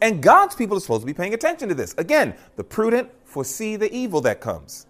And 0.00 0.22
God's 0.22 0.54
people 0.54 0.76
are 0.76 0.80
supposed 0.80 1.02
to 1.02 1.06
be 1.06 1.14
paying 1.14 1.34
attention 1.34 1.68
to 1.70 1.74
this. 1.74 1.94
Again, 1.98 2.34
the 2.56 2.64
prudent 2.64 3.10
foresee 3.24 3.76
the 3.76 3.92
evil 3.92 4.20
that 4.20 4.40
comes, 4.40 4.86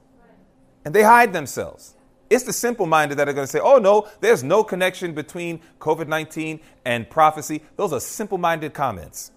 and 0.84 0.94
they 0.94 1.02
hide 1.02 1.32
themselves. 1.32 1.93
It's 2.34 2.42
the 2.42 2.52
simple 2.52 2.86
minded 2.86 3.18
that 3.18 3.28
are 3.28 3.32
going 3.32 3.46
to 3.46 3.50
say, 3.50 3.60
oh, 3.62 3.78
no, 3.78 4.08
there's 4.20 4.42
no 4.42 4.64
connection 4.64 5.14
between 5.14 5.60
COVID 5.78 6.08
19 6.08 6.58
and 6.84 7.08
prophecy. 7.08 7.62
Those 7.76 7.92
are 7.92 8.00
simple 8.00 8.38
minded 8.38 8.74
comments. 8.74 9.30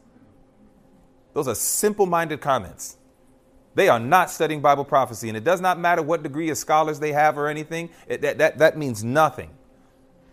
Those 1.34 1.48
are 1.48 1.54
simple 1.54 2.08
minded 2.08 2.42
comments. 2.42 2.98
They 3.76 3.88
are 3.88 4.00
not 4.00 4.32
studying 4.32 4.62
Bible 4.62 4.84
prophecy, 4.84 5.28
and 5.28 5.38
it 5.38 5.44
does 5.44 5.62
not 5.62 5.80
matter 5.80 6.02
what 6.02 6.24
degree 6.24 6.50
of 6.50 6.58
scholars 6.58 7.00
they 7.00 7.12
have 7.12 7.38
or 7.38 7.48
anything, 7.48 7.92
it, 8.08 8.22
that, 8.22 8.40
that, 8.40 8.58
that 8.58 8.80
means 8.80 9.04
nothing. 9.04 9.52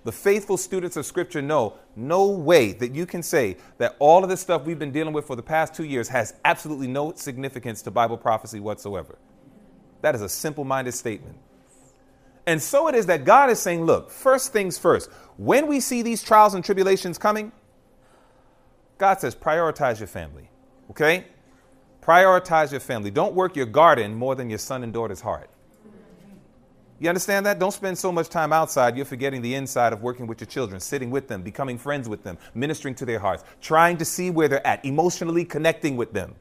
The 0.05 0.13
faithful 0.13 0.57
students 0.57 0.97
of 0.97 1.05
Scripture 1.05 1.43
know 1.43 1.75
no 1.95 2.29
way 2.29 2.73
that 2.73 2.95
you 2.95 3.05
can 3.05 3.23
say 3.23 3.59
that 3.77 3.95
all 3.99 4.25
of 4.25 4.31
this 4.31 4.41
stuff 4.41 4.65
we've 4.65 4.79
been 4.79 4.91
dealing 4.91 5.13
with 5.13 5.27
for 5.27 5.37
the 5.37 5.43
past 5.43 5.75
two 5.75 5.85
years 5.85 6.09
has 6.09 6.33
absolutely 6.47 6.87
no 6.87 7.13
significance 7.13 7.83
to 7.83 7.91
Bible 7.91 8.17
prophecy 8.17 8.59
whatsoever. 8.59 9.19
That 10.01 10.15
is 10.15 10.23
a 10.23 10.31
simple 10.31 10.65
minded 10.65 10.93
statement. 10.93 11.37
And 12.47 12.63
so 12.63 12.89
it 12.89 12.95
is 12.95 13.07
that 13.07 13.25
God 13.25 13.51
is 13.51 13.59
saying, 13.59 13.85
look, 13.85 14.11
first 14.11 14.53
things 14.53 14.79
first, 14.79 15.11
when 15.37 15.67
we 15.67 15.81
see 15.81 16.03
these 16.03 16.23
trials 16.23 16.55
and 16.55 16.65
tribulations 16.65 17.19
coming, 17.19 17.53
God 18.99 19.21
says, 19.21 19.35
prioritize 19.35 19.99
your 19.99 20.09
family. 20.09 20.51
Okay? 20.91 21.27
Prioritize 22.03 22.71
your 22.71 22.81
family. 22.81 23.11
Don't 23.11 23.35
work 23.35 23.57
your 23.57 23.67
garden 23.67 24.15
more 24.15 24.35
than 24.35 24.51
your 24.51 24.59
son 24.59 24.83
and 24.85 24.93
daughter's 24.93 25.23
heart. 25.23 25.51
You 27.01 27.09
understand 27.09 27.45
that? 27.47 27.59
Don't 27.59 27.73
spend 27.73 27.99
so 27.99 28.13
much 28.13 28.29
time 28.29 28.53
outside, 28.53 28.97
you're 28.97 29.05
forgetting 29.05 29.43
the 29.43 29.55
inside 29.55 29.93
of 29.93 30.03
working 30.03 30.27
with 30.27 30.41
your 30.41 30.47
children, 30.47 30.81
sitting 30.81 31.11
with 31.11 31.29
them, 31.29 31.43
becoming 31.43 31.77
friends 31.77 32.09
with 32.09 32.23
them, 32.23 32.39
ministering 32.55 32.95
to 32.97 33.05
their 33.05 33.19
hearts, 33.19 33.43
trying 33.61 33.97
to 33.97 34.05
see 34.05 34.31
where 34.31 34.49
they're 34.49 34.67
at, 34.67 34.85
emotionally 34.85 35.45
connecting 35.45 35.97
with 35.97 36.13
them. 36.13 36.35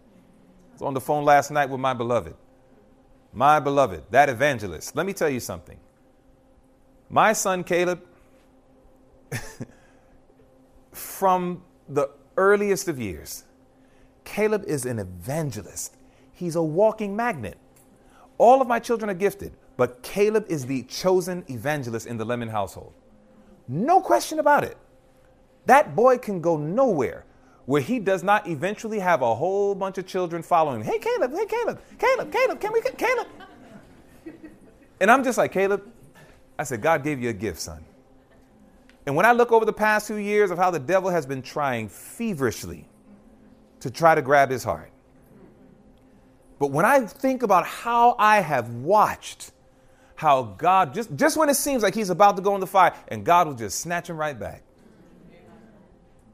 I 0.70 0.74
was 0.74 0.82
on 0.84 0.94
the 0.94 1.02
phone 1.02 1.26
last 1.26 1.50
night 1.50 1.70
with 1.70 1.80
my 1.80 1.94
beloved. 1.94 2.36
my 3.34 3.60
beloved, 3.60 4.04
that 4.12 4.30
evangelist. 4.30 4.96
Let 4.96 5.06
me 5.06 5.14
tell 5.14 5.30
you 5.30 5.40
something. 5.40 5.80
My 7.14 7.32
son 7.34 7.64
Caleb, 7.64 8.02
from 10.92 11.62
the 11.88 12.10
earliest 12.38 12.88
of 12.88 13.00
years, 13.00 13.44
Caleb 14.24 14.64
is 14.66 14.88
an 14.88 14.98
evangelist. 14.98 15.96
He's 16.32 16.56
a 16.56 16.64
walking 16.64 17.16
magnet. 17.16 17.60
All 18.40 18.64
of 18.64 18.68
my 18.68 18.80
children 18.80 19.12
are 19.12 19.14
gifted, 19.14 19.54
but 19.78 20.02
Caleb 20.02 20.48
is 20.50 20.66
the 20.66 20.82
chosen 20.86 21.46
evangelist 21.50 22.08
in 22.08 22.18
the 22.18 22.26
Lemon 22.26 22.50
household. 22.50 22.94
No 23.68 24.02
question 24.02 24.40
about 24.40 24.64
it. 24.64 24.76
That 25.68 25.96
boy 25.96 26.18
can 26.18 26.42
go 26.42 26.58
nowhere 26.58 27.26
where 27.68 27.84
he 27.84 28.00
does 28.00 28.24
not 28.24 28.48
eventually 28.48 28.98
have 28.98 29.22
a 29.22 29.36
whole 29.36 29.76
bunch 29.76 30.00
of 30.00 30.08
children 30.08 30.42
following 30.42 30.82
him. 30.82 30.88
Hey, 30.88 30.98
Caleb, 30.98 31.32
hey, 31.32 31.46
Caleb, 31.46 31.80
Caleb, 32.00 32.32
Caleb, 32.32 32.60
can 32.60 32.74
we 32.74 32.82
get 32.82 32.98
Caleb? 32.98 33.28
And 35.00 35.12
I'm 35.12 35.24
just 35.24 35.38
like, 35.38 35.52
Caleb, 35.52 35.93
I 36.58 36.64
said, 36.64 36.82
God 36.82 37.04
gave 37.04 37.22
you 37.22 37.30
a 37.30 37.34
gift, 37.34 37.60
son. 37.60 37.84
And 39.06 39.16
when 39.16 39.26
I 39.26 39.32
look 39.34 39.52
over 39.52 39.66
the 39.66 39.74
past 39.74 40.08
two 40.08 40.18
years 40.18 40.52
of 40.52 40.58
how 40.58 40.72
the 40.72 40.80
devil 40.80 41.10
has 41.10 41.26
been 41.26 41.42
trying 41.42 41.90
feverishly 41.90 42.88
to 43.82 43.92
try 43.92 44.16
to 44.16 44.22
grab 44.22 44.50
his 44.50 44.64
heart, 44.64 44.92
but 46.60 46.72
when 46.72 46.86
I 46.86 47.02
think 47.02 47.44
about 47.44 47.66
how 47.66 48.16
I 48.18 48.40
have 48.40 48.70
watched 48.70 49.52
how 50.16 50.44
God, 50.44 50.94
just, 50.94 51.14
just 51.16 51.36
when 51.36 51.50
it 51.50 51.56
seems 51.56 51.84
like 51.84 51.94
he's 51.94 52.10
about 52.10 52.38
to 52.38 52.42
go 52.42 52.56
in 52.56 52.62
the 52.62 52.68
fire, 52.68 52.94
and 53.10 53.26
God 53.26 53.48
will 53.48 53.56
just 53.56 53.80
snatch 53.80 54.10
him 54.10 54.18
right 54.18 54.40
back. 54.40 54.64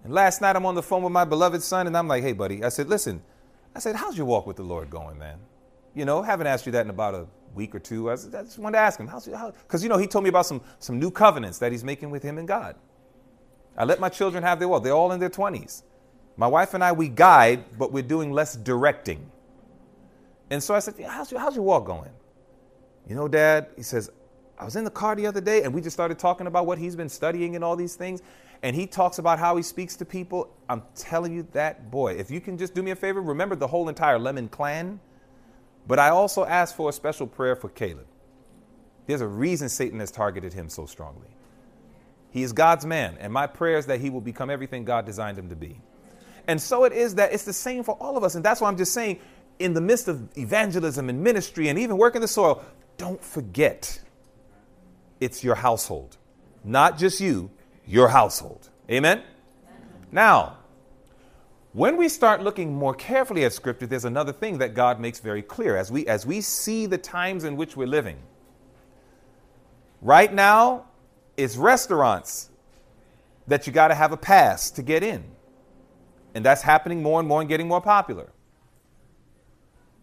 And 0.03 0.13
last 0.13 0.41
night 0.41 0.55
I'm 0.55 0.65
on 0.65 0.75
the 0.75 0.83
phone 0.83 1.01
with 1.01 1.11
my 1.11 1.25
beloved 1.25 1.63
son, 1.63 1.87
and 1.87 1.97
I'm 1.97 2.07
like, 2.07 2.21
hey, 2.21 2.33
buddy, 2.33 2.63
I 2.63 2.69
said, 2.69 2.87
listen, 2.87 3.23
I 3.75 3.79
said, 3.79 3.95
how's 3.95 4.15
your 4.15 4.27
walk 4.27 4.45
with 4.45 4.57
the 4.57 4.63
Lord 4.63 4.89
going, 4.89 5.17
man? 5.17 5.39
You 5.95 6.05
know, 6.05 6.21
haven't 6.21 6.47
asked 6.47 6.65
you 6.65 6.71
that 6.73 6.85
in 6.85 6.89
about 6.89 7.15
a 7.15 7.27
week 7.55 7.75
or 7.75 7.79
two. 7.79 8.11
I, 8.11 8.15
said, 8.15 8.35
I 8.35 8.43
just 8.43 8.59
wanted 8.59 8.77
to 8.77 8.81
ask 8.81 8.99
him, 8.99 9.07
how's 9.07 9.25
because, 9.27 9.83
you 9.83 9.89
know, 9.89 9.97
he 9.97 10.07
told 10.07 10.23
me 10.23 10.29
about 10.29 10.45
some, 10.45 10.61
some 10.79 10.99
new 10.99 11.11
covenants 11.11 11.59
that 11.59 11.71
he's 11.71 11.83
making 11.83 12.09
with 12.09 12.23
him 12.23 12.37
and 12.37 12.47
God. 12.47 12.75
I 13.77 13.85
let 13.85 13.99
my 13.99 14.09
children 14.09 14.43
have 14.43 14.59
their 14.59 14.67
walk. 14.67 14.83
They're 14.83 14.93
all 14.93 15.11
in 15.11 15.19
their 15.19 15.29
20s. 15.29 15.83
My 16.37 16.47
wife 16.47 16.73
and 16.73 16.83
I, 16.83 16.91
we 16.91 17.09
guide, 17.09 17.77
but 17.77 17.91
we're 17.91 18.03
doing 18.03 18.31
less 18.31 18.55
directing. 18.55 19.29
And 20.49 20.63
so 20.63 20.73
I 20.73 20.79
said, 20.79 20.95
how's 21.07 21.31
your, 21.31 21.39
how's 21.39 21.55
your 21.55 21.63
walk 21.63 21.85
going? 21.85 22.11
You 23.07 23.15
know, 23.15 23.27
Dad, 23.27 23.67
he 23.75 23.83
says, 23.83 24.09
I 24.57 24.65
was 24.65 24.75
in 24.75 24.83
the 24.83 24.91
car 24.91 25.15
the 25.15 25.25
other 25.25 25.41
day 25.41 25.63
and 25.63 25.73
we 25.73 25.81
just 25.81 25.95
started 25.95 26.19
talking 26.19 26.47
about 26.47 26.65
what 26.65 26.77
he's 26.77 26.95
been 26.95 27.09
studying 27.09 27.55
and 27.55 27.63
all 27.63 27.75
these 27.75 27.95
things. 27.95 28.21
And 28.61 28.75
he 28.75 28.85
talks 28.85 29.19
about 29.19 29.39
how 29.39 29.55
he 29.55 29.63
speaks 29.63 29.95
to 29.97 30.05
people. 30.05 30.53
I'm 30.67 30.83
telling 30.95 31.33
you 31.33 31.47
that, 31.53 31.89
boy, 31.89 32.13
if 32.13 32.29
you 32.29 32.41
can 32.41 32.57
just 32.57 32.73
do 32.75 32.83
me 32.83 32.91
a 32.91 32.95
favor, 32.95 33.21
remember 33.21 33.55
the 33.55 33.67
whole 33.67 33.87
entire 33.87 34.19
Lemon 34.19 34.49
clan. 34.49 34.99
But 35.87 35.99
I 35.99 36.09
also 36.09 36.45
asked 36.45 36.75
for 36.75 36.89
a 36.89 36.93
special 36.93 37.27
prayer 37.27 37.55
for 37.55 37.69
Caleb. 37.69 38.07
There's 39.07 39.21
a 39.21 39.27
reason 39.27 39.69
Satan 39.69 39.99
has 39.99 40.11
targeted 40.11 40.53
him 40.53 40.69
so 40.69 40.85
strongly. 40.85 41.27
He 42.31 42.43
is 42.43 42.53
God's 42.53 42.85
man, 42.85 43.17
and 43.19 43.33
my 43.33 43.47
prayer 43.47 43.77
is 43.77 43.87
that 43.87 43.99
he 43.99 44.11
will 44.11 44.21
become 44.21 44.51
everything 44.51 44.85
God 44.85 45.05
designed 45.05 45.37
him 45.37 45.49
to 45.49 45.55
be. 45.55 45.81
And 46.47 46.61
so 46.61 46.83
it 46.83 46.93
is 46.93 47.15
that 47.15 47.33
it's 47.33 47.43
the 47.43 47.53
same 47.53 47.83
for 47.83 47.95
all 47.95 48.17
of 48.17 48.23
us. 48.23 48.35
And 48.35 48.45
that's 48.45 48.61
why 48.61 48.67
I'm 48.67 48.77
just 48.77 48.93
saying, 48.93 49.19
in 49.57 49.73
the 49.73 49.81
midst 49.81 50.07
of 50.07 50.37
evangelism 50.37 51.09
and 51.09 51.23
ministry 51.23 51.69
and 51.69 51.79
even 51.79 51.97
working 51.97 52.21
the 52.21 52.27
soil, 52.27 52.63
don't 52.97 53.23
forget 53.23 53.99
it's 55.19 55.43
your 55.43 55.55
household. 55.55 56.17
Not 56.63 56.97
just 56.97 57.19
you, 57.19 57.49
your 57.87 58.09
household. 58.09 58.69
Amen? 58.89 59.23
Now, 60.11 60.57
when 61.73 61.97
we 61.97 62.09
start 62.09 62.41
looking 62.41 62.73
more 62.73 62.93
carefully 62.93 63.45
at 63.45 63.53
scripture, 63.53 63.85
there's 63.85 64.05
another 64.05 64.33
thing 64.33 64.57
that 64.57 64.73
God 64.73 64.99
makes 64.99 65.19
very 65.19 65.41
clear 65.41 65.77
as 65.77 65.91
we 65.91 66.07
as 66.07 66.25
we 66.25 66.41
see 66.41 66.85
the 66.85 66.97
times 66.97 67.43
in 67.43 67.55
which 67.57 67.77
we're 67.77 67.87
living. 67.87 68.17
Right 70.01 70.33
now, 70.33 70.85
it's 71.37 71.57
restaurants 71.57 72.49
that 73.47 73.67
you 73.67 73.73
got 73.73 73.89
to 73.89 73.95
have 73.95 74.11
a 74.11 74.17
pass 74.17 74.71
to 74.71 74.81
get 74.81 75.03
in. 75.03 75.23
And 76.33 76.45
that's 76.45 76.61
happening 76.61 77.01
more 77.03 77.19
and 77.19 77.27
more 77.27 77.41
and 77.41 77.49
getting 77.49 77.67
more 77.67 77.81
popular. 77.81 78.29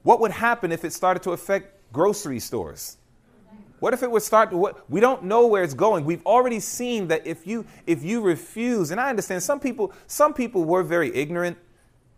What 0.02 0.20
would 0.20 0.32
happen 0.32 0.72
if 0.72 0.84
it 0.84 0.92
started 0.92 1.22
to 1.24 1.30
affect 1.30 1.92
grocery 1.92 2.40
stores? 2.40 2.96
What 3.78 3.92
if 3.92 4.02
it 4.02 4.10
would 4.10 4.22
start 4.22 4.50
to 4.50 4.56
what 4.56 4.88
we 4.90 5.00
don't 5.00 5.24
know 5.24 5.46
where 5.46 5.62
it's 5.62 5.74
going. 5.74 6.04
We've 6.04 6.24
already 6.24 6.60
seen 6.60 7.08
that 7.08 7.26
if 7.26 7.46
you 7.46 7.66
if 7.86 8.02
you 8.02 8.22
refuse, 8.22 8.90
and 8.90 9.00
I 9.00 9.10
understand 9.10 9.42
some 9.42 9.60
people 9.60 9.92
some 10.06 10.32
people 10.32 10.64
were 10.64 10.82
very 10.82 11.14
ignorant 11.14 11.58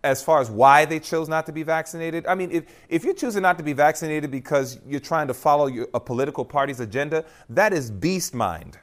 as 0.04 0.22
far 0.22 0.40
as 0.40 0.50
why 0.50 0.84
they 0.84 1.00
chose 1.00 1.28
not 1.28 1.46
to 1.46 1.52
be 1.52 1.62
vaccinated. 1.62 2.26
I 2.26 2.34
mean, 2.34 2.50
if, 2.52 2.64
if 2.88 3.04
you're 3.04 3.14
choosing 3.14 3.42
not 3.42 3.58
to 3.58 3.64
be 3.64 3.72
vaccinated 3.72 4.30
because 4.30 4.78
you're 4.86 5.00
trying 5.00 5.26
to 5.28 5.34
follow 5.34 5.66
your, 5.66 5.88
a 5.92 6.00
political 6.00 6.44
party's 6.44 6.80
agenda, 6.80 7.24
that 7.50 7.72
is 7.72 7.90
beast 7.90 8.34
mind. 8.34 8.78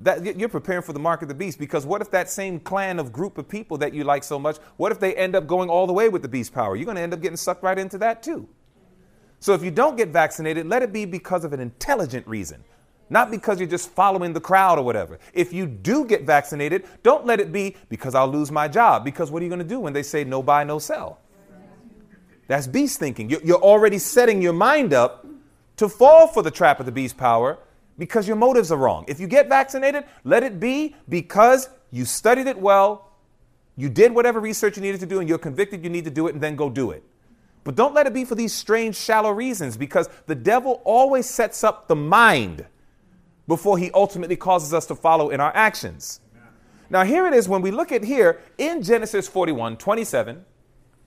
That 0.00 0.36
you're 0.36 0.48
preparing 0.48 0.82
for 0.82 0.92
the 0.92 0.98
mark 0.98 1.22
of 1.22 1.28
the 1.28 1.34
beast 1.34 1.60
because 1.60 1.86
what 1.86 2.02
if 2.02 2.10
that 2.10 2.28
same 2.28 2.58
clan 2.58 2.98
of 2.98 3.12
group 3.12 3.38
of 3.38 3.48
people 3.48 3.78
that 3.78 3.94
you 3.94 4.02
like 4.02 4.24
so 4.24 4.38
much, 4.38 4.58
what 4.76 4.90
if 4.90 4.98
they 4.98 5.14
end 5.14 5.36
up 5.36 5.46
going 5.46 5.70
all 5.70 5.86
the 5.86 5.92
way 5.92 6.08
with 6.08 6.22
the 6.22 6.28
beast 6.28 6.52
power? 6.52 6.74
You're 6.74 6.86
going 6.86 6.96
to 6.96 7.02
end 7.02 7.14
up 7.14 7.20
getting 7.20 7.36
sucked 7.36 7.62
right 7.62 7.78
into 7.78 7.98
that 7.98 8.22
too. 8.22 8.48
So 9.44 9.52
if 9.52 9.62
you 9.62 9.70
don't 9.70 9.98
get 9.98 10.08
vaccinated, 10.08 10.66
let 10.68 10.82
it 10.82 10.90
be 10.90 11.04
because 11.04 11.44
of 11.44 11.52
an 11.52 11.60
intelligent 11.60 12.26
reason, 12.26 12.64
not 13.10 13.30
because 13.30 13.60
you're 13.60 13.68
just 13.68 13.90
following 13.90 14.32
the 14.32 14.40
crowd 14.40 14.78
or 14.78 14.86
whatever. 14.86 15.18
If 15.34 15.52
you 15.52 15.66
do 15.66 16.06
get 16.06 16.22
vaccinated, 16.22 16.86
don't 17.02 17.26
let 17.26 17.40
it 17.40 17.52
be 17.52 17.76
because 17.90 18.14
I'll 18.14 18.26
lose 18.26 18.50
my 18.50 18.68
job. 18.68 19.04
Because 19.04 19.30
what 19.30 19.42
are 19.42 19.44
you 19.44 19.50
going 19.50 19.58
to 19.58 19.68
do 19.68 19.78
when 19.78 19.92
they 19.92 20.02
say 20.02 20.24
no 20.24 20.42
buy, 20.42 20.64
no 20.64 20.78
sell? 20.78 21.18
That's 22.48 22.66
beast 22.66 22.98
thinking. 22.98 23.28
You're 23.28 23.60
already 23.60 23.98
setting 23.98 24.40
your 24.40 24.54
mind 24.54 24.94
up 24.94 25.26
to 25.76 25.90
fall 25.90 26.26
for 26.26 26.42
the 26.42 26.50
trap 26.50 26.80
of 26.80 26.86
the 26.86 26.92
beast 26.92 27.18
power 27.18 27.58
because 27.98 28.26
your 28.26 28.36
motives 28.36 28.72
are 28.72 28.78
wrong. 28.78 29.04
If 29.08 29.20
you 29.20 29.26
get 29.26 29.50
vaccinated, 29.50 30.04
let 30.24 30.42
it 30.42 30.58
be 30.58 30.96
because 31.10 31.68
you 31.90 32.06
studied 32.06 32.46
it 32.46 32.58
well, 32.58 33.12
you 33.76 33.90
did 33.90 34.14
whatever 34.14 34.40
research 34.40 34.78
you 34.78 34.82
needed 34.82 35.00
to 35.00 35.06
do, 35.06 35.20
and 35.20 35.28
you're 35.28 35.36
convicted 35.36 35.84
you 35.84 35.90
need 35.90 36.06
to 36.06 36.10
do 36.10 36.28
it, 36.28 36.32
and 36.32 36.42
then 36.42 36.56
go 36.56 36.70
do 36.70 36.92
it. 36.92 37.04
But 37.64 37.74
don't 37.74 37.94
let 37.94 38.06
it 38.06 38.12
be 38.12 38.24
for 38.24 38.34
these 38.34 38.52
strange, 38.52 38.94
shallow 38.94 39.30
reasons 39.30 39.76
because 39.76 40.08
the 40.26 40.34
devil 40.34 40.82
always 40.84 41.28
sets 41.28 41.64
up 41.64 41.88
the 41.88 41.96
mind 41.96 42.66
before 43.48 43.78
he 43.78 43.90
ultimately 43.92 44.36
causes 44.36 44.72
us 44.72 44.86
to 44.86 44.94
follow 44.94 45.30
in 45.30 45.40
our 45.40 45.54
actions. 45.54 46.20
Now, 46.90 47.04
here 47.04 47.26
it 47.26 47.32
is 47.32 47.48
when 47.48 47.62
we 47.62 47.70
look 47.70 47.90
at 47.90 48.04
here 48.04 48.40
in 48.58 48.82
Genesis 48.82 49.26
41, 49.26 49.78
27, 49.78 50.44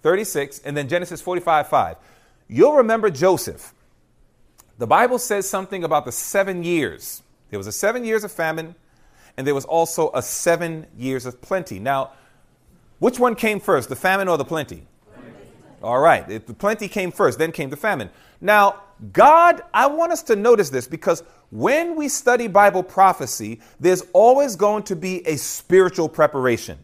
36, 0.01 0.59
and 0.59 0.75
then 0.75 0.87
Genesis 0.87 1.21
45, 1.21 1.67
5. 1.67 1.97
You'll 2.47 2.75
remember 2.75 3.09
Joseph. 3.09 3.73
The 4.79 4.87
Bible 4.87 5.19
says 5.19 5.47
something 5.49 5.83
about 5.83 6.05
the 6.05 6.11
seven 6.11 6.63
years. 6.63 7.21
There 7.49 7.59
was 7.59 7.67
a 7.67 7.71
seven 7.71 8.03
years 8.03 8.23
of 8.23 8.31
famine, 8.31 8.75
and 9.37 9.45
there 9.45 9.55
was 9.55 9.65
also 9.65 10.11
a 10.13 10.21
seven 10.21 10.87
years 10.97 11.25
of 11.25 11.41
plenty. 11.41 11.79
Now, 11.79 12.11
which 12.99 13.19
one 13.19 13.35
came 13.35 13.59
first, 13.59 13.89
the 13.89 13.95
famine 13.95 14.27
or 14.27 14.37
the 14.37 14.45
plenty? 14.45 14.87
All 15.81 15.99
right. 15.99 16.27
The 16.27 16.39
plenty 16.39 16.87
came 16.87 17.11
first, 17.11 17.37
then 17.37 17.51
came 17.51 17.69
the 17.69 17.77
famine. 17.77 18.09
Now, 18.41 18.81
God, 19.13 19.61
I 19.73 19.87
want 19.87 20.11
us 20.11 20.23
to 20.23 20.35
notice 20.35 20.69
this 20.69 20.87
because 20.87 21.23
when 21.51 21.95
we 21.95 22.09
study 22.09 22.47
Bible 22.47 22.83
prophecy, 22.83 23.61
there's 23.79 24.03
always 24.13 24.55
going 24.55 24.83
to 24.83 24.95
be 24.95 25.25
a 25.27 25.37
spiritual 25.37 26.09
preparation. 26.09 26.79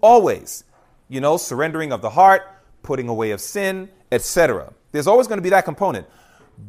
Always. 0.00 0.64
You 1.08 1.20
know, 1.20 1.36
surrendering 1.36 1.92
of 1.92 2.02
the 2.02 2.10
heart, 2.10 2.42
putting 2.82 3.08
away 3.08 3.30
of 3.30 3.40
sin, 3.40 3.88
etc. 4.12 4.72
There's 4.92 5.06
always 5.06 5.26
going 5.26 5.38
to 5.38 5.42
be 5.42 5.50
that 5.50 5.64
component. 5.64 6.06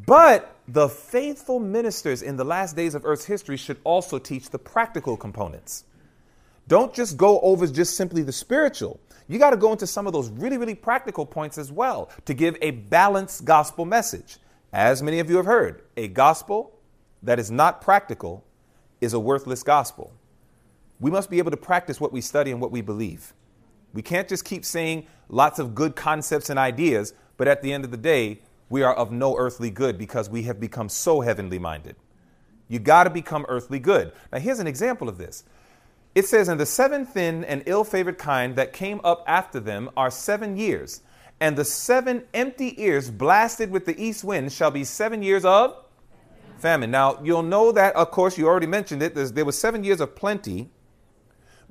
But 0.05 0.55
the 0.67 0.87
faithful 0.87 1.59
ministers 1.59 2.21
in 2.21 2.37
the 2.37 2.43
last 2.43 2.75
days 2.75 2.95
of 2.95 3.05
Earth's 3.05 3.25
history 3.25 3.57
should 3.57 3.77
also 3.83 4.19
teach 4.19 4.49
the 4.49 4.59
practical 4.59 5.17
components. 5.17 5.83
Don't 6.67 6.93
just 6.93 7.17
go 7.17 7.39
over 7.41 7.65
just 7.67 7.95
simply 7.95 8.21
the 8.21 8.31
spiritual 8.31 8.99
you 9.29 9.37
got 9.37 9.51
to 9.51 9.57
go 9.57 9.71
into 9.71 9.87
some 9.87 10.07
of 10.07 10.11
those 10.11 10.29
really, 10.29 10.57
really 10.57 10.75
practical 10.75 11.25
points 11.25 11.57
as 11.59 11.71
well 11.71 12.09
to 12.25 12.33
give 12.33 12.57
a 12.61 12.71
balanced 12.71 13.45
gospel 13.45 13.85
message. 13.85 14.37
As 14.73 15.03
many 15.03 15.19
of 15.19 15.29
you 15.29 15.37
have 15.37 15.45
heard, 15.45 15.83
a 15.95 16.07
gospel 16.07 16.79
that 17.21 17.39
is 17.39 17.51
not 17.51 17.79
practical 17.79 18.43
is 19.01 19.13
a 19.13 19.19
worthless 19.19 19.61
gospel. 19.61 20.11
We 20.99 21.11
must 21.11 21.29
be 21.29 21.37
able 21.37 21.51
to 21.51 21.57
practice 21.57 22.01
what 22.01 22.11
we 22.11 22.21
study 22.21 22.51
and 22.51 22.59
what 22.59 22.71
we 22.71 22.81
believe. 22.81 23.33
We 23.93 24.01
can't 24.01 24.27
just 24.27 24.45
keep 24.45 24.65
saying 24.65 25.05
lots 25.29 25.59
of 25.59 25.75
good 25.75 25.95
concepts 25.95 26.49
and 26.49 26.57
ideas, 26.57 27.13
but 27.37 27.47
at 27.47 27.61
the 27.61 27.71
end 27.71 27.85
of 27.85 27.91
the 27.91 27.97
day, 27.97 28.41
we 28.69 28.81
are 28.81 28.95
of 28.95 29.11
no 29.11 29.37
earthly 29.37 29.69
good 29.69 29.97
because 29.97 30.29
we 30.29 30.43
have 30.43 30.59
become 30.59 30.89
so 30.89 31.21
heavenly 31.21 31.59
minded. 31.59 31.95
You 32.67 32.79
got 32.79 33.05
to 33.05 33.09
become 33.09 33.45
earthly 33.47 33.79
good. 33.79 34.11
Now, 34.31 34.39
here's 34.39 34.59
an 34.59 34.67
example 34.67 35.07
of 35.07 35.17
this. 35.17 35.43
It 36.19 36.25
says, 36.25 36.49
And 36.49 36.59
the 36.59 36.65
seven 36.65 37.05
thin 37.05 37.45
and 37.45 37.63
ill 37.65 37.85
favored 37.85 38.17
kind 38.17 38.57
that 38.57 38.73
came 38.73 38.99
up 39.05 39.23
after 39.25 39.57
them 39.57 39.89
are 39.95 40.11
seven 40.11 40.57
years, 40.57 40.99
and 41.39 41.55
the 41.55 41.63
seven 41.63 42.25
empty 42.33 42.73
ears 42.83 43.09
blasted 43.09 43.71
with 43.71 43.85
the 43.85 43.97
east 43.97 44.25
wind 44.25 44.51
shall 44.51 44.69
be 44.69 44.83
seven 44.83 45.23
years 45.23 45.45
of 45.45 45.77
famine. 46.57 46.91
Now, 46.91 47.21
you'll 47.23 47.41
know 47.41 47.71
that, 47.71 47.95
of 47.95 48.11
course, 48.11 48.37
you 48.37 48.47
already 48.47 48.67
mentioned 48.67 49.01
it. 49.01 49.15
There 49.15 49.45
was 49.45 49.57
seven 49.57 49.85
years 49.85 50.01
of 50.01 50.13
plenty 50.13 50.69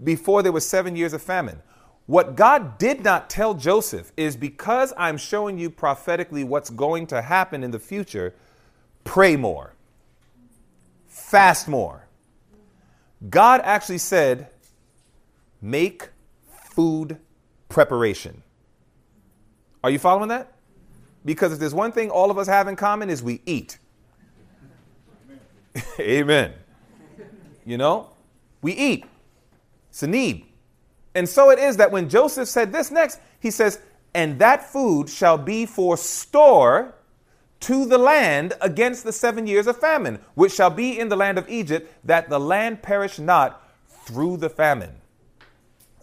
before 0.02 0.42
there 0.42 0.50
was 0.50 0.66
seven 0.66 0.96
years 0.96 1.12
of 1.12 1.20
famine. 1.20 1.60
What 2.06 2.34
God 2.34 2.78
did 2.78 3.04
not 3.04 3.28
tell 3.28 3.52
Joseph 3.52 4.12
is 4.16 4.34
because 4.34 4.94
I'm 4.96 5.18
showing 5.18 5.58
you 5.58 5.68
prophetically 5.68 6.42
what's 6.42 6.70
going 6.70 7.06
to 7.08 7.20
happen 7.20 7.62
in 7.62 7.70
the 7.70 7.78
future, 7.78 8.34
pray 9.04 9.36
more, 9.36 9.74
fast 11.06 11.68
more. 11.68 12.07
God 13.26 13.60
actually 13.64 13.98
said, 13.98 14.48
make 15.60 16.08
food 16.70 17.18
preparation. 17.68 18.42
Are 19.82 19.90
you 19.90 19.98
following 19.98 20.28
that? 20.28 20.52
Because 21.24 21.52
if 21.52 21.58
there's 21.58 21.74
one 21.74 21.92
thing 21.92 22.10
all 22.10 22.30
of 22.30 22.38
us 22.38 22.46
have 22.46 22.68
in 22.68 22.76
common 22.76 23.10
is 23.10 23.22
we 23.22 23.40
eat. 23.44 23.78
Amen. 26.00 26.52
You 27.64 27.76
know, 27.76 28.10
we 28.62 28.72
eat. 28.72 29.04
It's 29.90 30.02
a 30.02 30.06
need. 30.06 30.46
And 31.14 31.28
so 31.28 31.50
it 31.50 31.58
is 31.58 31.76
that 31.78 31.90
when 31.90 32.08
Joseph 32.08 32.48
said 32.48 32.72
this 32.72 32.90
next, 32.90 33.20
he 33.40 33.50
says, 33.50 33.80
And 34.14 34.38
that 34.38 34.70
food 34.70 35.10
shall 35.10 35.36
be 35.36 35.66
for 35.66 35.96
store 35.96 36.94
to 37.60 37.86
the 37.86 37.98
land 37.98 38.52
against 38.60 39.04
the 39.04 39.12
seven 39.12 39.46
years 39.46 39.66
of 39.66 39.78
famine, 39.78 40.20
which 40.34 40.52
shall 40.52 40.70
be 40.70 40.98
in 40.98 41.08
the 41.08 41.16
land 41.16 41.38
of 41.38 41.48
Egypt, 41.48 41.92
that 42.04 42.28
the 42.28 42.38
land 42.38 42.82
perish 42.82 43.18
not 43.18 43.62
through 43.88 44.36
the 44.36 44.48
famine. 44.48 44.94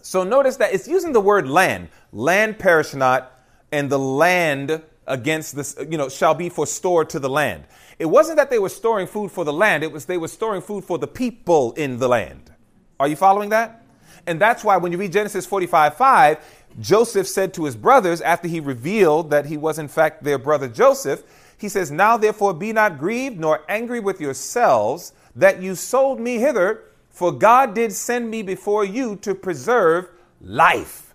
So 0.02 0.22
notice 0.22 0.56
that 0.56 0.72
it's 0.72 0.86
using 0.86 1.12
the 1.12 1.20
word 1.20 1.48
land, 1.48 1.88
land 2.12 2.58
perish 2.58 2.94
not, 2.94 3.32
and 3.72 3.90
the 3.90 3.98
land 3.98 4.82
against 5.06 5.56
this, 5.56 5.76
you 5.88 5.98
know, 5.98 6.08
shall 6.08 6.34
be 6.34 6.48
for 6.48 6.66
store 6.66 7.04
to 7.06 7.18
the 7.18 7.28
land. 7.28 7.64
It 7.98 8.06
wasn't 8.06 8.36
that 8.36 8.50
they 8.50 8.58
were 8.58 8.68
storing 8.68 9.06
food 9.06 9.30
for 9.30 9.44
the 9.44 9.52
land, 9.52 9.82
it 9.82 9.90
was 9.90 10.04
they 10.04 10.18
were 10.18 10.28
storing 10.28 10.62
food 10.62 10.84
for 10.84 10.98
the 10.98 11.06
people 11.06 11.72
in 11.72 11.98
the 11.98 12.08
land. 12.08 12.52
Are 13.00 13.08
you 13.08 13.16
following 13.16 13.50
that? 13.50 13.82
And 14.26 14.40
that's 14.40 14.64
why 14.64 14.76
when 14.76 14.92
you 14.92 14.98
read 14.98 15.12
Genesis 15.12 15.46
45 15.46 15.96
5, 15.96 16.38
Joseph 16.80 17.26
said 17.26 17.54
to 17.54 17.64
his 17.64 17.76
brothers, 17.76 18.20
after 18.20 18.48
he 18.48 18.60
revealed 18.60 19.30
that 19.30 19.46
he 19.46 19.56
was 19.56 19.78
in 19.78 19.88
fact 19.88 20.24
their 20.24 20.38
brother 20.38 20.68
Joseph, 20.68 21.22
he 21.58 21.68
says, 21.68 21.90
Now 21.90 22.16
therefore 22.16 22.54
be 22.54 22.72
not 22.72 22.98
grieved 22.98 23.38
nor 23.38 23.62
angry 23.68 24.00
with 24.00 24.20
yourselves 24.20 25.12
that 25.34 25.62
you 25.62 25.74
sold 25.74 26.20
me 26.20 26.38
hither, 26.38 26.84
for 27.10 27.32
God 27.32 27.74
did 27.74 27.92
send 27.92 28.30
me 28.30 28.42
before 28.42 28.84
you 28.84 29.16
to 29.16 29.34
preserve 29.34 30.08
life. 30.40 31.14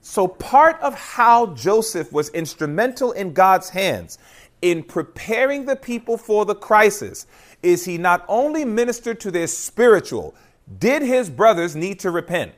So, 0.00 0.26
part 0.26 0.80
of 0.80 0.94
how 0.94 1.54
Joseph 1.54 2.12
was 2.12 2.28
instrumental 2.30 3.12
in 3.12 3.32
God's 3.32 3.70
hands 3.70 4.18
in 4.60 4.82
preparing 4.82 5.64
the 5.64 5.76
people 5.76 6.16
for 6.16 6.44
the 6.44 6.54
crisis 6.54 7.26
is 7.62 7.84
he 7.84 7.98
not 7.98 8.24
only 8.28 8.64
ministered 8.64 9.20
to 9.20 9.30
their 9.30 9.46
spiritual, 9.46 10.34
did 10.78 11.02
his 11.02 11.30
brothers 11.30 11.76
need 11.76 12.00
to 12.00 12.10
repent? 12.10 12.52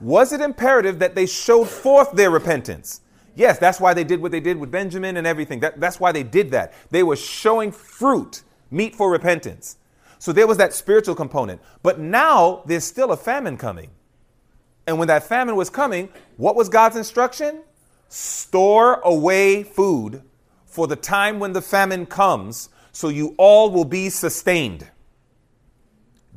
Was 0.00 0.32
it 0.32 0.40
imperative 0.40 0.98
that 0.98 1.14
they 1.14 1.26
showed 1.26 1.68
forth 1.68 2.12
their 2.12 2.30
repentance? 2.30 3.00
Yes, 3.36 3.58
that's 3.58 3.78
why 3.78 3.92
they 3.92 4.02
did 4.02 4.20
what 4.20 4.32
they 4.32 4.40
did 4.40 4.56
with 4.56 4.70
Benjamin 4.70 5.18
and 5.18 5.26
everything. 5.26 5.60
That, 5.60 5.78
that's 5.78 6.00
why 6.00 6.10
they 6.10 6.22
did 6.22 6.50
that. 6.52 6.72
They 6.90 7.02
were 7.02 7.16
showing 7.16 7.70
fruit, 7.70 8.42
meat 8.70 8.96
for 8.96 9.10
repentance. 9.10 9.76
So 10.18 10.32
there 10.32 10.46
was 10.46 10.56
that 10.56 10.72
spiritual 10.72 11.14
component. 11.14 11.60
But 11.82 12.00
now 12.00 12.62
there's 12.64 12.84
still 12.84 13.12
a 13.12 13.16
famine 13.16 13.58
coming. 13.58 13.90
And 14.86 14.98
when 14.98 15.08
that 15.08 15.24
famine 15.24 15.54
was 15.54 15.68
coming, 15.68 16.08
what 16.38 16.56
was 16.56 16.70
God's 16.70 16.96
instruction? 16.96 17.62
Store 18.08 19.00
away 19.00 19.62
food 19.62 20.22
for 20.64 20.86
the 20.86 20.96
time 20.96 21.38
when 21.38 21.52
the 21.52 21.62
famine 21.62 22.06
comes, 22.06 22.70
so 22.92 23.08
you 23.08 23.34
all 23.36 23.70
will 23.70 23.84
be 23.84 24.08
sustained 24.08 24.88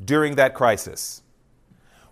during 0.03 0.35
that 0.35 0.53
crisis. 0.53 1.21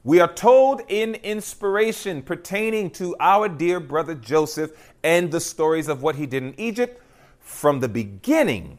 We 0.08 0.22
are 0.22 0.34
told 0.34 0.84
in 0.88 1.15
inspiration 1.15 2.22
pertaining 2.22 2.91
to 2.91 3.17
our 3.20 3.50
dear 3.50 3.82
brother 3.82 4.15
Joseph 4.15 4.72
and 5.04 5.30
the 5.30 5.41
stories 5.41 5.89
of 5.89 6.02
what 6.02 6.15
he 6.15 6.26
did 6.26 6.43
in 6.43 6.58
Egypt 6.58 7.04
from 7.41 7.82
the 7.82 7.89
beginning. 7.89 8.78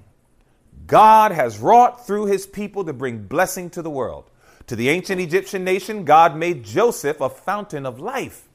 God 0.86 1.32
has 1.32 1.58
wrought 1.58 2.06
through 2.06 2.28
his 2.28 2.46
people 2.46 2.82
to 2.86 2.94
bring 2.94 3.24
blessing 3.24 3.68
to 3.68 3.82
the 3.82 3.90
world. 3.90 4.30
To 4.68 4.74
the 4.74 4.88
ancient 4.88 5.20
Egyptian 5.20 5.64
nation, 5.64 6.06
God 6.06 6.34
made 6.34 6.64
Joseph 6.64 7.20
a 7.20 7.28
fountain 7.28 7.84
of 7.84 8.00
life. 8.00 8.48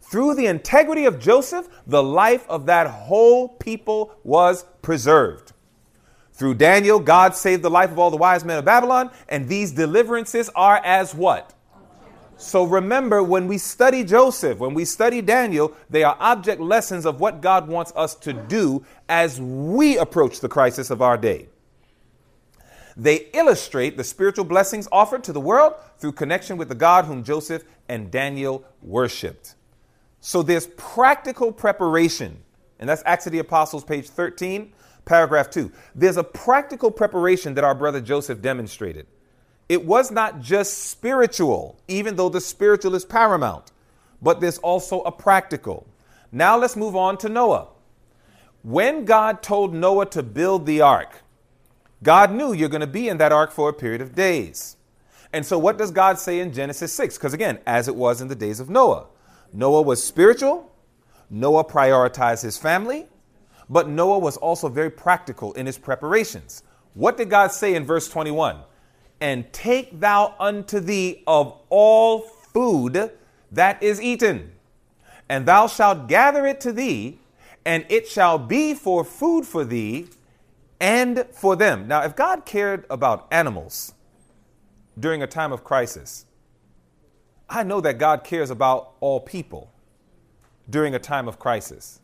Through 0.00 0.36
the 0.36 0.46
integrity 0.46 1.04
of 1.04 1.20
Joseph, 1.20 1.68
the 1.86 2.02
life 2.02 2.48
of 2.48 2.64
that 2.64 2.86
whole 2.86 3.48
people 3.48 4.18
was 4.24 4.64
preserved. 4.80 5.52
Through 6.32 6.54
Daniel, 6.54 7.00
God 7.00 7.36
saved 7.36 7.62
the 7.62 7.68
life 7.68 7.90
of 7.90 7.98
all 7.98 8.10
the 8.10 8.16
wise 8.16 8.46
men 8.46 8.56
of 8.56 8.64
Babylon, 8.64 9.10
and 9.28 9.46
these 9.46 9.72
deliverances 9.72 10.48
are 10.54 10.80
as 10.82 11.14
what? 11.14 11.52
So 12.38 12.64
remember, 12.64 13.22
when 13.22 13.48
we 13.48 13.58
study 13.58 14.04
Joseph, 14.04 14.58
when 14.58 14.72
we 14.72 14.84
study 14.84 15.20
Daniel, 15.20 15.74
they 15.90 16.04
are 16.04 16.16
object 16.20 16.60
lessons 16.60 17.04
of 17.04 17.20
what 17.20 17.40
God 17.40 17.66
wants 17.68 17.92
us 17.96 18.14
to 18.16 18.32
do 18.32 18.84
as 19.08 19.40
we 19.40 19.98
approach 19.98 20.38
the 20.38 20.48
crisis 20.48 20.90
of 20.90 21.02
our 21.02 21.16
day. 21.16 21.48
They 22.96 23.26
illustrate 23.34 23.96
the 23.96 24.04
spiritual 24.04 24.44
blessings 24.44 24.88
offered 24.90 25.24
to 25.24 25.32
the 25.32 25.40
world 25.40 25.74
through 25.98 26.12
connection 26.12 26.56
with 26.56 26.68
the 26.68 26.74
God 26.76 27.06
whom 27.06 27.24
Joseph 27.24 27.64
and 27.88 28.10
Daniel 28.10 28.64
worshiped. 28.82 29.56
So 30.20 30.42
there's 30.42 30.68
practical 30.76 31.52
preparation, 31.52 32.38
and 32.78 32.88
that's 32.88 33.02
Acts 33.04 33.26
of 33.26 33.32
the 33.32 33.40
Apostles, 33.40 33.84
page 33.84 34.08
13 34.08 34.72
Paragraph 35.08 35.48
two 35.48 35.72
there's 35.94 36.18
a 36.18 36.22
practical 36.22 36.90
preparation 36.90 37.54
that 37.54 37.64
our 37.64 37.74
brother 37.74 37.98
Joseph 37.98 38.42
demonstrated. 38.42 39.06
It 39.68 39.84
was 39.84 40.10
not 40.10 40.40
just 40.40 40.84
spiritual, 40.84 41.78
even 41.88 42.16
though 42.16 42.28
the 42.28 42.40
spiritual 42.40 42.94
is 42.94 43.04
paramount, 43.04 43.70
but 44.22 44.40
there's 44.40 44.58
also 44.58 45.02
a 45.02 45.12
practical. 45.12 45.86
Now 46.32 46.56
let's 46.56 46.76
move 46.76 46.96
on 46.96 47.18
to 47.18 47.28
Noah. 47.28 47.68
When 48.62 49.04
God 49.04 49.42
told 49.42 49.74
Noah 49.74 50.06
to 50.06 50.22
build 50.22 50.66
the 50.66 50.80
ark, 50.80 51.22
God 52.02 52.32
knew 52.32 52.52
you're 52.52 52.68
going 52.68 52.80
to 52.80 52.86
be 52.86 53.08
in 53.08 53.18
that 53.18 53.32
ark 53.32 53.50
for 53.50 53.68
a 53.68 53.72
period 53.72 54.00
of 54.00 54.14
days. 54.14 54.76
And 55.32 55.44
so, 55.44 55.58
what 55.58 55.76
does 55.76 55.90
God 55.90 56.18
say 56.18 56.40
in 56.40 56.52
Genesis 56.52 56.92
6? 56.94 57.18
Because 57.18 57.34
again, 57.34 57.58
as 57.66 57.88
it 57.88 57.94
was 57.94 58.20
in 58.20 58.28
the 58.28 58.34
days 58.34 58.60
of 58.60 58.70
Noah, 58.70 59.06
Noah 59.52 59.82
was 59.82 60.02
spiritual, 60.02 60.72
Noah 61.30 61.64
prioritized 61.64 62.42
his 62.42 62.56
family, 62.56 63.06
but 63.68 63.88
Noah 63.88 64.18
was 64.18 64.36
also 64.38 64.68
very 64.68 64.90
practical 64.90 65.52
in 65.52 65.66
his 65.66 65.76
preparations. 65.76 66.62
What 66.94 67.16
did 67.16 67.28
God 67.28 67.52
say 67.52 67.74
in 67.74 67.84
verse 67.84 68.08
21? 68.08 68.58
And 69.20 69.52
take 69.52 69.98
thou 70.00 70.34
unto 70.38 70.80
thee 70.80 71.22
of 71.26 71.58
all 71.70 72.20
food 72.20 73.10
that 73.50 73.82
is 73.82 74.00
eaten, 74.00 74.52
and 75.28 75.46
thou 75.46 75.66
shalt 75.66 76.08
gather 76.08 76.46
it 76.46 76.60
to 76.60 76.72
thee, 76.72 77.18
and 77.64 77.84
it 77.88 78.06
shall 78.06 78.38
be 78.38 78.74
for 78.74 79.04
food 79.04 79.44
for 79.46 79.64
thee 79.64 80.08
and 80.80 81.26
for 81.32 81.56
them. 81.56 81.88
Now, 81.88 82.02
if 82.02 82.14
God 82.14 82.44
cared 82.44 82.84
about 82.88 83.26
animals 83.30 83.92
during 84.98 85.22
a 85.22 85.26
time 85.26 85.52
of 85.52 85.64
crisis, 85.64 86.26
I 87.48 87.62
know 87.62 87.80
that 87.80 87.98
God 87.98 88.24
cares 88.24 88.50
about 88.50 88.92
all 89.00 89.20
people 89.20 89.72
during 90.68 90.94
a 90.94 90.98
time 90.98 91.26
of 91.28 91.38
crisis. 91.38 92.00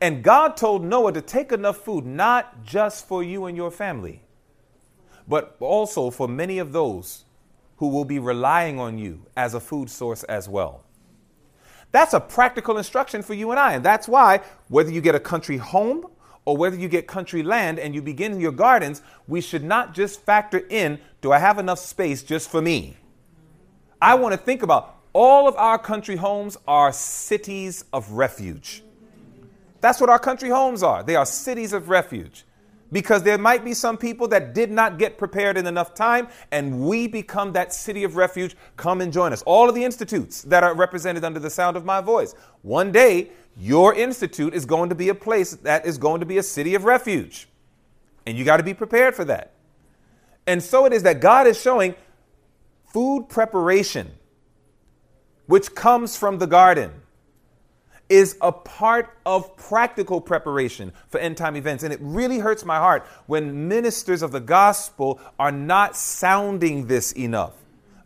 And 0.00 0.22
God 0.22 0.56
told 0.56 0.84
Noah 0.84 1.12
to 1.12 1.22
take 1.22 1.52
enough 1.52 1.78
food, 1.78 2.04
not 2.04 2.62
just 2.64 3.06
for 3.06 3.22
you 3.22 3.46
and 3.46 3.56
your 3.56 3.70
family, 3.70 4.22
but 5.28 5.56
also 5.60 6.10
for 6.10 6.28
many 6.28 6.58
of 6.58 6.72
those 6.72 7.24
who 7.78 7.88
will 7.88 8.04
be 8.04 8.18
relying 8.18 8.78
on 8.78 8.98
you 8.98 9.26
as 9.36 9.54
a 9.54 9.60
food 9.60 9.90
source 9.90 10.22
as 10.24 10.48
well. 10.48 10.82
That's 11.92 12.14
a 12.14 12.20
practical 12.20 12.78
instruction 12.78 13.22
for 13.22 13.34
you 13.34 13.50
and 13.50 13.60
I. 13.60 13.74
And 13.74 13.84
that's 13.84 14.08
why, 14.08 14.40
whether 14.68 14.90
you 14.90 15.00
get 15.00 15.14
a 15.14 15.20
country 15.20 15.56
home 15.56 16.06
or 16.44 16.56
whether 16.56 16.76
you 16.76 16.88
get 16.88 17.06
country 17.06 17.42
land 17.42 17.78
and 17.78 17.94
you 17.94 18.02
begin 18.02 18.40
your 18.40 18.52
gardens, 18.52 19.02
we 19.26 19.40
should 19.40 19.64
not 19.64 19.94
just 19.94 20.20
factor 20.20 20.64
in 20.68 20.98
do 21.20 21.32
I 21.32 21.38
have 21.38 21.58
enough 21.58 21.78
space 21.78 22.22
just 22.22 22.50
for 22.50 22.62
me? 22.62 22.96
I 24.00 24.14
want 24.14 24.32
to 24.32 24.38
think 24.38 24.62
about 24.62 24.96
all 25.12 25.48
of 25.48 25.56
our 25.56 25.78
country 25.78 26.16
homes 26.16 26.56
are 26.68 26.92
cities 26.92 27.84
of 27.92 28.12
refuge. 28.12 28.82
That's 29.80 30.00
what 30.00 30.10
our 30.10 30.18
country 30.18 30.50
homes 30.50 30.82
are. 30.82 31.02
They 31.02 31.16
are 31.16 31.26
cities 31.26 31.72
of 31.72 31.88
refuge. 31.88 32.44
Because 32.92 33.24
there 33.24 33.38
might 33.38 33.64
be 33.64 33.74
some 33.74 33.96
people 33.96 34.28
that 34.28 34.54
did 34.54 34.70
not 34.70 34.98
get 34.98 35.18
prepared 35.18 35.56
in 35.56 35.66
enough 35.66 35.94
time, 35.94 36.28
and 36.52 36.86
we 36.86 37.08
become 37.08 37.52
that 37.52 37.74
city 37.74 38.04
of 38.04 38.16
refuge. 38.16 38.56
Come 38.76 39.00
and 39.00 39.12
join 39.12 39.32
us. 39.32 39.42
All 39.42 39.68
of 39.68 39.74
the 39.74 39.84
institutes 39.84 40.42
that 40.42 40.62
are 40.62 40.74
represented 40.74 41.24
under 41.24 41.40
the 41.40 41.50
sound 41.50 41.76
of 41.76 41.84
my 41.84 42.00
voice. 42.00 42.34
One 42.62 42.92
day, 42.92 43.30
your 43.58 43.94
institute 43.94 44.54
is 44.54 44.66
going 44.66 44.90
to 44.90 44.94
be 44.94 45.08
a 45.08 45.14
place 45.14 45.52
that 45.56 45.86
is 45.86 45.98
going 45.98 46.20
to 46.20 46.26
be 46.26 46.38
a 46.38 46.42
city 46.42 46.74
of 46.74 46.84
refuge. 46.84 47.48
And 48.26 48.36
you 48.36 48.44
got 48.44 48.58
to 48.58 48.62
be 48.62 48.74
prepared 48.74 49.14
for 49.14 49.24
that. 49.24 49.52
And 50.46 50.62
so 50.62 50.84
it 50.84 50.92
is 50.92 51.02
that 51.02 51.20
God 51.20 51.46
is 51.46 51.60
showing 51.60 51.94
food 52.92 53.28
preparation, 53.28 54.12
which 55.46 55.74
comes 55.74 56.16
from 56.16 56.38
the 56.38 56.46
garden 56.46 56.92
is 58.08 58.36
a 58.40 58.52
part 58.52 59.16
of 59.26 59.56
practical 59.56 60.20
preparation 60.20 60.92
for 61.08 61.18
end 61.18 61.36
time 61.36 61.56
events. 61.56 61.82
And 61.82 61.92
it 61.92 61.98
really 62.00 62.38
hurts 62.38 62.64
my 62.64 62.78
heart 62.78 63.06
when 63.26 63.68
ministers 63.68 64.22
of 64.22 64.32
the 64.32 64.40
gospel 64.40 65.20
are 65.38 65.52
not 65.52 65.96
sounding 65.96 66.86
this 66.86 67.12
enough. 67.12 67.52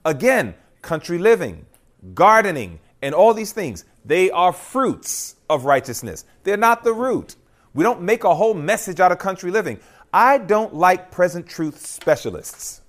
Again, 0.05 0.55
country 0.83 1.19
living, 1.19 1.67
gardening, 2.15 2.81
and 3.03 3.15
all 3.15 3.35
these 3.35 3.53
things. 3.53 3.85
They 4.05 4.31
are 4.31 4.53
fruits 4.53 5.37
of 5.49 5.65
righteousness. 5.65 6.25
They're 6.45 6.57
not 6.57 6.85
the 6.85 6.93
root. 6.93 7.37
We 7.75 7.85
don't 7.85 8.03
make 8.03 8.25
a 8.25 8.35
whole 8.35 8.55
message 8.55 9.01
out 9.01 9.13
of 9.13 9.19
country 9.19 9.51
living. 9.51 9.79
I 10.13 10.39
don't 10.39 10.75
like 10.75 11.11
present 11.11 11.47
truth 11.47 11.87
specialists. 11.87 12.81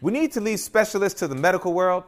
We 0.00 0.12
need 0.12 0.32
to 0.32 0.40
leave 0.40 0.60
specialists 0.60 1.20
to 1.20 1.28
the 1.28 1.34
medical 1.34 1.72
world, 1.72 2.04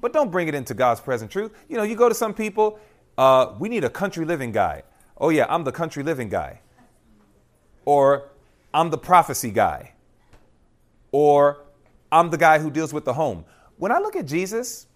but 0.00 0.12
don't 0.12 0.30
bring 0.30 0.48
it 0.48 0.54
into 0.54 0.74
God's 0.74 1.00
present 1.00 1.30
truth. 1.30 1.52
You 1.68 1.76
know, 1.76 1.82
you 1.82 1.96
go 1.96 2.08
to 2.08 2.14
some 2.14 2.34
people, 2.34 2.78
uh, 3.18 3.54
we 3.58 3.68
need 3.68 3.84
a 3.84 3.90
country 3.90 4.24
living 4.24 4.52
guy. 4.52 4.82
Oh, 5.16 5.28
yeah, 5.28 5.46
I'm 5.48 5.64
the 5.64 5.72
country 5.72 6.02
living 6.02 6.28
guy. 6.28 6.60
Or 7.84 8.30
I'm 8.72 8.90
the 8.90 8.98
prophecy 8.98 9.50
guy. 9.50 9.92
Or 11.12 11.64
I'm 12.10 12.30
the 12.30 12.38
guy 12.38 12.58
who 12.58 12.70
deals 12.70 12.92
with 12.92 13.04
the 13.04 13.12
home. 13.12 13.44
When 13.76 13.92
I 13.92 13.98
look 13.98 14.16
at 14.16 14.26
Jesus, 14.26 14.86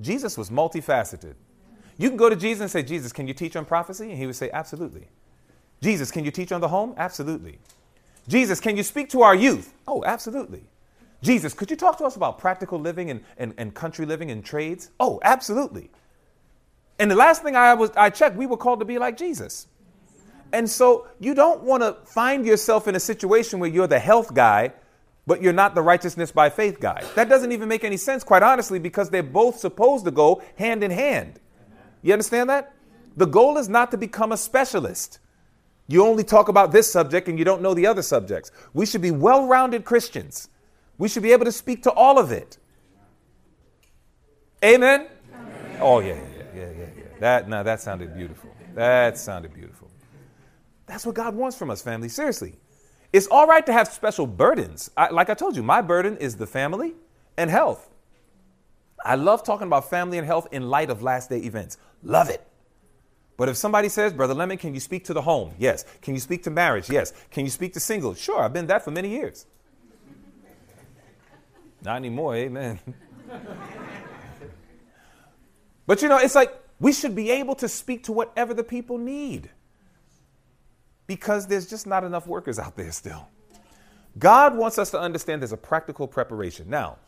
Jesus 0.00 0.36
was 0.36 0.50
multifaceted. 0.50 1.34
You 1.98 2.08
can 2.08 2.16
go 2.16 2.30
to 2.30 2.36
Jesus 2.36 2.62
and 2.62 2.70
say, 2.70 2.82
Jesus, 2.82 3.12
can 3.12 3.28
you 3.28 3.34
teach 3.34 3.56
on 3.56 3.64
prophecy? 3.64 4.08
And 4.10 4.18
he 4.18 4.26
would 4.26 4.36
say, 4.36 4.50
Absolutely. 4.52 5.06
Jesus, 5.82 6.10
can 6.10 6.24
you 6.24 6.30
teach 6.30 6.52
on 6.52 6.60
the 6.60 6.68
home? 6.68 6.94
Absolutely. 6.96 7.58
Jesus, 8.28 8.60
can 8.60 8.76
you 8.76 8.82
speak 8.82 9.08
to 9.10 9.22
our 9.22 9.34
youth? 9.34 9.72
Oh, 9.88 10.04
absolutely. 10.04 10.64
Jesus, 11.22 11.52
could 11.52 11.70
you 11.70 11.76
talk 11.76 11.98
to 11.98 12.04
us 12.04 12.16
about 12.16 12.38
practical 12.38 12.78
living 12.78 13.10
and, 13.10 13.22
and, 13.36 13.54
and 13.58 13.74
country 13.74 14.06
living 14.06 14.30
and 14.30 14.44
trades? 14.44 14.90
Oh, 14.98 15.20
absolutely. 15.22 15.90
And 16.98 17.10
the 17.10 17.16
last 17.16 17.42
thing 17.42 17.56
I 17.56 17.74
was 17.74 17.90
I 17.96 18.10
checked, 18.10 18.36
we 18.36 18.46
were 18.46 18.56
called 18.56 18.80
to 18.80 18.86
be 18.86 18.98
like 18.98 19.16
Jesus. 19.16 19.66
And 20.52 20.68
so 20.68 21.06
you 21.18 21.34
don't 21.34 21.62
want 21.62 21.82
to 21.82 21.96
find 22.04 22.44
yourself 22.44 22.88
in 22.88 22.96
a 22.96 23.00
situation 23.00 23.60
where 23.60 23.70
you're 23.70 23.86
the 23.86 23.98
health 23.98 24.34
guy, 24.34 24.72
but 25.26 25.42
you're 25.42 25.52
not 25.52 25.74
the 25.74 25.82
righteousness 25.82 26.32
by 26.32 26.50
faith 26.50 26.80
guy. 26.80 27.04
That 27.14 27.28
doesn't 27.28 27.52
even 27.52 27.68
make 27.68 27.84
any 27.84 27.96
sense, 27.96 28.24
quite 28.24 28.42
honestly, 28.42 28.78
because 28.78 29.10
they're 29.10 29.22
both 29.22 29.58
supposed 29.58 30.04
to 30.06 30.10
go 30.10 30.42
hand 30.56 30.82
in 30.82 30.90
hand. 30.90 31.38
You 32.02 32.12
understand 32.12 32.50
that? 32.50 32.74
The 33.16 33.26
goal 33.26 33.58
is 33.58 33.68
not 33.68 33.90
to 33.90 33.98
become 33.98 34.32
a 34.32 34.36
specialist. 34.36 35.18
You 35.86 36.04
only 36.04 36.24
talk 36.24 36.48
about 36.48 36.72
this 36.72 36.90
subject 36.90 37.28
and 37.28 37.38
you 37.38 37.44
don't 37.44 37.62
know 37.62 37.74
the 37.74 37.86
other 37.86 38.02
subjects. 38.02 38.50
We 38.72 38.86
should 38.86 39.02
be 39.02 39.10
well 39.10 39.46
rounded 39.46 39.84
Christians. 39.84 40.48
We 41.00 41.08
should 41.08 41.22
be 41.22 41.32
able 41.32 41.46
to 41.46 41.52
speak 41.52 41.84
to 41.84 41.90
all 41.92 42.18
of 42.18 42.30
it. 42.30 42.58
Amen? 44.62 45.08
Amen. 45.34 45.78
Oh, 45.80 46.00
yeah, 46.00 46.08
yeah, 46.08 46.42
yeah, 46.54 46.60
yeah, 46.60 46.86
yeah. 46.94 47.04
That, 47.20 47.48
now, 47.48 47.62
that 47.62 47.80
sounded 47.80 48.14
beautiful. 48.14 48.50
That 48.74 49.16
sounded 49.16 49.54
beautiful. 49.54 49.90
That's 50.84 51.06
what 51.06 51.14
God 51.14 51.34
wants 51.34 51.56
from 51.56 51.70
us, 51.70 51.80
family. 51.80 52.10
Seriously. 52.10 52.52
It's 53.14 53.26
all 53.28 53.46
right 53.46 53.64
to 53.64 53.72
have 53.72 53.88
special 53.88 54.26
burdens. 54.26 54.90
I, 54.94 55.08
like 55.08 55.30
I 55.30 55.34
told 55.34 55.56
you, 55.56 55.62
my 55.62 55.80
burden 55.80 56.18
is 56.18 56.36
the 56.36 56.46
family 56.46 56.92
and 57.38 57.48
health. 57.48 57.88
I 59.02 59.14
love 59.14 59.42
talking 59.42 59.68
about 59.68 59.88
family 59.88 60.18
and 60.18 60.26
health 60.26 60.48
in 60.52 60.68
light 60.68 60.90
of 60.90 61.02
last 61.02 61.30
day 61.30 61.38
events. 61.38 61.78
Love 62.02 62.28
it. 62.28 62.46
But 63.38 63.48
if 63.48 63.56
somebody 63.56 63.88
says, 63.88 64.12
Brother 64.12 64.34
Lemon, 64.34 64.58
can 64.58 64.74
you 64.74 64.80
speak 64.80 65.06
to 65.06 65.14
the 65.14 65.22
home? 65.22 65.54
Yes. 65.58 65.86
Can 66.02 66.12
you 66.12 66.20
speak 66.20 66.42
to 66.42 66.50
marriage? 66.50 66.90
Yes. 66.90 67.14
Can 67.30 67.46
you 67.46 67.50
speak 67.50 67.72
to 67.72 67.80
singles? 67.80 68.20
Sure, 68.20 68.42
I've 68.42 68.52
been 68.52 68.66
that 68.66 68.84
for 68.84 68.90
many 68.90 69.08
years. 69.08 69.46
Not 71.82 71.96
anymore, 71.96 72.36
amen. 72.36 72.78
but 75.86 76.02
you 76.02 76.08
know, 76.08 76.18
it's 76.18 76.34
like 76.34 76.54
we 76.78 76.92
should 76.92 77.14
be 77.14 77.30
able 77.30 77.54
to 77.56 77.68
speak 77.68 78.04
to 78.04 78.12
whatever 78.12 78.54
the 78.54 78.64
people 78.64 78.98
need 78.98 79.50
because 81.06 81.46
there's 81.46 81.68
just 81.68 81.86
not 81.86 82.04
enough 82.04 82.26
workers 82.26 82.58
out 82.58 82.76
there 82.76 82.92
still. 82.92 83.28
God 84.18 84.56
wants 84.56 84.78
us 84.78 84.90
to 84.90 85.00
understand 85.00 85.42
there's 85.42 85.52
a 85.52 85.56
practical 85.56 86.06
preparation. 86.06 86.68
Now, 86.68 86.98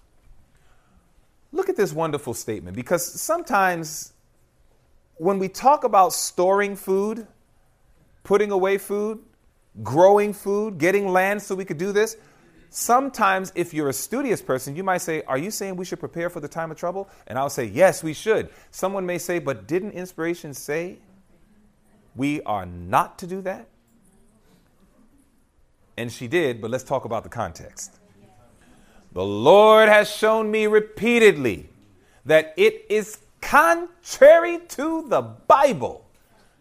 look 1.53 1.69
at 1.69 1.77
this 1.77 1.93
wonderful 1.93 2.35
statement 2.35 2.77
because 2.77 3.05
sometimes 3.05 4.13
when 5.17 5.39
we 5.39 5.49
talk 5.49 5.85
about 5.85 6.13
storing 6.13 6.77
food, 6.77 7.27
putting 8.25 8.51
away 8.51 8.79
food, 8.79 9.21
growing 9.83 10.33
food, 10.33 10.79
getting 10.79 11.09
land 11.09 11.41
so 11.43 11.55
we 11.55 11.65
could 11.65 11.79
do 11.79 11.93
this, 11.93 12.17
sometimes 12.73 13.53
if 13.55 13.73
you're 13.75 13.89
a 13.89 13.93
studious 13.93 14.43
person, 14.43 14.75
you 14.75 14.83
might 14.83 14.99
say, 14.99 15.23
Are 15.25 15.39
you 15.39 15.51
saying 15.51 15.77
we 15.77 15.85
should 15.85 16.01
prepare 16.01 16.31
for 16.31 16.41
the 16.41 16.49
time 16.49 16.71
of 16.71 16.77
trouble? 16.77 17.09
And 17.27 17.39
I'll 17.39 17.51
say, 17.51 17.67
Yes, 17.67 18.03
we 18.03 18.15
should. 18.15 18.49
Someone 18.71 19.07
may 19.07 19.19
say, 19.19 19.39
But 19.39 19.69
didn't 19.69 19.93
inspiration 19.93 20.55
say 20.55 20.99
we 22.17 22.43
are 22.43 22.67
not 22.67 23.19
to 23.21 23.27
do 23.27 23.43
that? 23.43 23.69
And 25.97 26.11
she 26.11 26.27
did, 26.27 26.61
but 26.61 26.71
let's 26.71 26.85
talk 26.85 27.05
about 27.05 27.23
the 27.23 27.29
context. 27.29 27.99
The 29.13 29.25
Lord 29.25 29.89
has 29.89 30.11
shown 30.11 30.51
me 30.51 30.67
repeatedly 30.67 31.69
that 32.25 32.55
it 32.57 32.87
is 32.89 33.19
contrary 33.43 34.59
to 34.69 35.07
the 35.09 35.21
Bible 35.21 36.07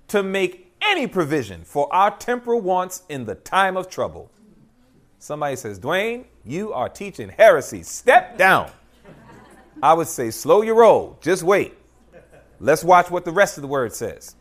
to 0.10 0.22
make 0.22 0.74
any 0.82 1.08
provision 1.08 1.64
for 1.64 1.94
our 1.94 2.12
temporal 2.18 2.60
wants 2.60 3.04
in 3.08 3.26
the 3.26 3.36
time 3.36 3.78
of 3.78 3.90
trouble. 3.90 4.30
Somebody 5.22 5.56
says, 5.56 5.80
Dwayne, 5.80 6.26
you 6.44 6.74
are 6.74 6.90
teaching 6.90 7.30
heresy. 7.30 7.84
Step 7.84 8.40
down. 8.40 8.72
I 9.84 9.94
would 9.94 10.08
say, 10.08 10.32
slow 10.32 10.64
your 10.64 10.74
roll. 10.74 11.20
Just 11.22 11.44
wait. 11.44 11.76
Let's 12.60 12.84
watch 12.84 13.12
what 13.12 13.24
the 13.24 13.32
rest 13.32 13.56
of 13.56 13.62
the 13.62 13.68
word 13.68 13.94
says. 13.94 14.36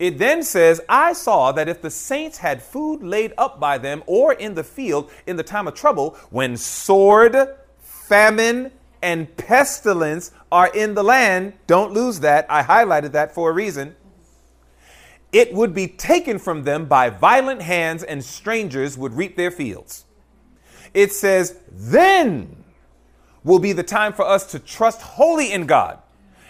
It 0.00 0.18
then 0.18 0.42
says, 0.42 0.80
I 0.88 1.12
saw 1.12 1.52
that 1.52 1.68
if 1.68 1.80
the 1.80 1.92
saints 1.92 2.38
had 2.38 2.60
food 2.60 3.04
laid 3.04 3.34
up 3.38 3.60
by 3.60 3.78
them 3.78 4.02
or 4.06 4.32
in 4.32 4.56
the 4.56 4.64
field 4.64 5.12
in 5.28 5.36
the 5.36 5.44
time 5.44 5.68
of 5.68 5.74
trouble, 5.74 6.16
when 6.30 6.56
sword, 6.56 7.36
famine, 7.78 8.72
and 9.00 9.34
pestilence 9.36 10.32
are 10.50 10.74
in 10.74 10.94
the 10.94 11.04
land, 11.04 11.52
don't 11.68 11.92
lose 11.92 12.18
that. 12.18 12.46
I 12.50 12.64
highlighted 12.64 13.12
that 13.12 13.32
for 13.32 13.48
a 13.48 13.52
reason. 13.52 13.94
It 15.30 15.54
would 15.54 15.72
be 15.72 15.86
taken 15.86 16.40
from 16.40 16.64
them 16.64 16.86
by 16.86 17.10
violent 17.10 17.62
hands, 17.62 18.02
and 18.02 18.24
strangers 18.24 18.98
would 18.98 19.14
reap 19.14 19.36
their 19.36 19.52
fields. 19.52 20.02
It 20.94 21.12
says, 21.12 21.58
then 21.70 22.64
will 23.44 23.58
be 23.58 23.72
the 23.72 23.82
time 23.82 24.12
for 24.12 24.26
us 24.26 24.50
to 24.52 24.58
trust 24.58 25.00
wholly 25.02 25.52
in 25.52 25.66
God, 25.66 25.98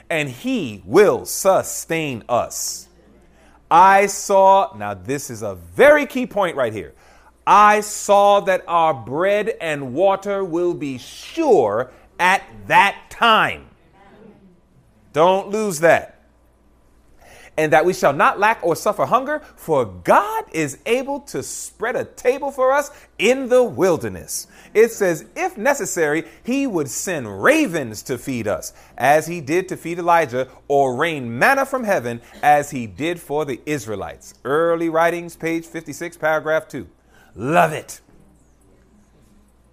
and 0.09 0.28
He 0.28 0.82
will 0.84 1.26
sustain 1.26 2.24
us. 2.28 2.89
I 3.70 4.07
saw, 4.07 4.72
now 4.76 4.95
this 4.95 5.28
is 5.28 5.43
a 5.43 5.55
very 5.55 6.07
key 6.07 6.26
point 6.26 6.57
right 6.57 6.72
here. 6.72 6.95
I 7.47 7.80
saw 7.80 8.41
that 8.41 8.64
our 8.66 8.93
bread 8.93 9.57
and 9.61 9.95
water 9.95 10.45
will 10.45 10.74
be 10.74 10.99
sure 10.99 11.93
at 12.18 12.43
that 12.66 12.97
time. 13.11 13.68
Don't 15.12 15.49
lose 15.49 15.80
that. 15.80 16.15
And 17.59 17.72
that 17.72 17.86
we 17.86 17.94
shall 17.94 18.12
not 18.12 18.38
lack 18.38 18.61
or 18.62 18.76
suffer 18.76 19.07
hunger, 19.07 19.40
for 19.57 19.86
God 19.86 20.44
is 20.52 20.78
able 20.84 21.20
to 21.20 21.42
spread 21.42 21.96
a 21.96 22.04
table 22.04 22.50
for 22.50 22.72
us 22.72 22.90
in 23.18 23.48
the 23.48 23.62
wilderness. 23.62 24.46
It 24.74 24.92
says, 24.92 25.24
if 25.34 25.57
necessary, 25.57 26.24
he 26.44 26.66
would 26.66 26.88
send 26.88 27.42
ravens 27.42 28.02
to 28.04 28.18
feed 28.18 28.46
us, 28.46 28.74
as 28.98 29.26
he 29.26 29.40
did 29.40 29.68
to 29.70 29.76
feed 29.76 29.98
Elijah, 29.98 30.48
or 30.68 30.96
rain 30.96 31.38
manna 31.38 31.64
from 31.64 31.84
heaven, 31.84 32.20
as 32.42 32.70
he 32.70 32.86
did 32.86 33.18
for 33.18 33.46
the 33.46 33.61
Israelites. 33.64 34.34
Early 34.44 34.90
writings, 34.90 35.34
page 35.34 35.64
56, 35.64 36.18
paragraph 36.18 36.68
2. 36.68 36.86
Love 37.34 37.72
it. 37.72 38.00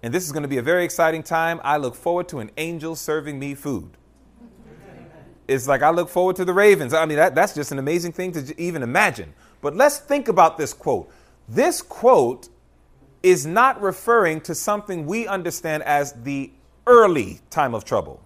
And 0.02 0.12
this 0.12 0.24
is 0.24 0.32
going 0.32 0.42
to 0.42 0.48
be 0.48 0.58
a 0.58 0.62
very 0.62 0.84
exciting 0.84 1.22
time. 1.22 1.60
I 1.64 1.78
look 1.78 1.94
forward 1.94 2.28
to 2.28 2.38
an 2.38 2.50
angel 2.56 2.94
serving 2.94 3.38
me 3.38 3.54
food. 3.54 3.96
It's 5.46 5.68
like 5.68 5.82
I 5.82 5.90
look 5.90 6.08
forward 6.08 6.36
to 6.36 6.44
the 6.44 6.54
ravens. 6.54 6.94
I 6.94 7.04
mean, 7.06 7.18
that, 7.18 7.34
that's 7.34 7.54
just 7.54 7.72
an 7.72 7.78
amazing 7.78 8.12
thing 8.12 8.32
to 8.32 8.60
even 8.60 8.82
imagine. 8.82 9.34
But 9.60 9.76
let's 9.76 9.98
think 9.98 10.28
about 10.28 10.56
this 10.56 10.72
quote. 10.72 11.10
This 11.48 11.82
quote 11.82 12.48
is 13.22 13.46
not 13.46 13.80
referring 13.80 14.40
to 14.42 14.54
something 14.54 15.06
we 15.06 15.26
understand 15.26 15.82
as 15.82 16.12
the 16.22 16.50
early 16.86 17.40
time 17.50 17.74
of 17.74 17.84
trouble. 17.84 18.22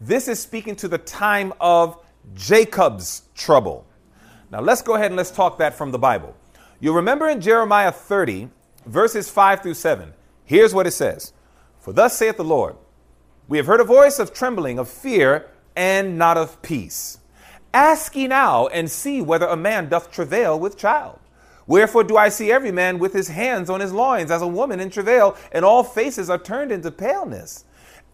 This 0.00 0.28
is 0.28 0.38
speaking 0.40 0.76
to 0.76 0.88
the 0.88 0.98
time 0.98 1.52
of 1.60 2.02
Jacob's 2.34 3.22
trouble. 3.34 3.86
Now, 4.50 4.60
let's 4.60 4.82
go 4.82 4.94
ahead 4.94 5.06
and 5.06 5.16
let's 5.16 5.30
talk 5.30 5.58
that 5.58 5.74
from 5.74 5.90
the 5.90 5.98
Bible. 5.98 6.34
You'll 6.80 6.96
remember 6.96 7.28
in 7.28 7.40
Jeremiah 7.40 7.92
30, 7.92 8.48
verses 8.86 9.30
5 9.30 9.62
through 9.62 9.74
7. 9.74 10.12
Here's 10.44 10.74
what 10.74 10.86
it 10.86 10.92
says 10.92 11.32
For 11.78 11.92
thus 11.92 12.16
saith 12.16 12.36
the 12.36 12.44
Lord, 12.44 12.76
we 13.48 13.58
have 13.58 13.66
heard 13.66 13.80
a 13.80 13.84
voice 13.84 14.18
of 14.18 14.32
trembling, 14.32 14.78
of 14.78 14.88
fear, 14.88 15.48
and 15.76 16.18
not 16.18 16.36
of 16.36 16.60
peace. 16.62 17.18
Ask 17.72 18.16
ye 18.16 18.26
now 18.26 18.66
and 18.68 18.90
see 18.90 19.20
whether 19.20 19.46
a 19.46 19.56
man 19.56 19.88
doth 19.88 20.10
travail 20.10 20.58
with 20.58 20.76
child. 20.76 21.18
Wherefore 21.66 22.04
do 22.04 22.16
I 22.16 22.28
see 22.28 22.50
every 22.50 22.72
man 22.72 22.98
with 22.98 23.12
his 23.12 23.28
hands 23.28 23.70
on 23.70 23.80
his 23.80 23.92
loins 23.92 24.30
as 24.30 24.42
a 24.42 24.46
woman 24.46 24.80
in 24.80 24.90
travail, 24.90 25.36
and 25.52 25.64
all 25.64 25.84
faces 25.84 26.28
are 26.28 26.38
turned 26.38 26.72
into 26.72 26.90
paleness. 26.90 27.64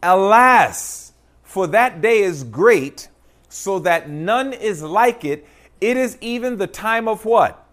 Alas, 0.02 1.12
for 1.42 1.66
that 1.68 2.02
day 2.02 2.18
is 2.18 2.44
great, 2.44 3.08
so 3.48 3.78
that 3.78 4.10
none 4.10 4.52
is 4.52 4.82
like 4.82 5.24
it. 5.24 5.46
It 5.80 5.96
is 5.96 6.18
even 6.20 6.58
the 6.58 6.66
time 6.66 7.08
of 7.08 7.24
what? 7.24 7.66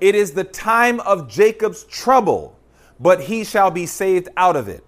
It 0.00 0.16
is 0.16 0.32
the 0.32 0.44
time 0.44 0.98
of 1.00 1.28
Jacob's 1.28 1.84
trouble 1.84 2.54
but 2.98 3.22
he 3.22 3.44
shall 3.44 3.70
be 3.70 3.86
saved 3.86 4.28
out 4.36 4.56
of 4.56 4.68
it. 4.68 4.84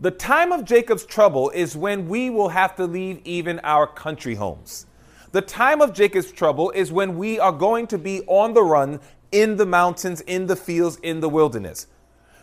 The 0.00 0.10
time 0.10 0.50
of 0.50 0.64
Jacob's 0.64 1.06
trouble 1.06 1.50
is 1.50 1.76
when 1.76 2.08
we 2.08 2.28
will 2.28 2.48
have 2.48 2.74
to 2.76 2.86
leave 2.86 3.20
even 3.24 3.60
our 3.60 3.86
country 3.86 4.34
homes. 4.34 4.86
The 5.30 5.42
time 5.42 5.80
of 5.80 5.92
Jacob's 5.92 6.32
trouble 6.32 6.70
is 6.72 6.90
when 6.90 7.16
we 7.16 7.38
are 7.38 7.52
going 7.52 7.86
to 7.88 7.98
be 7.98 8.22
on 8.26 8.54
the 8.54 8.62
run 8.62 9.00
in 9.30 9.56
the 9.56 9.66
mountains, 9.66 10.20
in 10.22 10.46
the 10.46 10.56
fields, 10.56 10.96
in 11.02 11.20
the 11.20 11.28
wilderness. 11.28 11.86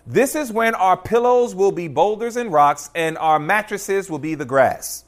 This 0.07 0.35
is 0.35 0.51
when 0.51 0.75
our 0.75 0.97
pillows 0.97 1.53
will 1.53 1.71
be 1.71 1.87
boulders 1.87 2.35
and 2.35 2.51
rocks 2.51 2.89
and 2.95 3.17
our 3.17 3.39
mattresses 3.39 4.09
will 4.09 4.19
be 4.19 4.35
the 4.35 4.45
grass. 4.45 5.05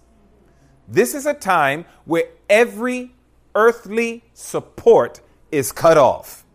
This 0.88 1.16
is 1.16 1.26
a 1.26 1.34
time 1.34 1.86
where 2.06 2.26
every 2.50 3.12
earthly 3.56 4.24
support 4.34 5.22
is 5.52 5.72
cut 5.72 5.98
off. 5.98 6.46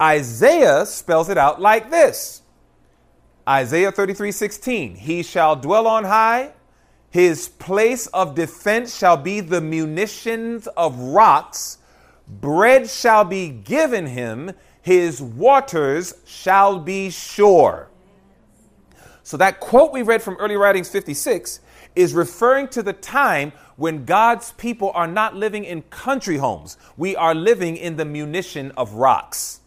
Isaiah 0.00 0.86
spells 0.86 1.28
it 1.28 1.38
out 1.38 1.60
like 1.60 1.90
this 1.90 2.42
Isaiah 3.48 3.90
33 3.90 4.30
16. 4.30 4.96
He 4.96 5.22
shall 5.22 5.56
dwell 5.56 5.86
on 5.86 6.04
high, 6.04 6.52
his 7.10 7.48
place 7.48 8.06
of 8.08 8.34
defense 8.34 8.96
shall 8.96 9.16
be 9.16 9.40
the 9.40 9.62
munitions 9.62 10.66
of 10.76 10.98
rocks, 10.98 11.78
bread 12.28 12.90
shall 12.90 13.24
be 13.24 13.48
given 13.48 14.06
him, 14.06 14.52
his 14.82 15.22
waters 15.22 16.14
shall 16.26 16.78
be 16.78 17.08
sure. 17.08 17.88
So, 19.22 19.38
that 19.38 19.60
quote 19.60 19.92
we 19.92 20.02
read 20.02 20.22
from 20.22 20.36
Early 20.38 20.56
Writings 20.56 20.90
56 20.90 21.60
is 21.96 22.12
referring 22.12 22.68
to 22.68 22.82
the 22.82 22.92
time 22.92 23.52
when 23.76 24.04
God's 24.04 24.52
people 24.52 24.90
are 24.94 25.06
not 25.06 25.34
living 25.34 25.64
in 25.64 25.82
country 25.82 26.36
homes. 26.36 26.76
We 26.96 27.16
are 27.16 27.34
living 27.34 27.76
in 27.76 27.96
the 27.96 28.04
munition 28.04 28.72
of 28.76 28.92
rocks. 28.94 29.60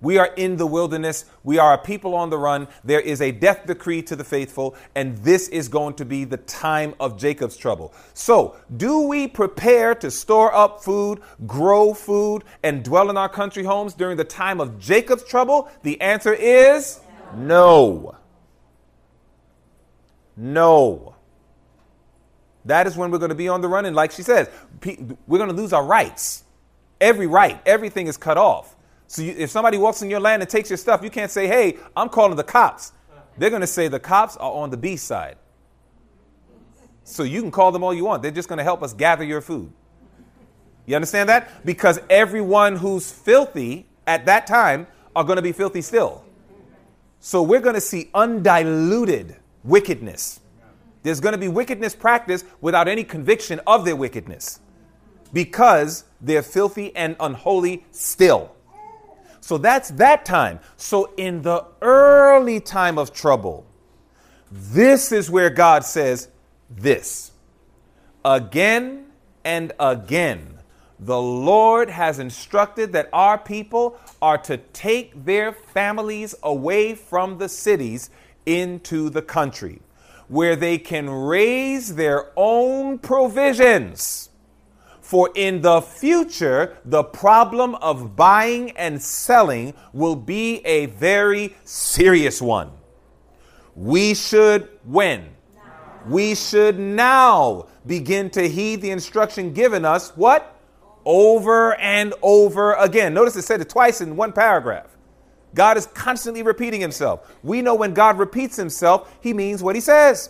We 0.00 0.18
are 0.18 0.26
in 0.36 0.56
the 0.56 0.66
wilderness. 0.66 1.24
We 1.42 1.58
are 1.58 1.74
a 1.74 1.78
people 1.78 2.14
on 2.14 2.30
the 2.30 2.38
run. 2.38 2.68
There 2.84 3.00
is 3.00 3.20
a 3.20 3.32
death 3.32 3.66
decree 3.66 4.02
to 4.02 4.14
the 4.14 4.22
faithful, 4.22 4.76
and 4.94 5.16
this 5.18 5.48
is 5.48 5.68
going 5.68 5.94
to 5.94 6.04
be 6.04 6.24
the 6.24 6.36
time 6.36 6.94
of 7.00 7.18
Jacob's 7.18 7.56
trouble. 7.56 7.92
So, 8.14 8.56
do 8.76 9.00
we 9.02 9.26
prepare 9.26 9.96
to 9.96 10.10
store 10.10 10.54
up 10.54 10.84
food, 10.84 11.20
grow 11.46 11.94
food, 11.94 12.44
and 12.62 12.84
dwell 12.84 13.10
in 13.10 13.16
our 13.16 13.28
country 13.28 13.64
homes 13.64 13.94
during 13.94 14.16
the 14.16 14.24
time 14.24 14.60
of 14.60 14.78
Jacob's 14.78 15.24
trouble? 15.24 15.68
The 15.82 16.00
answer 16.00 16.32
is 16.32 17.00
no. 17.36 18.16
No. 20.36 21.16
That 22.64 22.86
is 22.86 22.96
when 22.96 23.10
we're 23.10 23.18
going 23.18 23.30
to 23.30 23.34
be 23.34 23.48
on 23.48 23.62
the 23.62 23.68
run. 23.68 23.84
And 23.84 23.96
like 23.96 24.12
she 24.12 24.22
says, 24.22 24.48
we're 25.26 25.38
going 25.38 25.50
to 25.50 25.56
lose 25.56 25.72
our 25.72 25.84
rights. 25.84 26.44
Every 27.00 27.26
right, 27.26 27.60
everything 27.66 28.06
is 28.06 28.16
cut 28.16 28.38
off. 28.38 28.76
So 29.08 29.22
you, 29.22 29.34
if 29.36 29.50
somebody 29.50 29.78
walks 29.78 30.02
in 30.02 30.10
your 30.10 30.20
land 30.20 30.42
and 30.42 30.50
takes 30.50 30.70
your 30.70 30.76
stuff, 30.76 31.02
you 31.02 31.10
can't 31.10 31.30
say, 31.30 31.48
hey, 31.48 31.78
I'm 31.96 32.10
calling 32.10 32.36
the 32.36 32.44
cops. 32.44 32.92
They're 33.38 33.50
going 33.50 33.62
to 33.62 33.66
say 33.66 33.88
the 33.88 33.98
cops 33.98 34.36
are 34.36 34.52
on 34.52 34.70
the 34.70 34.76
B 34.76 34.96
side. 34.96 35.36
So 37.04 37.22
you 37.22 37.40
can 37.40 37.50
call 37.50 37.72
them 37.72 37.82
all 37.82 37.94
you 37.94 38.04
want. 38.04 38.22
They're 38.22 38.30
just 38.30 38.48
going 38.48 38.58
to 38.58 38.64
help 38.64 38.82
us 38.82 38.92
gather 38.92 39.24
your 39.24 39.40
food. 39.40 39.72
You 40.84 40.94
understand 40.94 41.30
that? 41.30 41.64
Because 41.64 41.98
everyone 42.10 42.76
who's 42.76 43.10
filthy 43.10 43.86
at 44.06 44.26
that 44.26 44.46
time 44.46 44.86
are 45.16 45.24
going 45.24 45.36
to 45.36 45.42
be 45.42 45.52
filthy 45.52 45.80
still. 45.80 46.22
So 47.20 47.42
we're 47.42 47.60
going 47.60 47.74
to 47.74 47.80
see 47.80 48.10
undiluted 48.14 49.36
wickedness. 49.64 50.40
There's 51.02 51.20
going 51.20 51.32
to 51.32 51.38
be 51.38 51.48
wickedness 51.48 51.94
practiced 51.94 52.44
without 52.60 52.88
any 52.88 53.04
conviction 53.04 53.60
of 53.66 53.86
their 53.86 53.96
wickedness 53.96 54.60
because 55.32 56.04
they're 56.20 56.42
filthy 56.42 56.94
and 56.94 57.16
unholy 57.20 57.86
still. 57.90 58.54
So 59.40 59.58
that's 59.58 59.90
that 59.92 60.24
time. 60.24 60.60
So 60.76 61.12
in 61.16 61.42
the 61.42 61.64
early 61.80 62.60
time 62.60 62.98
of 62.98 63.12
trouble, 63.12 63.66
this 64.50 65.12
is 65.12 65.30
where 65.30 65.50
God 65.50 65.84
says 65.84 66.28
this. 66.70 67.32
Again 68.24 69.06
and 69.44 69.72
again, 69.78 70.58
the 71.00 71.20
Lord 71.20 71.90
has 71.90 72.18
instructed 72.18 72.92
that 72.92 73.08
our 73.12 73.38
people 73.38 73.98
are 74.20 74.38
to 74.38 74.56
take 74.56 75.24
their 75.24 75.52
families 75.52 76.34
away 76.42 76.94
from 76.94 77.38
the 77.38 77.48
cities 77.48 78.10
into 78.46 79.08
the 79.10 79.22
country 79.22 79.80
where 80.28 80.56
they 80.56 80.76
can 80.76 81.08
raise 81.08 81.94
their 81.94 82.30
own 82.36 82.98
provisions. 82.98 84.27
For 85.08 85.30
in 85.34 85.62
the 85.62 85.80
future, 85.80 86.76
the 86.84 87.02
problem 87.02 87.76
of 87.76 88.14
buying 88.14 88.72
and 88.72 89.00
selling 89.00 89.72
will 89.94 90.16
be 90.16 90.58
a 90.66 90.84
very 90.84 91.56
serious 91.64 92.42
one. 92.42 92.72
We 93.74 94.12
should, 94.14 94.68
when? 94.84 95.30
We 96.06 96.34
should 96.34 96.78
now 96.78 97.68
begin 97.86 98.28
to 98.32 98.46
heed 98.46 98.82
the 98.82 98.90
instruction 98.90 99.54
given 99.54 99.86
us, 99.86 100.14
what? 100.14 100.60
Over 101.06 101.74
and 101.76 102.12
over 102.20 102.74
again. 102.74 103.14
Notice 103.14 103.34
it 103.36 103.44
said 103.44 103.62
it 103.62 103.70
twice 103.70 104.02
in 104.02 104.14
one 104.14 104.34
paragraph. 104.34 104.94
God 105.54 105.78
is 105.78 105.86
constantly 105.86 106.42
repeating 106.42 106.82
himself. 106.82 107.34
We 107.42 107.62
know 107.62 107.74
when 107.74 107.94
God 107.94 108.18
repeats 108.18 108.56
himself, 108.56 109.16
he 109.22 109.32
means 109.32 109.62
what 109.62 109.74
he 109.74 109.80
says. 109.80 110.28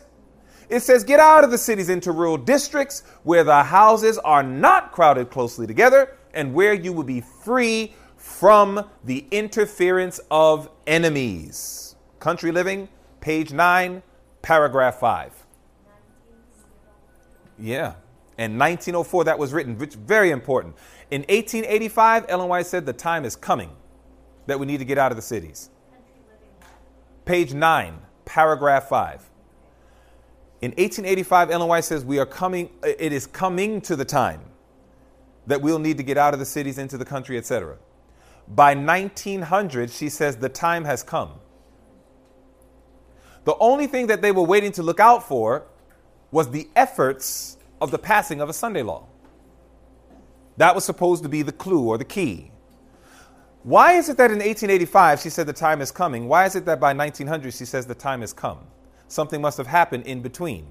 It 0.69 0.81
says, 0.81 1.05
Get 1.05 1.21
out 1.21 1.45
of 1.45 1.51
the 1.51 1.59
cities 1.59 1.89
into 1.89 2.13
rural 2.13 2.37
districts 2.37 3.03
where 3.23 3.45
the 3.45 3.63
houses 3.63 4.19
are 4.19 4.43
not 4.43 4.93
crowded 4.93 5.31
closely 5.31 5.67
together 5.67 6.17
and 6.35 6.53
where 6.55 6.75
you 6.75 6.93
will 6.93 7.05
be 7.05 7.21
free 7.21 7.95
from 8.17 8.89
the 9.05 9.27
interference 9.31 10.21
of 10.31 10.69
enemies. 10.87 11.97
Country 12.21 12.53
Living, 12.53 12.89
page 13.21 13.53
9, 13.53 14.03
paragraph 14.43 14.97
5. 14.97 15.47
Yeah. 17.59 17.95
And 18.37 18.59
1904, 18.59 19.25
that 19.25 19.39
was 19.39 19.53
written, 19.53 19.79
which 19.79 19.95
very 19.95 20.31
important. 20.31 20.77
In 21.11 21.23
1885, 21.23 22.27
Ellen 22.29 22.49
White 22.49 22.67
said 22.67 22.87
the 22.87 22.93
time 22.93 23.25
is 23.25 23.35
coming 23.35 23.71
that 24.47 24.61
we 24.61 24.67
need 24.67 24.79
to 24.79 24.85
get 24.85 24.99
out 24.99 25.11
of 25.11 25.17
the 25.17 25.23
cities. 25.23 25.71
Page 27.25 27.53
9, 27.55 27.99
paragraph 28.25 28.89
5. 28.89 29.28
In 30.61 30.71
1885, 30.73 31.51
Ellen 31.51 31.69
White 31.69 31.85
says, 31.85 32.05
We 32.05 32.19
are 32.19 32.27
coming, 32.27 32.71
uh, 32.83 32.89
it 32.99 33.13
is 33.13 33.27
coming 33.27 33.81
to 33.83 33.97
the 33.97 34.05
time 34.05 34.41
that 35.47 35.63
we'll 35.63 35.79
need 35.79 35.97
to 35.97 36.03
get 36.03 36.19
out 36.19 36.35
of 36.35 36.41
the 36.41 36.47
cities 36.47 36.79
into 36.79 36.99
the 36.99 37.05
country, 37.05 37.39
etc. 37.39 37.79
By 38.49 38.75
1900, 38.75 39.91
she 39.91 40.09
says, 40.09 40.37
the 40.37 40.49
time 40.49 40.85
has 40.85 41.03
come. 41.03 41.33
The 43.45 43.57
only 43.59 43.87
thing 43.87 44.09
that 44.09 44.21
they 44.21 44.33
were 44.33 44.43
waiting 44.43 44.73
to 44.73 44.83
look 44.83 45.01
out 45.01 45.27
for 45.27 45.67
was 46.31 46.51
the 46.51 46.69
efforts 46.77 47.57
of 47.81 47.91
the 47.91 47.99
passing 47.99 48.41
of 48.41 48.49
a 48.49 48.53
Sunday 48.53 48.83
law. 48.83 49.07
That 50.59 50.75
was 50.75 50.85
supposed 50.85 51.23
to 51.23 51.29
be 51.29 51.43
the 51.43 51.53
clue 51.53 51.89
or 51.89 51.97
the 51.97 52.05
key. 52.05 52.51
Why 53.63 53.95
is 53.95 54.09
it 54.09 54.17
that 54.19 54.31
in 54.31 54.39
1885 54.39 55.21
she 55.21 55.31
said 55.31 55.47
the 55.47 55.53
time 55.53 55.81
is 55.81 55.91
coming? 55.91 56.29
Why 56.29 56.47
is 56.47 56.57
it 56.57 56.67
that 56.67 56.81
by 56.81 56.93
1900 56.93 57.55
she 57.55 57.65
says 57.65 57.87
the 57.87 57.95
time 57.95 58.21
has 58.21 58.33
come? 58.33 58.67
Something 59.09 59.41
must 59.41 59.57
have 59.57 59.67
happened 59.67 60.07
in 60.07 60.21
between. 60.21 60.67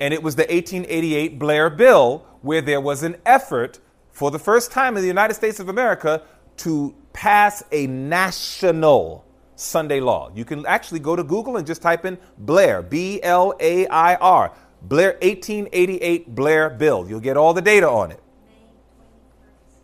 And 0.00 0.14
it 0.14 0.22
was 0.22 0.36
the 0.36 0.44
1888 0.44 1.38
Blair 1.38 1.68
Bill 1.68 2.24
where 2.40 2.62
there 2.62 2.80
was 2.80 3.02
an 3.02 3.16
effort 3.26 3.78
for 4.10 4.30
the 4.30 4.38
first 4.38 4.72
time 4.72 4.96
in 4.96 5.02
the 5.02 5.08
United 5.08 5.34
States 5.34 5.60
of 5.60 5.68
America 5.68 6.22
to 6.58 6.94
pass 7.12 7.62
a 7.72 7.86
national 7.86 9.24
Sunday 9.56 10.00
law. 10.00 10.30
You 10.34 10.44
can 10.44 10.64
actually 10.66 11.00
go 11.00 11.16
to 11.16 11.22
Google 11.22 11.56
and 11.56 11.66
just 11.66 11.82
type 11.82 12.04
in 12.04 12.18
Blair, 12.38 12.82
B 12.82 13.22
L 13.22 13.54
A 13.60 13.86
I 13.86 14.14
R, 14.16 14.52
Blair 14.82 15.12
1888 15.20 16.34
Blair 16.34 16.70
Bill. 16.70 17.06
You'll 17.08 17.20
get 17.20 17.36
all 17.36 17.52
the 17.52 17.62
data 17.62 17.88
on 17.88 18.10
it. 18.10 18.22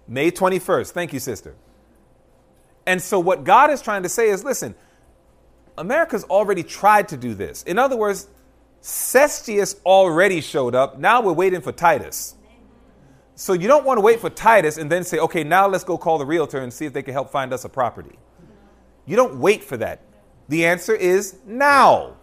May 0.09 0.31
21st. 0.31 0.93
Thank 0.93 1.12
you, 1.12 1.20
sister. 1.20 1.55
And 2.87 3.03
so, 3.03 3.18
what 3.18 3.45
God 3.45 3.70
is 3.70 3.83
trying 3.83 4.05
to 4.05 4.09
say 4.09 4.29
is 4.29 4.45
listen, 4.45 4.74
America's 5.79 6.24
already 6.24 6.62
tried 6.62 7.09
to 7.09 7.16
do 7.16 7.35
this. 7.35 7.62
In 7.64 7.79
other 7.79 7.97
words, 7.97 8.29
Cestius 8.83 9.81
already 9.85 10.41
showed 10.41 10.74
up. 10.74 10.99
Now 10.99 11.20
we're 11.20 11.33
waiting 11.33 11.61
for 11.61 11.72
Titus. 11.72 12.35
So, 13.39 13.53
you 13.53 13.68
don't 13.68 13.85
want 13.85 13.99
to 13.99 14.01
wait 14.01 14.20
for 14.20 14.31
Titus 14.31 14.79
and 14.79 14.91
then 14.91 15.05
say, 15.05 15.18
okay, 15.18 15.45
now 15.45 15.66
let's 15.66 15.85
go 15.85 15.99
call 15.99 16.16
the 16.16 16.24
realtor 16.24 16.59
and 16.59 16.72
see 16.72 16.87
if 16.87 16.95
they 16.95 17.03
can 17.03 17.12
help 17.12 17.31
find 17.31 17.53
us 17.53 17.66
a 17.66 17.68
property. 17.68 18.18
You 19.05 19.16
don't 19.16 19.39
wait 19.39 19.62
for 19.62 19.77
that. 19.77 20.01
The 20.49 20.64
answer 20.64 20.95
is 20.95 21.37
now. 21.45 22.16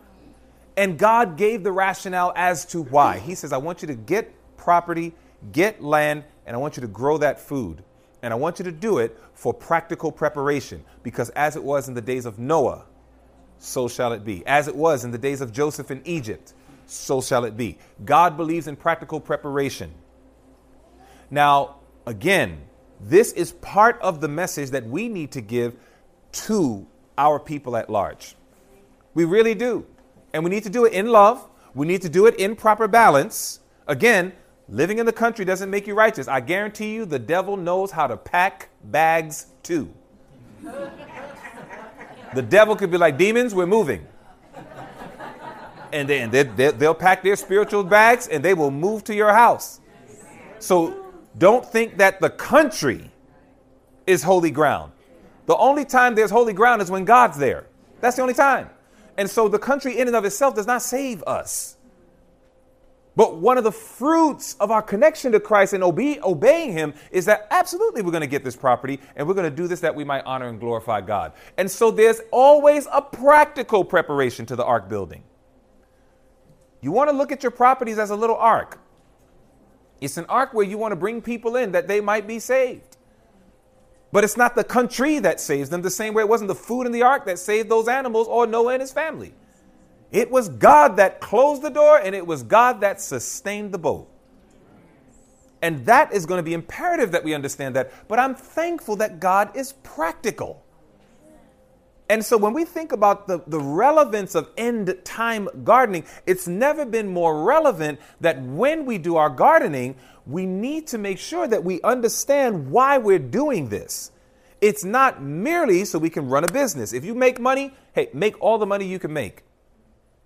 And 0.76 0.98
God 0.98 1.38
gave 1.38 1.64
the 1.64 1.72
rationale 1.72 2.34
as 2.36 2.66
to 2.68 2.82
why. 2.82 3.20
He 3.20 3.36
says, 3.36 3.54
I 3.54 3.58
want 3.58 3.84
you 3.84 3.88
to 3.90 3.94
get 3.94 4.34
property, 4.58 5.14
get 5.52 5.84
land, 5.84 6.24
and 6.48 6.56
I 6.56 6.60
want 6.60 6.78
you 6.78 6.82
to 6.82 6.88
grow 6.88 7.20
that 7.20 7.40
food. 7.40 7.84
And 8.24 8.34
I 8.34 8.36
want 8.36 8.58
you 8.58 8.66
to 8.66 8.72
do 8.72 8.98
it 8.98 9.20
for 9.34 9.54
practical 9.54 10.12
preparation 10.12 10.84
because 11.04 11.30
as 11.32 11.56
it 11.56 11.64
was 11.64 11.88
in 11.90 11.94
the 11.94 12.02
days 12.02 12.26
of 12.26 12.40
Noah, 12.40 12.86
so 13.64 13.88
shall 13.88 14.12
it 14.12 14.26
be. 14.26 14.46
As 14.46 14.68
it 14.68 14.76
was 14.76 15.06
in 15.06 15.12
the 15.12 15.18
days 15.18 15.40
of 15.40 15.54
Joseph 15.54 15.90
in 15.90 16.02
Egypt, 16.04 16.54
so 16.86 17.22
shall 17.22 17.46
it 17.46 17.56
be. 17.56 17.78
God 18.04 18.36
believes 18.36 18.68
in 18.68 18.76
practical 18.76 19.22
preparation. 19.22 19.94
Now, 21.32 21.78
again, 22.06 22.62
this 23.00 23.32
is 23.32 23.54
part 23.54 24.00
of 24.02 24.20
the 24.20 24.28
message 24.28 24.72
that 24.72 24.86
we 24.86 25.08
need 25.08 25.32
to 25.32 25.42
give 25.42 25.76
to 26.34 26.86
our 27.18 27.40
people 27.40 27.78
at 27.78 27.90
large. 27.90 28.36
We 29.14 29.24
really 29.24 29.56
do. 29.56 29.86
And 30.34 30.44
we 30.44 30.50
need 30.50 30.64
to 30.64 30.70
do 30.70 30.84
it 30.86 30.92
in 30.92 31.08
love. 31.08 31.48
We 31.74 31.88
need 31.88 32.02
to 32.02 32.10
do 32.10 32.26
it 32.26 32.36
in 32.36 32.58
proper 32.58 32.90
balance. 32.90 33.62
Again, 33.88 34.34
living 34.68 34.98
in 34.98 35.06
the 35.06 35.14
country 35.14 35.46
doesn't 35.46 35.70
make 35.70 35.88
you 35.88 35.96
righteous. 35.96 36.28
I 36.28 36.42
guarantee 36.42 36.94
you 36.94 37.06
the 37.06 37.20
devil 37.20 37.56
knows 37.56 37.92
how 37.92 38.08
to 38.08 38.18
pack 38.18 38.70
bags 38.84 39.48
too. 39.64 39.94
the 42.36 42.42
devil 42.42 42.76
could 42.76 42.92
be 42.92 42.98
like, 42.98 43.18
demons, 43.18 43.54
we're 43.54 43.66
moving. 43.66 44.08
And 45.92 46.10
then 46.10 46.32
they, 46.32 46.44
they, 46.44 46.72
they'll 46.72 46.96
pack 46.96 47.22
their 47.22 47.36
spiritual 47.36 47.84
bags 47.84 48.28
and 48.28 48.44
they 48.44 48.54
will 48.54 48.72
move 48.72 49.04
to 49.06 49.16
your 49.16 49.32
house. 49.32 49.80
So 50.60 51.12
don't 51.38 51.66
think 51.66 51.98
that 51.98 52.20
the 52.20 52.30
country 52.30 53.12
is 54.08 54.24
holy 54.24 54.52
ground. 54.52 54.92
The 55.46 55.56
only 55.56 55.86
time 55.86 56.16
there's 56.16 56.32
holy 56.32 56.54
ground 56.54 56.82
is 56.82 56.90
when 56.90 57.06
God's 57.06 57.38
there. 57.38 57.68
That's 58.02 58.16
the 58.16 58.22
only 58.22 58.34
time. 58.34 58.70
And 59.18 59.30
so 59.30 59.48
the 59.48 59.60
country 59.60 60.00
in 60.00 60.08
and 60.08 60.16
of 60.16 60.26
itself 60.26 60.56
does 60.56 60.66
not 60.66 60.82
save 60.82 61.22
us. 61.24 61.78
But 63.16 63.38
one 63.38 63.60
of 63.60 63.64
the 63.64 63.72
fruits 63.72 64.56
of 64.60 64.72
our 64.72 64.82
connection 64.82 65.32
to 65.34 65.40
Christ 65.40 65.74
and 65.74 65.84
obe- 65.84 66.20
obeying 66.24 66.72
Him 66.72 66.94
is 67.12 67.26
that 67.26 67.48
absolutely 67.52 68.02
we're 68.02 68.12
going 68.12 68.22
to 68.22 68.28
get 68.28 68.44
this 68.44 68.56
property 68.56 69.00
and 69.16 69.28
we're 69.28 69.36
going 69.36 69.50
to 69.50 69.56
do 69.56 69.68
this 69.68 69.82
that 69.82 69.94
we 69.94 70.04
might 70.04 70.24
honor 70.26 70.48
and 70.48 70.60
glorify 70.60 71.02
God. 71.02 71.34
And 71.58 71.70
so 71.70 71.92
there's 71.92 72.22
always 72.32 72.88
a 72.92 73.02
practical 73.02 73.84
preparation 73.84 74.46
to 74.48 74.56
the 74.56 74.66
ark 74.66 74.90
building. 74.90 75.24
You 76.82 76.92
want 76.92 77.10
to 77.12 77.16
look 77.16 77.32
at 77.32 77.44
your 77.44 77.52
properties 77.52 78.00
as 78.00 78.10
a 78.10 78.16
little 78.16 78.36
ark. 78.36 78.80
It's 80.02 80.18
an 80.18 80.26
ark 80.28 80.54
where 80.54 80.66
you 80.66 80.78
want 80.78 80.92
to 80.92 80.98
bring 80.98 81.22
people 81.22 81.56
in 81.56 81.72
that 81.74 81.88
they 81.88 82.02
might 82.02 82.28
be 82.28 82.40
saved. 82.40 82.98
But 84.12 84.24
it's 84.24 84.38
not 84.38 84.56
the 84.56 84.64
country 84.64 85.20
that 85.20 85.40
saves 85.40 85.70
them, 85.70 85.82
the 85.82 85.90
same 85.90 86.14
way 86.14 86.24
it 86.24 86.30
wasn't 86.30 86.50
the 86.50 86.56
food 86.56 86.86
in 86.86 86.92
the 86.92 87.04
ark 87.04 87.26
that 87.26 87.40
saved 87.40 87.70
those 87.70 87.88
animals 87.88 88.28
or 88.28 88.46
Noah 88.46 88.74
and 88.74 88.82
his 88.82 88.92
family. 88.92 89.34
It 90.14 90.30
was 90.30 90.48
God 90.48 90.98
that 90.98 91.20
closed 91.20 91.64
the 91.64 91.72
door 91.72 91.98
and 91.98 92.14
it 92.14 92.26
was 92.26 92.44
God 92.44 92.82
that 92.82 93.02
sustained 93.02 93.74
the 93.74 93.80
boat. 93.80 94.08
And 95.64 95.86
that 95.88 96.14
is 96.14 96.28
going 96.28 96.38
to 96.38 96.44
be 96.44 96.54
imperative 96.54 97.12
that 97.14 97.24
we 97.24 97.34
understand 97.34 97.76
that. 97.76 98.08
But 98.08 98.20
I'm 98.20 98.36
thankful 98.36 98.98
that 98.98 99.20
God 99.20 99.56
is 99.58 99.74
practical. 99.82 100.64
And 102.10 102.24
so 102.24 102.38
when 102.38 102.54
we 102.54 102.64
think 102.64 102.92
about 102.92 103.28
the, 103.28 103.42
the 103.48 103.60
relevance 103.60 104.36
of 104.36 104.50
end 104.56 104.96
time 105.04 105.50
gardening, 105.64 106.06
it's 106.28 106.48
never 106.48 106.86
been 106.86 107.08
more 107.08 107.44
relevant 107.44 108.00
that 108.22 108.40
when 108.44 108.86
we 108.86 109.00
do 109.00 109.16
our 109.16 109.32
gardening, 109.32 109.96
we 110.28 110.46
need 110.46 110.86
to 110.88 111.00
make 111.00 111.18
sure 111.18 111.48
that 111.48 111.64
we 111.64 111.82
understand 111.82 112.70
why 112.70 113.00
we're 113.00 113.18
doing 113.18 113.70
this. 113.70 114.12
It's 114.62 114.84
not 114.84 115.24
merely 115.24 115.86
so 115.86 115.98
we 115.98 116.10
can 116.12 116.28
run 116.28 116.44
a 116.44 116.52
business. 116.52 116.94
If 116.94 117.04
you 117.04 117.16
make 117.16 117.40
money, 117.40 117.74
hey, 117.94 118.10
make 118.14 118.40
all 118.42 118.60
the 118.60 118.68
money 118.68 118.86
you 118.86 119.00
can 119.00 119.12
make 119.12 119.44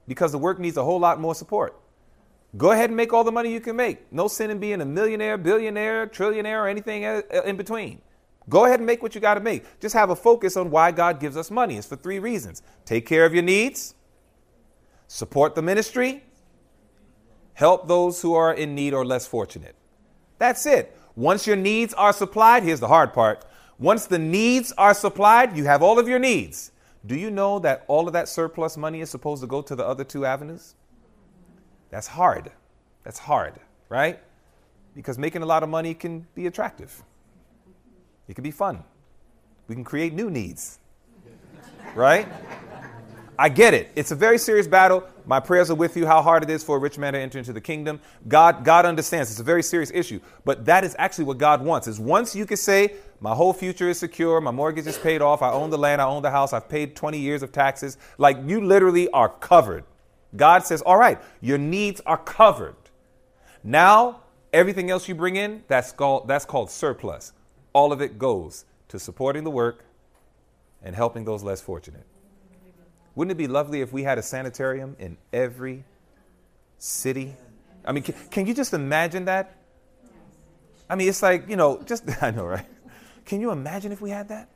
because 0.07 0.31
the 0.31 0.37
work 0.37 0.59
needs 0.59 0.77
a 0.77 0.83
whole 0.83 0.99
lot 0.99 1.19
more 1.19 1.35
support. 1.35 1.79
Go 2.55 2.71
ahead 2.71 2.89
and 2.89 2.97
make 2.97 3.13
all 3.13 3.23
the 3.23 3.31
money 3.31 3.51
you 3.51 3.59
can 3.59 3.75
make. 3.75 4.11
No 4.11 4.27
sin 4.27 4.49
in 4.49 4.59
being 4.59 4.81
a 4.81 4.85
millionaire, 4.85 5.37
billionaire, 5.37 6.07
trillionaire, 6.07 6.63
or 6.63 6.67
anything 6.67 7.03
in 7.03 7.57
between. 7.57 8.01
Go 8.49 8.65
ahead 8.65 8.79
and 8.79 8.87
make 8.87 9.03
what 9.03 9.13
you 9.13 9.19
got 9.19 9.33
to 9.33 9.41
make. 9.41 9.79
Just 9.81 9.93
have 9.93 10.09
a 10.09 10.15
focus 10.15 10.55
on 10.55 10.71
why 10.71 10.91
God 10.91 11.19
gives 11.19 11.35
us 11.35 11.51
money. 11.51 11.75
It's 11.77 11.85
for 11.85 11.97
three 11.97 12.19
reasons 12.19 12.61
take 12.85 13.05
care 13.05 13.25
of 13.25 13.33
your 13.33 13.43
needs, 13.43 13.95
support 15.07 15.55
the 15.55 15.61
ministry, 15.61 16.23
help 17.53 17.87
those 17.89 18.21
who 18.21 18.33
are 18.33 18.53
in 18.53 18.73
need 18.73 18.93
or 18.93 19.05
less 19.05 19.27
fortunate. 19.27 19.75
That's 20.37 20.65
it. 20.65 20.97
Once 21.15 21.45
your 21.45 21.57
needs 21.57 21.93
are 21.95 22.13
supplied, 22.13 22.63
here's 22.63 22.79
the 22.79 22.87
hard 22.87 23.11
part. 23.11 23.43
Once 23.79 24.05
the 24.05 24.19
needs 24.19 24.71
are 24.77 24.93
supplied, 24.93 25.57
you 25.57 25.65
have 25.65 25.83
all 25.83 25.99
of 25.99 26.07
your 26.07 26.19
needs. 26.19 26.71
Do 27.07 27.15
you 27.15 27.31
know 27.31 27.57
that 27.59 27.85
all 27.87 28.07
of 28.07 28.13
that 28.13 28.27
surplus 28.27 28.77
money 28.77 29.01
is 29.01 29.09
supposed 29.09 29.41
to 29.41 29.47
go 29.47 29.61
to 29.61 29.75
the 29.75 29.85
other 29.85 30.03
two 30.03 30.25
avenues? 30.25 30.75
That's 31.89 32.07
hard. 32.07 32.51
That's 33.03 33.17
hard, 33.17 33.55
right? 33.87 34.19
Because 34.93 35.17
making 35.17 35.41
a 35.41 35.45
lot 35.45 35.63
of 35.63 35.69
money 35.69 35.93
can 35.93 36.27
be 36.35 36.47
attractive. 36.47 37.03
It 38.27 38.33
can 38.35 38.43
be 38.43 38.51
fun. 38.51 38.83
We 39.69 39.75
can 39.75 39.85
create 39.85 40.13
new 40.13 40.29
needs, 40.29 40.79
right? 41.95 42.27
I 43.39 43.49
get 43.49 43.73
it. 43.73 43.91
It's 43.95 44.11
a 44.11 44.15
very 44.15 44.39
serious 44.39 44.67
battle. 44.67 45.07
My 45.25 45.39
prayers 45.39 45.69
are 45.69 45.75
with 45.75 45.95
you. 45.95 46.07
How 46.07 46.21
hard 46.23 46.43
it 46.43 46.49
is 46.49 46.63
for 46.63 46.77
a 46.77 46.79
rich 46.79 46.97
man 46.97 47.13
to 47.13 47.19
enter 47.19 47.37
into 47.37 47.53
the 47.53 47.61
kingdom. 47.61 47.99
God, 48.27 48.65
God 48.65 48.85
understands. 48.85 49.29
It's 49.29 49.39
a 49.39 49.43
very 49.43 49.61
serious 49.61 49.91
issue. 49.93 50.19
But 50.43 50.65
that 50.65 50.83
is 50.83 50.95
actually 50.97 51.25
what 51.25 51.37
God 51.37 51.61
wants. 51.61 51.87
Is 51.87 51.99
once 51.99 52.35
you 52.35 52.47
can 52.47 52.57
say, 52.57 52.95
my 53.20 53.34
whole 53.34 53.53
future 53.53 53.89
is 53.89 53.99
secure, 53.99 54.39
my 54.39 54.51
mortgage 54.51 54.86
is 54.86 54.97
paid 54.97 55.22
off, 55.22 55.41
I 55.41 55.51
own 55.51 55.70
the 55.70 55.78
land, 55.78 56.01
I 56.01 56.05
own 56.05 56.22
the 56.22 56.30
house, 56.30 56.53
I've 56.53 56.70
paid 56.70 56.95
20 56.95 57.18
years 57.18 57.41
of 57.41 57.51
taxes. 57.51 57.97
Like 58.18 58.38
you 58.45 58.61
literally 58.61 59.09
are 59.09 59.30
covered. 59.30 59.86
God 60.36 60.65
says, 60.65 60.82
all 60.84 60.97
right, 60.97 61.20
your 61.41 61.57
needs 61.57 62.01
are 62.05 62.18
covered. 62.18 62.76
Now, 63.63 64.22
everything 64.53 64.91
else 64.91 65.07
you 65.07 65.15
bring 65.15 65.36
in, 65.36 65.63
that's 65.68 65.91
called, 65.91 66.28
that's 66.28 66.45
called 66.45 66.70
surplus. 66.70 67.34
All 67.74 67.91
of 67.91 68.01
it 68.01 68.20
goes 68.20 68.65
to 68.89 68.99
supporting 68.99 69.43
the 69.43 69.51
work 69.51 69.84
and 70.84 70.95
helping 70.95 71.26
those 71.26 71.43
less 71.43 71.59
fortunate. 71.59 72.05
Wouldn't 73.15 73.32
it 73.32 73.38
be 73.38 73.47
lovely 73.47 73.82
if 73.82 73.91
we 73.91 74.03
had 74.03 74.20
a 74.20 74.22
sanitarium 74.22 74.95
in 74.99 75.18
every 75.34 75.84
city? 76.78 77.36
I 77.84 77.91
mean, 77.91 78.03
can, 78.03 78.15
can, 78.30 78.45
you 78.45 78.53
just 78.53 78.74
imagine 78.74 79.26
that? 79.26 79.55
I 80.88 80.95
mean, 80.95 81.09
it's 81.09 81.24
like, 81.24 81.49
you 81.49 81.55
know, 81.55 81.82
just, 81.84 82.03
I 82.22 82.30
know, 82.30 82.45
right? 82.45 82.65
Can 83.28 83.41
you 83.41 83.51
imagine 83.51 83.91
if 83.91 84.01
we 84.01 84.09
had 84.09 84.30
that? 84.30 84.49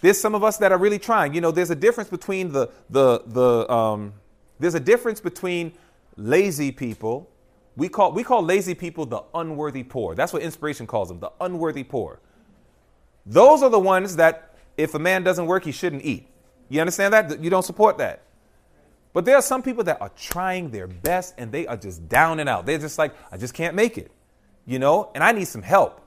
There's 0.00 0.20
some 0.20 0.34
of 0.34 0.42
us 0.42 0.58
that 0.58 0.72
are 0.72 0.78
really 0.78 0.98
trying. 0.98 1.32
You 1.32 1.40
know, 1.40 1.52
there's 1.52 1.70
a 1.70 1.76
difference 1.76 2.10
between 2.10 2.50
the, 2.50 2.68
the, 2.90 3.22
the, 3.24 3.72
um, 3.72 4.14
there's 4.58 4.74
a 4.74 4.80
difference 4.80 5.20
between 5.20 5.72
lazy 6.16 6.72
people. 6.72 7.30
We 7.76 7.88
call, 7.88 8.12
we 8.12 8.24
call 8.24 8.42
lazy 8.42 8.74
people 8.74 9.06
the 9.06 9.22
unworthy 9.32 9.84
poor. 9.84 10.16
That's 10.16 10.32
what 10.32 10.42
inspiration 10.42 10.88
calls 10.88 11.08
them, 11.08 11.20
the 11.20 11.30
unworthy 11.40 11.84
poor. 11.84 12.18
Those 13.24 13.62
are 13.62 13.70
the 13.70 13.78
ones 13.78 14.16
that 14.16 14.56
if 14.76 14.94
a 14.96 14.98
man 14.98 15.22
doesn't 15.22 15.46
work, 15.46 15.64
he 15.64 15.72
shouldn't 15.72 16.04
eat. 16.04 16.26
You 16.68 16.80
understand 16.80 17.14
that? 17.14 17.40
You 17.40 17.48
don't 17.48 17.62
support 17.62 17.96
that. 17.98 18.22
But 19.12 19.24
there 19.24 19.36
are 19.36 19.42
some 19.42 19.62
people 19.62 19.84
that 19.84 20.00
are 20.00 20.10
trying 20.16 20.70
their 20.70 20.88
best 20.88 21.34
and 21.38 21.52
they 21.52 21.68
are 21.68 21.76
just 21.76 22.08
down 22.08 22.40
and 22.40 22.48
out. 22.48 22.66
They're 22.66 22.78
just 22.78 22.98
like, 22.98 23.14
I 23.30 23.36
just 23.36 23.54
can't 23.54 23.76
make 23.76 23.98
it, 23.98 24.10
you 24.66 24.80
know, 24.80 25.12
and 25.14 25.22
I 25.22 25.30
need 25.30 25.46
some 25.46 25.62
help. 25.62 26.01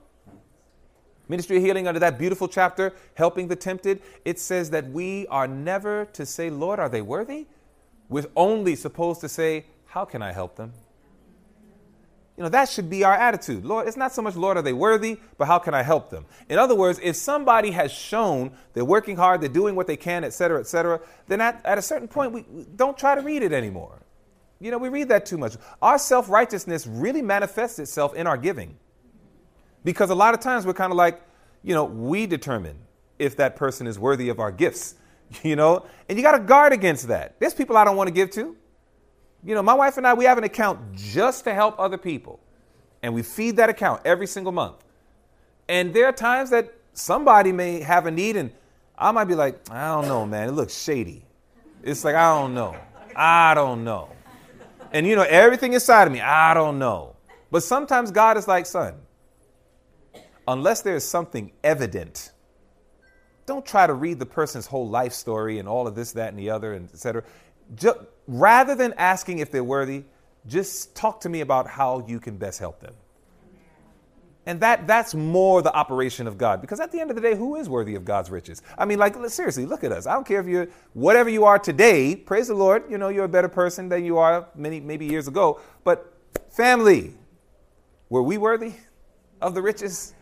Ministry 1.28 1.56
of 1.56 1.62
Healing, 1.62 1.88
under 1.88 2.00
that 2.00 2.18
beautiful 2.18 2.48
chapter, 2.48 2.92
Helping 3.14 3.48
the 3.48 3.56
Tempted, 3.56 4.00
it 4.24 4.38
says 4.38 4.70
that 4.70 4.90
we 4.90 5.26
are 5.26 5.48
never 5.48 6.04
to 6.12 6.24
say, 6.24 6.50
Lord, 6.50 6.78
are 6.78 6.88
they 6.88 7.02
worthy? 7.02 7.46
We're 8.08 8.26
only 8.36 8.76
supposed 8.76 9.20
to 9.22 9.28
say, 9.28 9.66
How 9.86 10.04
can 10.04 10.22
I 10.22 10.32
help 10.32 10.56
them? 10.56 10.72
You 12.36 12.42
know, 12.42 12.50
that 12.50 12.68
should 12.68 12.90
be 12.90 13.02
our 13.02 13.14
attitude. 13.14 13.64
Lord, 13.64 13.88
it's 13.88 13.96
not 13.96 14.12
so 14.12 14.20
much, 14.20 14.36
Lord, 14.36 14.58
are 14.58 14.62
they 14.62 14.74
worthy, 14.74 15.18
but 15.38 15.46
how 15.46 15.58
can 15.58 15.72
I 15.72 15.82
help 15.82 16.10
them? 16.10 16.26
In 16.50 16.58
other 16.58 16.74
words, 16.74 17.00
if 17.02 17.16
somebody 17.16 17.70
has 17.70 17.90
shown 17.90 18.52
they're 18.74 18.84
working 18.84 19.16
hard, 19.16 19.40
they're 19.40 19.48
doing 19.48 19.74
what 19.74 19.86
they 19.86 19.96
can, 19.96 20.22
et 20.22 20.34
cetera, 20.34 20.60
et 20.60 20.66
cetera, 20.66 21.00
then 21.28 21.40
at, 21.40 21.64
at 21.64 21.78
a 21.78 21.82
certain 21.82 22.08
point, 22.08 22.32
we 22.32 22.44
don't 22.76 22.98
try 22.98 23.14
to 23.14 23.22
read 23.22 23.42
it 23.42 23.52
anymore. 23.52 24.02
You 24.60 24.70
know, 24.70 24.76
we 24.76 24.90
read 24.90 25.08
that 25.08 25.24
too 25.24 25.38
much. 25.38 25.56
Our 25.80 25.98
self 25.98 26.28
righteousness 26.28 26.86
really 26.86 27.22
manifests 27.22 27.78
itself 27.78 28.14
in 28.14 28.26
our 28.26 28.36
giving. 28.36 28.76
Because 29.86 30.10
a 30.10 30.16
lot 30.16 30.34
of 30.34 30.40
times 30.40 30.66
we're 30.66 30.74
kind 30.74 30.90
of 30.90 30.96
like, 30.96 31.22
you 31.62 31.72
know, 31.72 31.84
we 31.84 32.26
determine 32.26 32.76
if 33.20 33.36
that 33.36 33.54
person 33.54 33.86
is 33.86 34.00
worthy 34.00 34.30
of 34.30 34.40
our 34.40 34.50
gifts, 34.50 34.96
you 35.44 35.54
know, 35.54 35.86
and 36.08 36.18
you 36.18 36.24
got 36.24 36.32
to 36.32 36.40
guard 36.40 36.72
against 36.72 37.06
that. 37.06 37.38
There's 37.38 37.54
people 37.54 37.76
I 37.76 37.84
don't 37.84 37.96
want 37.96 38.08
to 38.08 38.12
give 38.12 38.30
to. 38.30 38.56
You 39.44 39.54
know, 39.54 39.62
my 39.62 39.74
wife 39.74 39.96
and 39.96 40.04
I, 40.04 40.12
we 40.14 40.24
have 40.24 40.38
an 40.38 40.44
account 40.44 40.96
just 40.96 41.44
to 41.44 41.54
help 41.54 41.78
other 41.78 41.98
people. 41.98 42.40
And 43.00 43.14
we 43.14 43.22
feed 43.22 43.58
that 43.58 43.68
account 43.68 44.02
every 44.04 44.26
single 44.26 44.50
month. 44.50 44.74
And 45.68 45.94
there 45.94 46.06
are 46.06 46.12
times 46.12 46.50
that 46.50 46.74
somebody 46.92 47.52
may 47.52 47.78
have 47.78 48.06
a 48.06 48.10
need, 48.10 48.36
and 48.36 48.50
I 48.98 49.12
might 49.12 49.26
be 49.26 49.36
like, 49.36 49.70
I 49.70 49.94
don't 49.94 50.08
know, 50.08 50.26
man. 50.26 50.48
It 50.48 50.52
looks 50.52 50.76
shady. 50.76 51.24
It's 51.84 52.04
like, 52.04 52.16
I 52.16 52.36
don't 52.40 52.54
know. 52.54 52.74
I 53.14 53.54
don't 53.54 53.84
know. 53.84 54.08
And, 54.92 55.06
you 55.06 55.14
know, 55.14 55.22
everything 55.22 55.74
inside 55.74 56.08
of 56.08 56.12
me, 56.12 56.20
I 56.20 56.54
don't 56.54 56.80
know. 56.80 57.14
But 57.52 57.62
sometimes 57.62 58.10
God 58.10 58.36
is 58.36 58.48
like, 58.48 58.66
son, 58.66 58.96
unless 60.48 60.82
there 60.82 60.96
is 60.96 61.08
something 61.08 61.52
evident, 61.64 62.32
don't 63.46 63.64
try 63.64 63.86
to 63.86 63.94
read 63.94 64.18
the 64.18 64.26
person's 64.26 64.66
whole 64.66 64.88
life 64.88 65.12
story 65.12 65.58
and 65.58 65.68
all 65.68 65.86
of 65.86 65.94
this, 65.94 66.12
that, 66.12 66.30
and 66.30 66.38
the 66.38 66.50
other, 66.50 66.74
and 66.74 66.88
et 66.92 66.98
cetera. 66.98 67.22
Just, 67.74 67.98
rather 68.26 68.74
than 68.74 68.92
asking 68.94 69.38
if 69.38 69.50
they're 69.50 69.64
worthy, 69.64 70.04
just 70.46 70.94
talk 70.94 71.20
to 71.20 71.28
me 71.28 71.40
about 71.40 71.66
how 71.66 72.04
you 72.06 72.20
can 72.20 72.36
best 72.36 72.58
help 72.58 72.80
them. 72.80 72.94
And 74.48 74.60
that, 74.60 74.86
that's 74.86 75.12
more 75.12 75.60
the 75.60 75.74
operation 75.74 76.28
of 76.28 76.38
God. 76.38 76.60
Because 76.60 76.78
at 76.78 76.92
the 76.92 77.00
end 77.00 77.10
of 77.10 77.16
the 77.16 77.22
day, 77.22 77.34
who 77.34 77.56
is 77.56 77.68
worthy 77.68 77.96
of 77.96 78.04
God's 78.04 78.30
riches? 78.30 78.62
I 78.78 78.84
mean, 78.84 78.98
like, 78.98 79.16
seriously, 79.28 79.66
look 79.66 79.82
at 79.82 79.90
us. 79.90 80.06
I 80.06 80.12
don't 80.12 80.24
care 80.24 80.38
if 80.38 80.46
you're 80.46 80.68
whatever 80.92 81.28
you 81.28 81.44
are 81.44 81.58
today, 81.58 82.14
praise 82.14 82.46
the 82.46 82.54
Lord, 82.54 82.88
you 82.88 82.96
know, 82.96 83.08
you're 83.08 83.24
a 83.24 83.28
better 83.28 83.48
person 83.48 83.88
than 83.88 84.04
you 84.04 84.18
are 84.18 84.46
many, 84.54 84.78
maybe 84.78 85.04
years 85.04 85.26
ago. 85.26 85.60
But 85.82 86.16
family, 86.50 87.14
were 88.08 88.22
we 88.22 88.38
worthy 88.38 88.74
of 89.40 89.54
the 89.54 89.62
riches? 89.62 90.14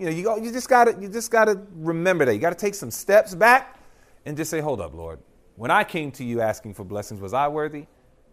You 0.00 0.06
know, 0.06 0.12
you, 0.12 0.22
go, 0.24 0.36
you 0.38 0.50
just 0.50 0.70
gotta 0.70 0.96
you 0.98 1.10
just 1.10 1.30
gotta 1.30 1.60
remember 1.74 2.24
that. 2.24 2.32
You 2.32 2.40
gotta 2.40 2.54
take 2.54 2.74
some 2.74 2.90
steps 2.90 3.34
back 3.34 3.78
and 4.24 4.34
just 4.34 4.50
say, 4.50 4.60
hold 4.60 4.80
up, 4.80 4.94
Lord 4.94 5.18
When 5.56 5.70
I 5.70 5.84
came 5.84 6.10
to 6.12 6.24
you 6.24 6.40
asking 6.40 6.72
for 6.72 6.84
blessings, 6.84 7.20
was 7.20 7.34
I 7.34 7.48
worthy? 7.48 7.84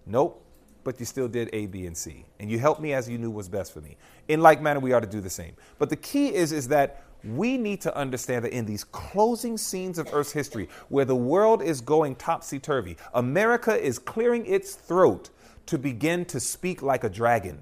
Nope. 0.05 0.41
But 0.85 0.97
you 1.01 1.05
still 1.05 1.27
did 1.27 1.49
A, 1.51 1.65
B, 1.65 1.85
and 1.85 1.97
C. 1.97 2.25
And 2.39 2.49
you 2.49 2.57
helped 2.57 2.79
me 2.79 2.93
as 2.93 3.09
you 3.09 3.17
knew 3.17 3.29
was 3.29 3.49
best 3.49 3.73
for 3.73 3.81
me. 3.81 3.97
In 4.29 4.39
like 4.39 4.61
manner, 4.61 4.79
we 4.79 4.93
ought 4.93 5.01
to 5.01 5.07
do 5.07 5.19
the 5.19 5.29
same. 5.29 5.55
But 5.77 5.89
the 5.89 5.97
key 5.97 6.33
is, 6.33 6.53
is 6.53 6.69
that 6.69 7.03
we 7.25 7.57
need 7.57 7.81
to 7.81 7.93
understand 7.97 8.45
that 8.45 8.53
in 8.53 8.65
these 8.65 8.85
closing 8.85 9.57
scenes 9.57 9.99
of 9.99 10.07
Earth's 10.13 10.31
history, 10.31 10.69
where 10.87 11.03
the 11.03 11.17
world 11.17 11.61
is 11.61 11.81
going 11.81 12.15
topsy 12.15 12.59
turvy, 12.59 12.95
America 13.13 13.77
is 13.77 13.99
clearing 13.99 14.45
its 14.45 14.75
throat 14.75 15.31
to 15.65 15.77
begin 15.77 16.23
to 16.23 16.39
speak 16.39 16.81
like 16.81 17.03
a 17.03 17.09
dragon. 17.09 17.61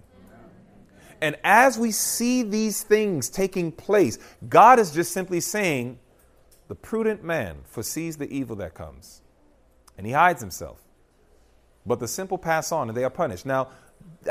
And 1.26 1.38
as 1.44 1.76
we 1.76 1.90
see 1.90 2.44
these 2.44 2.84
things 2.84 3.30
taking 3.30 3.72
place, 3.72 4.20
God 4.48 4.78
is 4.78 4.92
just 4.92 5.12
simply 5.12 5.40
saying, 5.40 5.98
the 6.68 6.76
prudent 6.76 7.24
man 7.24 7.58
foresees 7.66 8.18
the 8.18 8.32
evil 8.32 8.56
that 8.58 8.76
comes, 8.76 9.24
and 9.98 10.06
he 10.06 10.14
hides 10.14 10.40
himself. 10.40 10.80
But 11.84 12.00
the 12.00 12.08
simple 12.08 12.38
pass 12.38 12.72
on 12.72 12.90
and 12.90 12.96
they 12.96 13.04
are 13.04 13.10
punished. 13.10 13.44
Now, 13.44 13.70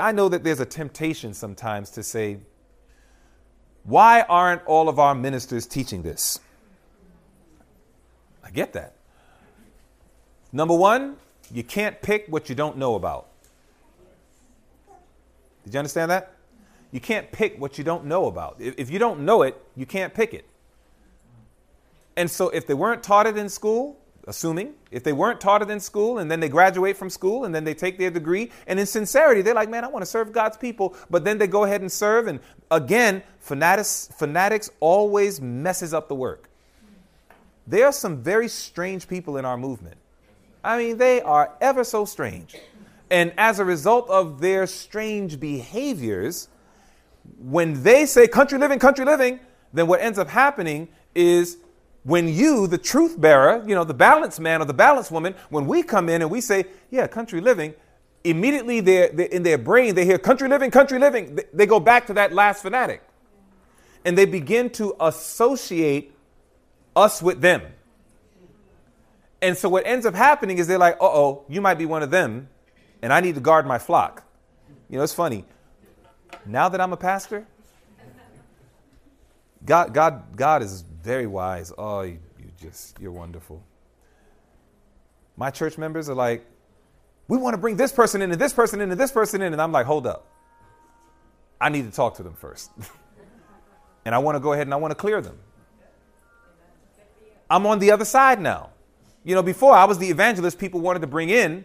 I 0.01 0.13
know 0.13 0.29
that 0.29 0.45
there's 0.45 0.61
a 0.61 0.65
temptation 0.65 1.35
sometimes 1.35 1.91
to 1.91 2.05
say, 2.05 2.39
why 3.83 4.21
aren't 4.21 4.65
all 4.65 4.89
of 4.89 5.01
our 5.01 5.17
ministers 5.17 5.67
teaching 5.67 6.03
this? 6.03 6.39
I 8.45 8.51
get 8.51 8.73
that. 8.75 8.95
Number 10.53 10.77
one, 10.77 11.17
you 11.53 11.65
can't 11.65 12.01
pick 12.01 12.27
what 12.29 12.49
you 12.49 12.55
don't 12.55 12.79
know 12.79 12.95
about. 12.95 13.27
Did 15.65 15.75
you 15.75 15.79
understand 15.81 16.13
that? 16.13 16.34
You 16.95 17.01
can't 17.01 17.33
pick 17.33 17.61
what 17.61 17.77
you 17.77 17.83
don't 17.83 18.05
know 18.05 18.27
about. 18.27 18.55
If 18.61 18.89
you 18.89 19.01
don't 19.01 19.23
know 19.23 19.43
it, 19.43 19.61
you 19.75 19.85
can't 19.85 20.15
pick 20.15 20.33
it. 20.33 20.45
And 22.17 22.31
so 22.31 22.51
if 22.51 22.69
they 22.69 22.75
weren't 22.75 23.03
taught 23.03 23.27
it 23.27 23.37
in 23.37 23.49
school, 23.49 23.99
assuming, 24.29 24.75
if 24.93 25.03
they 25.03 25.13
weren't 25.13 25.41
taught 25.41 25.61
it 25.61 25.71
in 25.71 25.81
school 25.81 26.19
and 26.19 26.31
then 26.31 26.39
they 26.39 26.49
graduate 26.49 26.97
from 26.97 27.11
school 27.11 27.47
and 27.47 27.53
then 27.53 27.65
they 27.65 27.75
take 27.75 27.99
their 27.99 28.13
degree, 28.13 28.53
and 28.69 28.79
in 28.79 28.87
sincerity, 28.87 29.43
they're 29.43 29.57
like, 29.57 29.69
man, 29.69 29.83
I 29.83 29.89
want 29.89 30.05
to 30.05 30.07
serve 30.07 30.31
God's 30.31 30.57
people, 30.57 30.95
but 31.11 31.25
then 31.25 31.37
they 31.37 31.49
go 31.49 31.65
ahead 31.65 31.81
and 31.81 31.91
serve. 31.91 32.29
And 32.29 32.39
again, 32.71 33.25
fanatics, 33.41 34.09
fanatics 34.17 34.71
always 34.79 35.41
messes 35.41 35.93
up 35.93 36.07
the 36.07 36.15
work. 36.15 36.49
There 37.67 37.87
are 37.87 37.93
some 37.93 38.23
very 38.23 38.47
strange 38.47 39.09
people 39.09 39.37
in 39.37 39.45
our 39.45 39.57
movement. 39.57 39.97
I 40.63 40.79
mean, 40.79 40.99
they 40.99 41.21
are 41.23 41.57
ever 41.61 41.83
so 41.83 42.05
strange. 42.05 42.55
And 43.11 43.33
as 43.37 43.59
a 43.59 43.65
result 43.65 44.09
of 44.09 44.41
their 44.41 44.69
strange 44.69 45.41
behaviors, 45.41 46.51
when 47.39 47.83
they 47.83 48.07
say 48.07 48.27
country 48.27 48.59
living, 48.59 48.79
country 48.79 49.05
living, 49.05 49.41
then 49.73 49.87
what 49.87 50.01
ends 50.01 50.19
up 50.19 50.29
happening 50.29 50.89
is 51.15 51.59
when 52.05 52.29
you, 52.29 52.67
the 52.67 52.79
truth 52.79 53.21
bearer, 53.21 53.65
you 53.67 53.75
know, 53.75 53.85
the 53.85 53.95
balance 53.95 54.39
man 54.39 54.61
or 54.61 54.67
the 54.67 54.75
balance 54.75 55.11
woman, 55.11 55.35
when 55.49 55.67
we 55.67 55.83
come 55.83 56.09
in 56.09 56.23
and 56.23 56.31
we 56.31 56.41
say, 56.41 56.65
yeah, 56.91 57.07
country 57.07 57.41
living, 57.41 57.75
immediately 58.25 58.81
they're, 58.81 59.09
they're 59.09 59.27
in 59.27 59.43
their 59.43 59.59
brain, 59.59 59.95
they 59.95 60.05
hear 60.05 60.19
country 60.19 60.49
living, 60.49 60.71
country 60.71 60.99
living. 60.99 61.35
They, 61.35 61.45
they 61.53 61.67
go 61.67 61.81
back 61.81 62.07
to 62.07 62.15
that 62.15 62.33
last 62.33 62.63
fanatic. 62.63 63.03
And 64.05 64.19
they 64.19 64.27
begin 64.27 64.69
to 64.71 64.95
associate 65.01 66.15
us 66.95 67.23
with 67.23 67.41
them. 67.41 67.63
And 69.41 69.57
so 69.57 69.69
what 69.69 69.87
ends 69.87 70.07
up 70.07 70.15
happening 70.15 70.59
is 70.59 70.67
they're 70.67 70.79
like, 70.79 70.97
uh 71.01 71.07
oh, 71.07 71.45
you 71.49 71.61
might 71.61 71.79
be 71.79 71.87
one 71.87 72.03
of 72.03 72.11
them, 72.11 72.49
and 73.03 73.13
I 73.13 73.21
need 73.21 73.35
to 73.35 73.41
guard 73.41 73.67
my 73.67 73.79
flock. 73.79 74.25
You 74.89 74.99
know, 74.99 75.05
it's 75.05 75.15
funny. 75.15 75.45
Now 76.47 76.69
that 76.69 76.81
I'm 76.81 76.93
a 76.93 76.97
pastor, 76.97 77.47
God, 79.65 79.95
God, 79.95 80.37
God 80.37 80.63
is 80.63 80.83
very 81.03 81.27
wise. 81.27 81.73
Oh, 81.77 82.03
you, 82.03 82.19
you 82.39 82.51
just, 82.61 82.99
you're 83.01 83.13
wonderful. 83.13 83.63
My 85.37 85.51
church 85.51 85.79
members 85.79 86.09
are 86.09 86.15
like, 86.15 86.45
we 87.29 87.39
want 87.39 87.55
to 87.55 87.59
bring 87.59 87.77
this 87.77 87.93
person 87.93 88.21
in 88.21 88.31
and 88.31 88.41
this 88.41 88.53
person 88.53 88.81
in 88.81 88.91
and 88.91 89.01
this 89.01 89.11
person 89.11 89.41
in. 89.41 89.53
And 89.53 89.63
I'm 89.63 89.73
like, 89.73 89.87
hold 89.87 90.07
up. 90.07 90.27
I 91.61 91.71
need 91.71 91.87
to 91.87 91.91
talk 91.91 92.17
to 92.17 92.23
them 92.23 92.35
first. 92.35 92.71
and 94.05 94.15
I 94.15 94.19
want 94.19 94.37
to 94.37 94.41
go 94.41 94.53
ahead 94.53 94.67
and 94.67 94.75
I 94.75 94.77
want 94.77 94.91
to 94.91 94.97
clear 94.97 95.21
them. 95.21 95.39
I'm 97.49 97.67
on 97.67 97.79
the 97.79 97.91
other 97.91 98.05
side 98.05 98.41
now. 98.41 98.71
You 99.25 99.35
know, 99.35 99.43
before 99.43 99.73
I 99.73 99.85
was 99.85 99.99
the 99.99 100.09
evangelist 100.09 100.59
people 100.59 100.81
wanted 100.81 101.01
to 101.01 101.07
bring 101.07 101.31
in. 101.31 101.65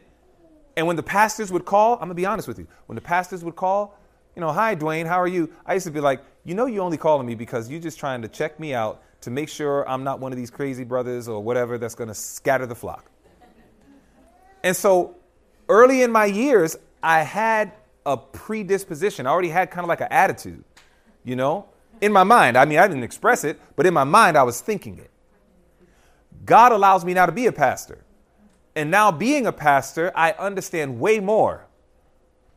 And 0.77 0.87
when 0.87 0.95
the 0.95 1.03
pastors 1.03 1.51
would 1.51 1.65
call, 1.65 1.93
I'm 1.95 1.99
going 1.99 2.09
to 2.09 2.15
be 2.15 2.25
honest 2.25 2.47
with 2.47 2.57
you. 2.57 2.67
When 2.85 2.95
the 2.95 3.01
pastors 3.01 3.43
would 3.43 3.57
call, 3.57 3.98
you 4.39 4.45
know, 4.45 4.53
hi, 4.53 4.73
Dwayne, 4.73 5.05
how 5.05 5.19
are 5.19 5.27
you? 5.27 5.53
I 5.65 5.73
used 5.73 5.85
to 5.85 5.91
be 5.91 5.99
like, 5.99 6.21
you 6.45 6.55
know, 6.55 6.65
you're 6.65 6.81
only 6.81 6.95
calling 6.95 7.27
me 7.27 7.35
because 7.35 7.69
you're 7.69 7.81
just 7.81 7.99
trying 7.99 8.21
to 8.21 8.29
check 8.29 8.57
me 8.57 8.73
out 8.73 9.03
to 9.19 9.29
make 9.29 9.49
sure 9.49 9.85
I'm 9.85 10.05
not 10.05 10.21
one 10.21 10.31
of 10.31 10.37
these 10.37 10.49
crazy 10.49 10.85
brothers 10.85 11.27
or 11.27 11.43
whatever 11.43 11.77
that's 11.77 11.93
going 11.93 12.07
to 12.07 12.13
scatter 12.13 12.65
the 12.65 12.73
flock. 12.73 13.11
And 14.63 14.73
so 14.73 15.17
early 15.67 16.03
in 16.03 16.11
my 16.13 16.23
years, 16.23 16.77
I 17.03 17.23
had 17.23 17.73
a 18.05 18.15
predisposition. 18.15 19.27
I 19.27 19.31
already 19.31 19.49
had 19.49 19.71
kind 19.71 19.83
of 19.83 19.89
like 19.89 19.99
an 19.99 20.07
attitude, 20.09 20.63
you 21.25 21.35
know, 21.35 21.65
in 21.99 22.13
my 22.13 22.23
mind. 22.23 22.55
I 22.55 22.63
mean, 22.63 22.79
I 22.79 22.87
didn't 22.87 23.03
express 23.03 23.43
it, 23.43 23.59
but 23.75 23.85
in 23.85 23.93
my 23.93 24.05
mind, 24.05 24.37
I 24.37 24.43
was 24.43 24.61
thinking 24.61 24.99
it. 24.99 25.11
God 26.45 26.71
allows 26.71 27.03
me 27.03 27.13
now 27.13 27.25
to 27.25 27.33
be 27.33 27.47
a 27.47 27.51
pastor. 27.51 28.05
And 28.73 28.89
now, 28.89 29.11
being 29.11 29.47
a 29.47 29.51
pastor, 29.51 30.13
I 30.15 30.31
understand 30.31 30.97
way 30.97 31.19
more 31.19 31.65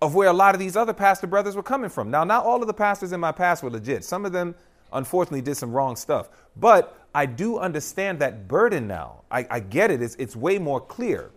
of 0.02 0.16
where 0.16 0.28
a 0.28 0.32
lot 0.32 0.52
of 0.52 0.58
these 0.58 0.76
other 0.76 0.92
pastor 0.92 1.28
brothers 1.28 1.54
were 1.54 1.62
coming 1.62 1.88
from. 1.88 2.10
Now, 2.10 2.24
not 2.24 2.44
all 2.44 2.60
of 2.60 2.66
the 2.66 2.74
pastors 2.74 3.12
in 3.12 3.20
my 3.20 3.30
past 3.30 3.62
were 3.62 3.70
legit. 3.70 4.04
Some 4.04 4.26
of 4.26 4.32
them, 4.32 4.56
unfortunately, 4.92 5.42
did 5.42 5.56
some 5.56 5.72
wrong 5.72 5.94
stuff. 5.94 6.28
But 6.56 6.98
I 7.14 7.24
do 7.24 7.58
understand 7.58 8.18
that 8.18 8.48
burden 8.48 8.88
now. 8.88 9.22
I, 9.30 9.46
I 9.48 9.60
get 9.60 9.92
it. 9.92 10.02
It's, 10.02 10.16
it's 10.16 10.34
way 10.34 10.58
more 10.58 10.80
clear. 10.80 11.30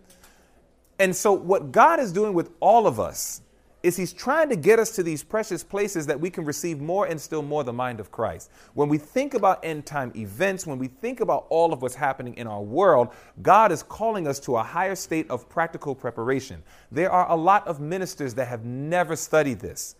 And 0.98 1.14
so, 1.14 1.32
what 1.32 1.70
God 1.70 2.00
is 2.00 2.12
doing 2.12 2.34
with 2.34 2.50
all 2.58 2.88
of 2.88 2.98
us 2.98 3.40
is 3.86 3.96
He's 3.96 4.12
trying 4.12 4.48
to 4.48 4.56
get 4.56 4.78
us 4.78 4.90
to 4.96 5.02
these 5.02 5.22
precious 5.22 5.62
places 5.62 6.06
that 6.06 6.18
we 6.18 6.28
can 6.28 6.44
receive 6.44 6.80
more 6.80 7.06
and 7.06 7.20
still 7.20 7.42
more 7.42 7.62
the 7.62 7.72
mind 7.72 8.00
of 8.00 8.10
Christ. 8.10 8.50
When 8.74 8.88
we 8.88 8.98
think 8.98 9.34
about 9.34 9.64
end 9.64 9.86
time 9.86 10.12
events, 10.16 10.66
when 10.66 10.78
we 10.78 10.88
think 10.88 11.20
about 11.20 11.46
all 11.48 11.72
of 11.72 11.82
what's 11.82 11.94
happening 11.94 12.34
in 12.34 12.48
our 12.48 12.60
world, 12.60 13.10
God 13.42 13.70
is 13.70 13.84
calling 13.84 14.26
us 14.26 14.40
to 14.40 14.56
a 14.56 14.62
higher 14.62 14.96
state 14.96 15.30
of 15.30 15.48
practical 15.48 15.94
preparation. 15.94 16.62
There 16.90 17.12
are 17.12 17.30
a 17.30 17.36
lot 17.36 17.66
of 17.68 17.78
ministers 17.78 18.34
that 18.34 18.48
have 18.48 18.64
never 18.64 19.14
studied 19.14 19.60
this, 19.60 19.94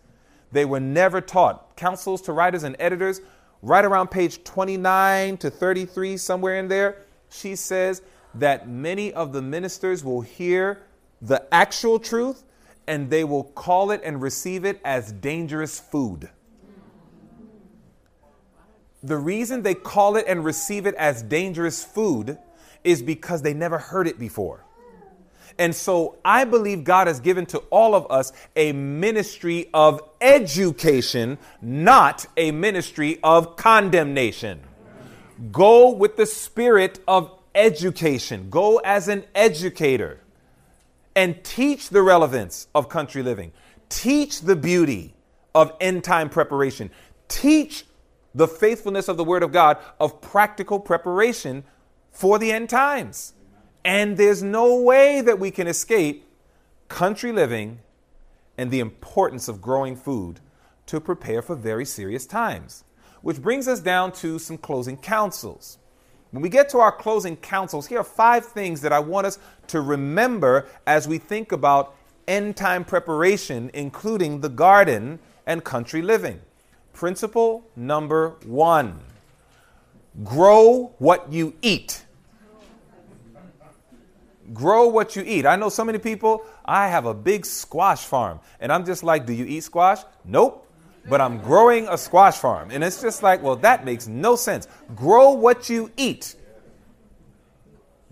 they 0.51 0.65
were 0.65 0.81
never 0.81 1.21
taught. 1.21 1.77
Counsels 1.77 2.21
to 2.23 2.33
writers 2.33 2.65
and 2.65 2.75
editors 2.81 3.21
right 3.63 3.85
around 3.85 4.09
page 4.09 4.43
29 4.45 5.37
to 5.39 5.51
33, 5.51 6.17
somewhere 6.17 6.57
in 6.57 6.69
there, 6.69 7.03
she 7.31 7.55
says 7.57 8.03
that 8.35 8.69
many 8.69 9.13
of 9.13 9.33
the 9.33 9.43
ministers 9.43 10.05
will 10.05 10.21
hear 10.21 10.83
the 11.23 11.43
actual 11.53 11.99
truth 11.99 12.45
and 12.87 13.11
they 13.11 13.25
will 13.25 13.45
call 13.45 13.91
it 13.91 14.01
and 14.05 14.23
receive 14.23 14.65
it 14.65 14.81
as 14.85 15.13
dangerous 15.13 15.79
food. 15.79 16.29
The 19.03 19.17
reason 19.17 19.63
they 19.63 19.75
call 19.75 20.17
it 20.17 20.25
and 20.27 20.45
receive 20.45 20.87
it 20.87 20.95
as 20.97 21.23
dangerous 21.23 21.85
food 21.85 22.39
is 22.83 23.03
because 23.03 23.43
they 23.43 23.55
never 23.55 23.79
heard 23.79 24.07
it 24.09 24.19
before. 24.19 24.65
And 25.59 25.75
so 25.75 26.17
I 26.25 26.45
believe 26.45 26.85
God 26.85 27.07
has 27.07 27.21
given 27.21 27.47
to 27.47 27.59
all 27.71 27.95
of 27.95 28.11
us 28.11 28.33
a 28.55 28.73
ministry 28.73 29.71
of 29.73 30.03
education, 30.21 31.39
not 31.63 32.27
a 32.37 32.51
ministry 32.51 33.19
of 33.23 33.57
condemnation. 33.57 34.61
Go 35.51 35.91
with 35.91 36.17
the 36.17 36.27
spirit 36.27 36.99
of 37.09 37.31
education, 37.55 38.51
go 38.51 38.79
as 38.79 39.09
an 39.09 39.25
educator 39.35 40.21
and 41.17 41.43
teach 41.43 41.89
the 41.89 42.03
relevance 42.03 42.69
of 42.75 42.89
country 42.91 43.23
living, 43.23 43.51
teach 43.89 44.43
the 44.43 44.55
beauty 44.55 45.15
of 45.55 45.73
end 45.81 46.05
time 46.05 46.29
preparation, 46.29 46.91
teach 47.27 47.87
the 48.35 48.47
faithfulness 48.47 49.09
of 49.09 49.17
the 49.17 49.25
Word 49.25 49.43
of 49.43 49.51
God 49.51 49.79
of 49.99 50.21
practical 50.21 50.79
preparation 50.79 51.65
for 52.13 52.39
the 52.39 52.53
end 52.53 52.69
times. 52.69 53.33
And 53.83 54.17
there's 54.19 54.43
no 54.43 54.81
way 54.83 55.23
that 55.23 55.39
we 55.39 55.51
can 55.51 55.67
escape 55.67 56.29
country 56.89 57.33
living 57.33 57.81
and 58.59 58.71
the 58.71 58.81
importance 58.81 59.49
of 59.49 59.61
growing 59.63 59.97
food 59.97 60.41
to 60.87 61.01
prepare 61.01 61.41
for 61.41 61.57
very 61.57 61.85
serious 61.85 62.27
times. 62.27 62.85
Which 63.23 63.41
brings 63.41 63.67
us 63.67 63.81
down 63.81 64.13
to 64.13 64.39
some 64.39 64.59
closing 64.59 64.99
counsels. 64.99 65.79
When 66.37 66.43
we 66.43 66.51
get 66.51 66.69
to 66.69 66.81
our 66.81 66.93
closing 66.93 67.35
counsels, 67.39 67.87
here 67.87 68.01
are 68.01 68.05
five 68.05 68.45
things 68.45 68.83
that 68.83 68.93
I 68.93 68.99
want 68.99 69.27
us 69.27 69.39
to 69.69 69.81
remember 69.81 70.67
as 70.87 71.09
we 71.09 71.17
think 71.17 71.51
about 71.51 71.97
end 72.29 72.59
time 72.59 72.85
preparation, 72.85 73.71
including 73.73 74.43
the 74.43 74.51
garden 74.51 75.19
and 75.47 75.65
country 75.65 76.03
living. 76.03 76.43
Principle 76.93 77.65
number 77.75 78.35
one 78.45 79.01
grow 80.25 80.93
what 80.99 81.33
you 81.33 81.55
eat 81.63 82.05
grow 84.53 84.87
what 84.89 85.17
you 85.17 85.25
eat. 85.27 85.47
I 85.47 85.57
know 85.57 85.69
so 85.69 85.85
many 85.85 85.99
people, 85.99 86.45
I 86.65 86.89
have 86.89 87.07
a 87.07 87.15
big 87.15 87.45
squash 87.45 88.05
farm. 88.05 88.39
And 88.61 88.73
I'm 88.73 88.85
just 88.85 89.03
like, 89.03 89.27
do 89.27 89.33
you 89.33 89.45
eat 89.45 89.65
squash? 89.65 90.01
Nope. 90.25 90.66
But 91.09 91.21
I'm 91.21 91.39
growing 91.39 91.87
a 91.89 91.97
squash 91.97 92.37
farm. 92.39 92.71
And 92.73 92.83
it's 92.83 93.01
just 93.01 93.23
like, 93.23 93.43
well, 93.43 93.57
that 93.57 93.85
makes 93.85 94.09
no 94.09 94.35
sense. 94.37 94.67
Grow 94.95 95.31
what 95.31 95.69
you 95.71 95.91
eat. 95.97 96.35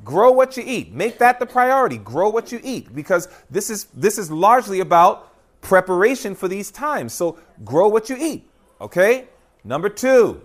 Grow 0.04 0.30
what 0.30 0.56
you 0.56 0.62
eat. 0.64 0.92
Make 0.92 1.18
that 1.18 1.40
the 1.40 1.46
priority. 1.46 1.98
Grow 1.98 2.28
what 2.28 2.52
you 2.52 2.60
eat 2.62 2.94
because 2.94 3.28
this 3.50 3.70
is 3.70 3.84
this 3.94 4.18
is 4.18 4.30
largely 4.30 4.80
about 4.80 5.32
preparation 5.60 6.34
for 6.34 6.46
these 6.46 6.70
times. 6.70 7.14
So 7.14 7.38
grow 7.64 7.88
what 7.88 8.10
you 8.10 8.16
eat. 8.18 8.48
Okay? 8.80 9.28
Number 9.64 9.88
2. 9.88 10.40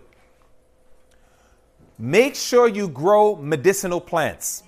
Make 1.97 2.36
sure 2.36 2.70
you 2.70 2.88
grow 2.88 3.36
medicinal 3.36 4.00
plants. 4.00 4.64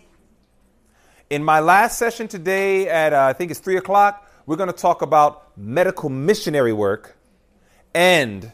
In 1.29 1.41
my 1.41 1.61
last 1.61 1.97
session 1.97 2.27
today 2.27 2.89
at 2.89 3.13
uh, 3.13 3.23
I 3.23 3.33
think 3.33 3.51
it's 3.51 3.61
3 3.61 3.77
o'clock, 3.77 4.29
we're 4.45 4.57
going 4.57 4.67
to 4.67 4.75
talk 4.75 5.01
about 5.01 5.57
medical 5.57 6.09
missionary 6.09 6.73
work 6.73 7.15
and 7.93 8.51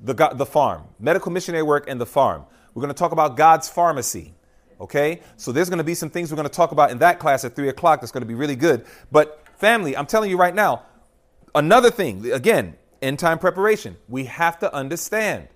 the, 0.00 0.14
the 0.34 0.46
farm. 0.46 0.84
Medical 0.98 1.32
missionary 1.32 1.62
work 1.62 1.88
and 1.88 2.00
the 2.00 2.06
farm. 2.06 2.44
We're 2.74 2.82
going 2.82 2.94
to 2.94 2.98
talk 2.98 3.12
about 3.12 3.36
God's 3.36 3.68
pharmacy. 3.68 4.34
Okay? 4.80 5.20
So 5.36 5.52
there's 5.52 5.68
going 5.68 5.78
to 5.78 5.84
be 5.84 5.94
some 5.94 6.10
things 6.10 6.30
we're 6.30 6.36
going 6.36 6.48
to 6.48 6.54
talk 6.54 6.72
about 6.72 6.90
in 6.90 6.98
that 6.98 7.18
class 7.18 7.44
at 7.44 7.56
3 7.56 7.68
o'clock 7.68 8.00
that's 8.00 8.12
going 8.12 8.22
to 8.22 8.26
be 8.26 8.34
really 8.34 8.56
good. 8.56 8.84
But, 9.10 9.42
family, 9.56 9.96
I'm 9.96 10.06
telling 10.06 10.30
you 10.30 10.36
right 10.36 10.54
now, 10.54 10.82
another 11.54 11.90
thing, 11.90 12.30
again, 12.30 12.76
end 13.00 13.18
time 13.18 13.38
preparation, 13.38 13.96
we 14.08 14.24
have 14.24 14.58
to 14.60 14.72
understand 14.74 15.48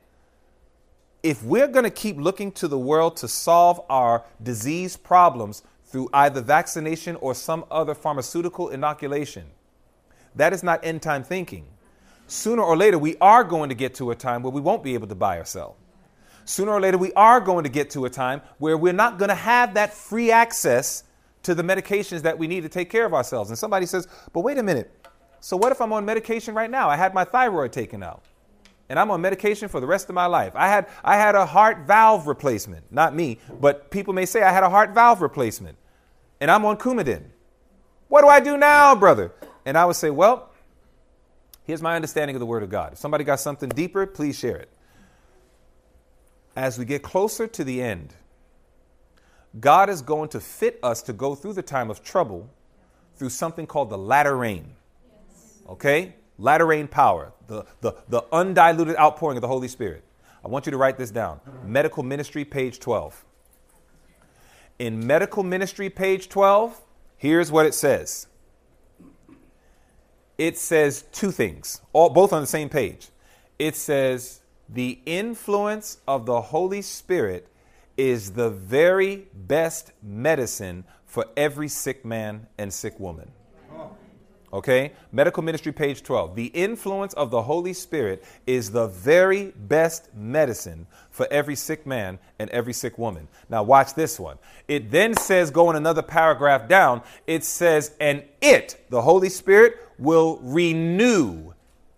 if 1.23 1.43
we're 1.43 1.69
going 1.69 1.85
to 1.85 1.91
keep 1.91 2.17
looking 2.17 2.51
to 2.53 2.69
the 2.69 2.79
world 2.79 3.19
to 3.19 3.29
solve 3.29 3.81
our 3.91 4.25
disease 4.43 4.97
problems 4.97 5.63
through 5.85 6.09
either 6.15 6.41
vaccination 6.41 7.17
or 7.17 7.35
some 7.35 7.65
other 7.71 7.95
pharmaceutical 7.95 8.69
inoculation, 8.71 9.45
that 10.35 10.53
is 10.53 10.63
not 10.63 10.85
end 10.85 11.03
time 11.03 11.23
thinking. 11.23 11.67
Sooner 12.31 12.63
or 12.63 12.77
later, 12.77 12.97
we 12.97 13.17
are 13.21 13.43
going 13.43 13.71
to 13.71 13.75
get 13.75 13.97
to 13.97 14.13
a 14.13 14.15
time 14.15 14.45
where 14.45 14.53
we 14.53 14.61
won't 14.61 14.85
be 14.85 14.95
able 14.95 15.09
to 15.09 15.17
buy 15.17 15.39
or 15.39 15.45
sell. 15.45 15.77
Sooner 16.45 16.71
or 16.71 16.81
later, 16.81 16.97
we 16.97 17.13
are 17.15 17.41
going 17.41 17.65
to 17.65 17.69
get 17.69 17.91
to 17.91 18.05
a 18.05 18.11
time 18.11 18.41
where 18.59 18.79
we're 18.79 18.93
not 18.93 19.19
going 19.19 19.31
to 19.31 19.35
have 19.35 19.75
that 19.75 19.93
free 19.93 20.31
access 20.31 21.03
to 21.43 21.57
the 21.57 21.65
medications 21.65 22.23
that 22.23 22.39
we 22.39 22.47
need 22.47 22.61
to 22.61 22.69
take 22.69 22.89
care 22.89 23.05
of 23.05 23.15
ourselves. 23.15 23.51
And 23.51 23.59
somebody 23.59 23.85
says, 23.85 24.07
but 24.33 24.43
wait 24.43 24.59
a 24.59 24.63
minute. 24.63 25.09
So, 25.41 25.57
what 25.57 25.73
if 25.73 25.81
I'm 25.81 25.93
on 25.93 26.05
medication 26.05 26.55
right 26.55 26.71
now? 26.71 26.89
I 26.89 26.95
had 26.95 27.15
my 27.15 27.25
thyroid 27.25 27.73
taken 27.73 28.01
out 28.01 28.23
and 28.89 28.97
I'm 28.97 29.11
on 29.11 29.21
medication 29.21 29.69
for 29.69 29.81
the 29.81 29.87
rest 29.89 30.09
of 30.09 30.15
my 30.15 30.27
life. 30.27 30.53
I 30.55 30.69
had, 30.69 30.89
I 31.03 31.17
had 31.17 31.35
a 31.35 31.45
heart 31.45 31.79
valve 31.87 32.29
replacement. 32.29 32.93
Not 32.93 33.13
me, 33.13 33.39
but 33.61 33.91
people 33.91 34.15
may 34.15 34.27
say 34.27 34.43
I 34.43 34.53
had 34.53 34.63
a 34.63 34.71
heart 34.71 34.91
valve 34.95 35.21
replacement 35.21 35.79
and 36.41 36.49
I'm 36.49 36.65
on 36.65 36.77
Coumadin. 36.77 37.25
What 38.07 38.23
do 38.23 38.29
I 38.29 38.39
do 38.39 38.57
now, 38.57 38.95
brother? 38.95 39.33
And 39.65 39.77
I 39.77 39.85
would 39.85 39.97
say, 39.97 40.11
well, 40.11 40.50
here's 41.71 41.83
my 41.83 41.95
understanding 41.95 42.37
of 42.37 42.41
the 42.41 42.47
Word 42.47 42.63
of 42.63 42.69
God. 42.69 42.93
If 42.93 42.99
somebody 42.99 43.25
got 43.25 43.41
something 43.41 43.69
deeper, 43.69 44.07
please 44.07 44.39
share 44.39 44.57
it. 44.57 44.69
As 46.57 46.79
we 46.79 46.85
get 46.85 47.03
closer 47.03 47.47
to 47.47 47.65
the 47.65 47.81
end, 47.81 48.15
God 49.59 49.89
is 49.89 50.03
going 50.03 50.29
to 50.31 50.41
fit 50.41 50.79
us 50.83 51.01
to 51.03 51.13
go 51.13 51.35
through 51.35 51.55
the 51.55 51.63
time 51.63 51.91
of 51.91 52.03
trouble 52.03 52.51
through 53.17 53.31
something 53.31 53.67
called 53.67 53.89
the 53.89 53.99
latter 53.99 54.37
rain. 54.37 54.75
Okay? 55.69 56.15
Latter 56.39 56.67
rain 56.67 56.89
power, 56.89 57.33
the, 57.47 57.65
the, 57.81 57.95
the 58.09 58.25
undiluted 58.33 58.97
outpouring 58.97 59.37
of 59.37 59.43
the 59.43 59.49
Holy 59.49 59.69
Spirit. 59.69 60.03
I 60.45 60.49
want 60.49 60.67
you 60.67 60.73
to 60.73 60.79
write 60.79 60.99
this 60.99 61.11
down. 61.11 61.41
Medical 61.65 62.03
Ministry, 62.03 62.45
page 62.45 62.81
12. 62.81 63.25
In 64.79 65.07
Medical 65.07 65.45
Ministry, 65.45 65.91
page 65.91 66.29
12, 66.29 66.81
here's 67.17 67.53
what 67.53 67.67
it 67.67 67.75
says 67.75 68.27
it 70.41 70.57
says 70.57 71.05
two 71.13 71.31
things, 71.31 71.83
all, 71.93 72.09
both 72.09 72.33
on 72.33 72.41
the 72.41 72.47
same 72.47 72.71
page. 72.71 73.09
It 73.59 73.77
says, 73.77 74.41
the 74.71 74.99
influence 75.05 75.99
of 76.09 76.25
the 76.25 76.41
Holy 76.41 76.81
Spirit 76.81 77.47
is 77.99 78.33
the 78.33 78.49
very 78.49 79.27
best 79.35 79.93
medicine 80.03 80.85
for 81.05 81.27
every 81.37 81.69
sick 81.69 82.07
man 82.07 82.47
and 82.57 82.73
sick 82.73 82.99
woman. 82.99 83.31
Okay? 84.51 84.93
Medical 85.13 85.43
Ministry, 85.43 85.73
page 85.73 86.03
12. 86.03 86.35
The 86.35 86.47
influence 86.47 87.13
of 87.15 87.31
the 87.31 87.43
Holy 87.43 87.75
Spirit 87.75 88.25
is 88.47 88.71
the 88.71 88.87
very 88.87 89.53
best 89.55 90.09
medicine 90.15 90.87
for 91.11 91.29
every 91.31 91.55
sick 91.55 91.87
man 91.87 92.19
and 92.39 92.49
every 92.51 92.73
sick 92.73 92.97
woman. 92.97 93.29
Now, 93.51 93.63
watch 93.63 93.95
this 93.95 94.19
one. 94.19 94.39
It 94.67 94.91
then 94.91 95.15
says, 95.15 95.51
going 95.51 95.77
another 95.77 96.03
paragraph 96.03 96.67
down, 96.67 97.03
it 97.27 97.45
says, 97.45 97.95
and 98.01 98.25
it, 98.41 98.87
the 98.89 99.03
Holy 99.03 99.29
Spirit, 99.29 99.77
will 100.01 100.41
renew 100.43 101.53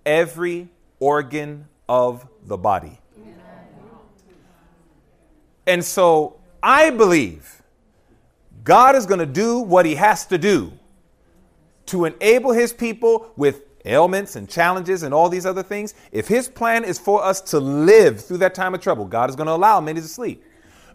every 0.04 0.68
organ 0.98 1.66
of 1.88 2.26
the 2.44 2.56
body. 2.56 2.98
And 5.66 5.84
so 5.84 6.40
I 6.62 6.90
believe 6.90 7.62
God 8.64 8.96
is 8.96 9.06
going 9.06 9.20
to 9.20 9.26
do 9.26 9.60
what 9.60 9.86
he 9.86 9.94
has 9.94 10.26
to 10.26 10.38
do 10.38 10.72
to 11.86 12.04
enable 12.04 12.52
his 12.52 12.72
people 12.72 13.32
with 13.36 13.62
ailments 13.84 14.36
and 14.36 14.48
challenges 14.48 15.02
and 15.02 15.12
all 15.12 15.28
these 15.28 15.46
other 15.46 15.62
things. 15.62 15.94
If 16.12 16.28
his 16.28 16.48
plan 16.48 16.84
is 16.84 16.98
for 16.98 17.22
us 17.22 17.40
to 17.42 17.58
live 17.58 18.24
through 18.24 18.38
that 18.38 18.54
time 18.54 18.74
of 18.74 18.80
trouble, 18.80 19.04
God 19.04 19.30
is 19.30 19.36
going 19.36 19.48
to 19.48 19.52
allow 19.52 19.80
many 19.80 20.00
to 20.00 20.08
sleep. 20.08 20.44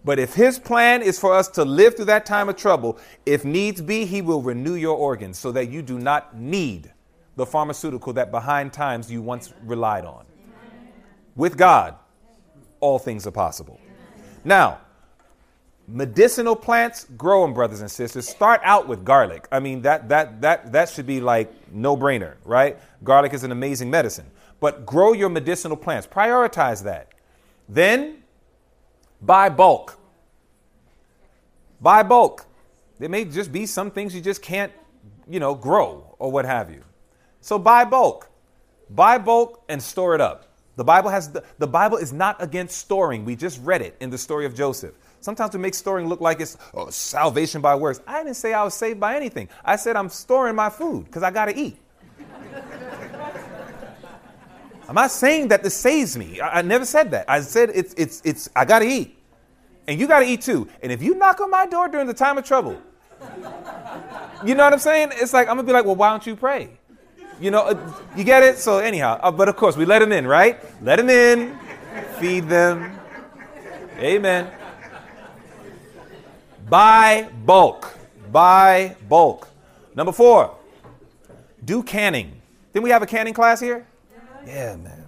But 0.06 0.20
if 0.20 0.34
his 0.34 0.60
plan 0.60 1.02
is 1.02 1.20
for 1.20 1.34
us 1.34 1.50
to 1.50 1.66
live 1.66 1.96
through 1.96 2.06
that 2.06 2.26
time 2.26 2.48
of 2.48 2.56
trouble, 2.56 2.98
if 3.26 3.44
needs 3.44 3.82
be, 3.82 4.06
he 4.06 4.22
will 4.22 4.42
renew 4.42 4.76
your 4.76 4.96
organs 4.96 5.38
so 5.38 5.52
that 5.52 5.70
you 5.70 5.82
do 5.82 6.00
not 6.00 6.38
need 6.38 6.92
the 7.38 7.46
pharmaceutical 7.46 8.12
that 8.14 8.32
behind 8.32 8.74
times 8.74 9.10
you 9.10 9.22
once 9.22 9.54
relied 9.64 10.04
on. 10.04 10.26
With 11.36 11.56
God, 11.56 11.96
all 12.80 13.00
things 13.00 13.28
are 13.28 13.32
possible. 13.32 13.80
Now, 14.44 14.80
medicinal 15.88 16.56
plants 16.56 17.06
grow 17.16 17.44
them 17.44 17.54
brothers 17.54 17.82
and 17.82 17.90
sisters. 17.90 18.28
Start 18.28 18.60
out 18.64 18.88
with 18.88 19.06
garlic. 19.06 19.48
I 19.52 19.60
mean 19.60 19.84
that 19.84 20.10
that 20.10 20.42
that 20.42 20.72
that 20.74 20.90
should 20.90 21.06
be 21.06 21.22
like 21.22 21.54
no 21.72 21.96
brainer 21.96 22.34
right? 22.44 22.78
Garlic 23.04 23.34
is 23.34 23.44
an 23.44 23.52
amazing 23.52 23.90
medicine. 23.90 24.26
But 24.60 24.86
grow 24.86 25.14
your 25.14 25.30
medicinal 25.30 25.78
plants. 25.78 26.08
Prioritize 26.08 26.84
that. 26.84 27.12
Then 27.70 28.24
buy 29.22 29.50
bulk. 29.50 30.00
Buy 31.80 32.02
bulk. 32.02 32.46
There 32.98 33.10
may 33.10 33.26
just 33.26 33.52
be 33.52 33.68
some 33.68 33.92
things 33.92 34.16
you 34.16 34.22
just 34.22 34.42
can't 34.42 34.72
you 35.30 35.40
know 35.40 35.54
grow 35.54 36.16
or 36.18 36.32
what 36.32 36.46
have 36.46 36.72
you 36.72 36.84
so 37.48 37.58
buy 37.58 37.84
bulk 37.86 38.30
buy 38.90 39.18
bulk 39.18 39.64
and 39.70 39.82
store 39.82 40.16
it 40.16 40.22
up 40.22 40.40
the 40.76 40.84
bible 40.84 41.10
has 41.10 41.32
the, 41.32 41.44
the 41.58 41.68
bible 41.68 41.98
is 41.98 42.12
not 42.12 42.42
against 42.42 42.78
storing 42.78 43.24
we 43.26 43.36
just 43.36 43.60
read 43.64 43.82
it 43.82 43.96
in 44.00 44.10
the 44.10 44.18
story 44.18 44.46
of 44.46 44.54
joseph 44.54 44.94
Sometimes 45.20 45.54
we 45.54 45.60
make 45.60 45.74
storing 45.74 46.08
look 46.08 46.22
like 46.22 46.40
it's 46.40 46.58
oh, 46.74 46.90
salvation 46.90 47.62
by 47.62 47.76
works. 47.76 48.00
I 48.08 48.24
didn't 48.24 48.36
say 48.38 48.54
I 48.54 48.64
was 48.64 48.74
saved 48.74 49.00
by 49.00 49.16
anything. 49.16 49.50
I 49.66 49.76
said 49.76 49.96
I'm 49.96 50.10
storing 50.10 50.56
my 50.56 50.70
food 50.70 51.06
because 51.06 51.24
I 51.24 51.32
got 51.32 51.46
to 51.46 51.58
eat. 51.58 51.78
I'm 54.88 54.96
not 54.96 55.12
saying 55.12 55.50
that 55.50 55.64
this 55.64 55.74
saves 55.76 56.18
me. 56.18 56.40
I, 56.40 56.60
I, 56.60 56.62
never 56.62 56.86
said 56.86 57.12
that. 57.12 57.26
I 57.30 57.42
said 57.42 57.72
it's, 57.74 57.94
it's, 57.98 58.22
it's, 58.24 58.50
I 58.56 58.64
got 58.64 58.80
to 58.80 58.86
eat. 58.86 59.18
And 59.86 60.00
you 60.00 60.08
got 60.08 60.20
to 60.20 60.26
eat 60.26 60.42
too. 60.44 60.70
And 60.82 60.94
if 60.94 61.02
you 61.02 61.16
knock 61.16 61.42
on 61.42 61.52
my 61.52 61.66
door 61.66 61.90
during 61.90 62.08
the 62.08 62.14
time 62.14 62.38
of 62.38 62.46
trouble, 62.46 62.82
you 64.46 64.56
know 64.56 64.64
what 64.64 64.74
I'm 64.74 64.80
saying? 64.80 65.10
It's 65.16 65.34
like, 65.34 65.50
I'm 65.50 65.58
to 65.58 65.64
be 65.64 65.74
like, 65.74 65.84
well, 65.84 65.96
why 65.96 66.10
don't 66.10 66.26
you 66.26 66.38
pray? 66.38 66.70
You 67.40 67.52
know, 67.52 67.62
uh, 67.68 67.94
you 68.16 68.24
get 68.24 68.44
it? 68.44 68.58
So, 68.58 68.80
anyhow, 68.80 69.20
uh, 69.22 69.32
but 69.32 69.48
of 69.48 69.56
course, 69.56 69.78
we 69.78 69.86
let 69.86 70.00
them 70.00 70.12
in, 70.12 70.26
right? 70.26 70.60
Let 70.82 70.96
them 70.96 71.10
in, 71.10 71.58
feed 72.20 72.48
them. 72.50 72.98
Amen. 74.00 74.52
Buy 76.70 77.30
bulk. 77.46 77.96
Buy 78.32 78.96
bulk. 79.08 79.48
Number 79.96 80.12
four, 80.12 80.56
do 81.64 81.82
canning. 81.84 82.42
Didn't 82.74 82.84
we 82.84 82.90
have 82.90 83.02
a 83.02 83.08
canning 83.08 83.34
class 83.34 83.60
here? 83.60 83.86
Yeah, 84.46 84.76
man. 84.76 85.06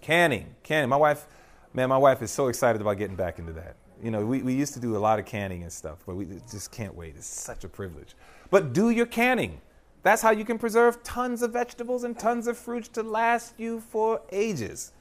Canning. 0.00 0.54
Canning. 0.62 0.88
My 0.88 0.96
wife, 0.96 1.26
man, 1.74 1.88
my 1.88 1.98
wife 1.98 2.22
is 2.22 2.30
so 2.30 2.48
excited 2.48 2.80
about 2.80 2.98
getting 2.98 3.16
back 3.16 3.38
into 3.38 3.52
that. 3.54 3.76
You 4.02 4.10
know, 4.10 4.24
we, 4.26 4.42
we 4.42 4.54
used 4.54 4.74
to 4.74 4.80
do 4.80 4.96
a 4.96 4.98
lot 4.98 5.18
of 5.18 5.26
canning 5.26 5.62
and 5.62 5.72
stuff, 5.72 5.98
but 6.06 6.16
we 6.16 6.26
just 6.50 6.72
can't 6.72 6.94
wait. 6.94 7.14
It's 7.16 7.26
such 7.26 7.64
a 7.64 7.68
privilege. 7.68 8.14
But 8.50 8.72
do 8.72 8.90
your 8.90 9.06
canning. 9.06 9.60
That's 10.02 10.22
how 10.22 10.30
you 10.30 10.44
can 10.44 10.58
preserve 10.58 11.02
tons 11.02 11.42
of 11.42 11.52
vegetables 11.52 12.04
and 12.04 12.18
tons 12.18 12.46
of 12.46 12.58
fruits 12.58 12.88
to 12.88 13.02
last 13.02 13.54
you 13.58 13.80
for 13.80 14.20
ages. 14.32 14.92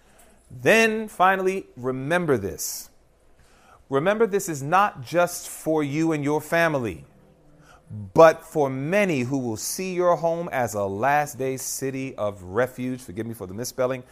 Then 0.50 1.08
finally, 1.08 1.66
remember 1.76 2.38
this 2.38 2.92
Remember, 3.92 4.26
this 4.26 4.48
is 4.48 4.64
not 4.64 5.02
just 5.02 5.50
for 5.50 5.84
you 5.84 6.14
and 6.14 6.24
your 6.24 6.40
family, 6.40 7.04
but 8.14 8.42
for 8.46 8.70
many 8.70 9.20
who 9.20 9.38
will 9.38 9.58
see 9.58 9.94
your 9.94 10.16
home 10.16 10.48
as 10.54 10.76
a 10.76 10.86
last 10.86 11.38
day 11.38 11.58
city 11.58 12.16
of 12.16 12.42
refuge. 12.42 13.02
Forgive 13.02 13.26
me 13.26 13.34
for 13.34 13.48
the 13.48 13.54
misspelling. 13.54 14.04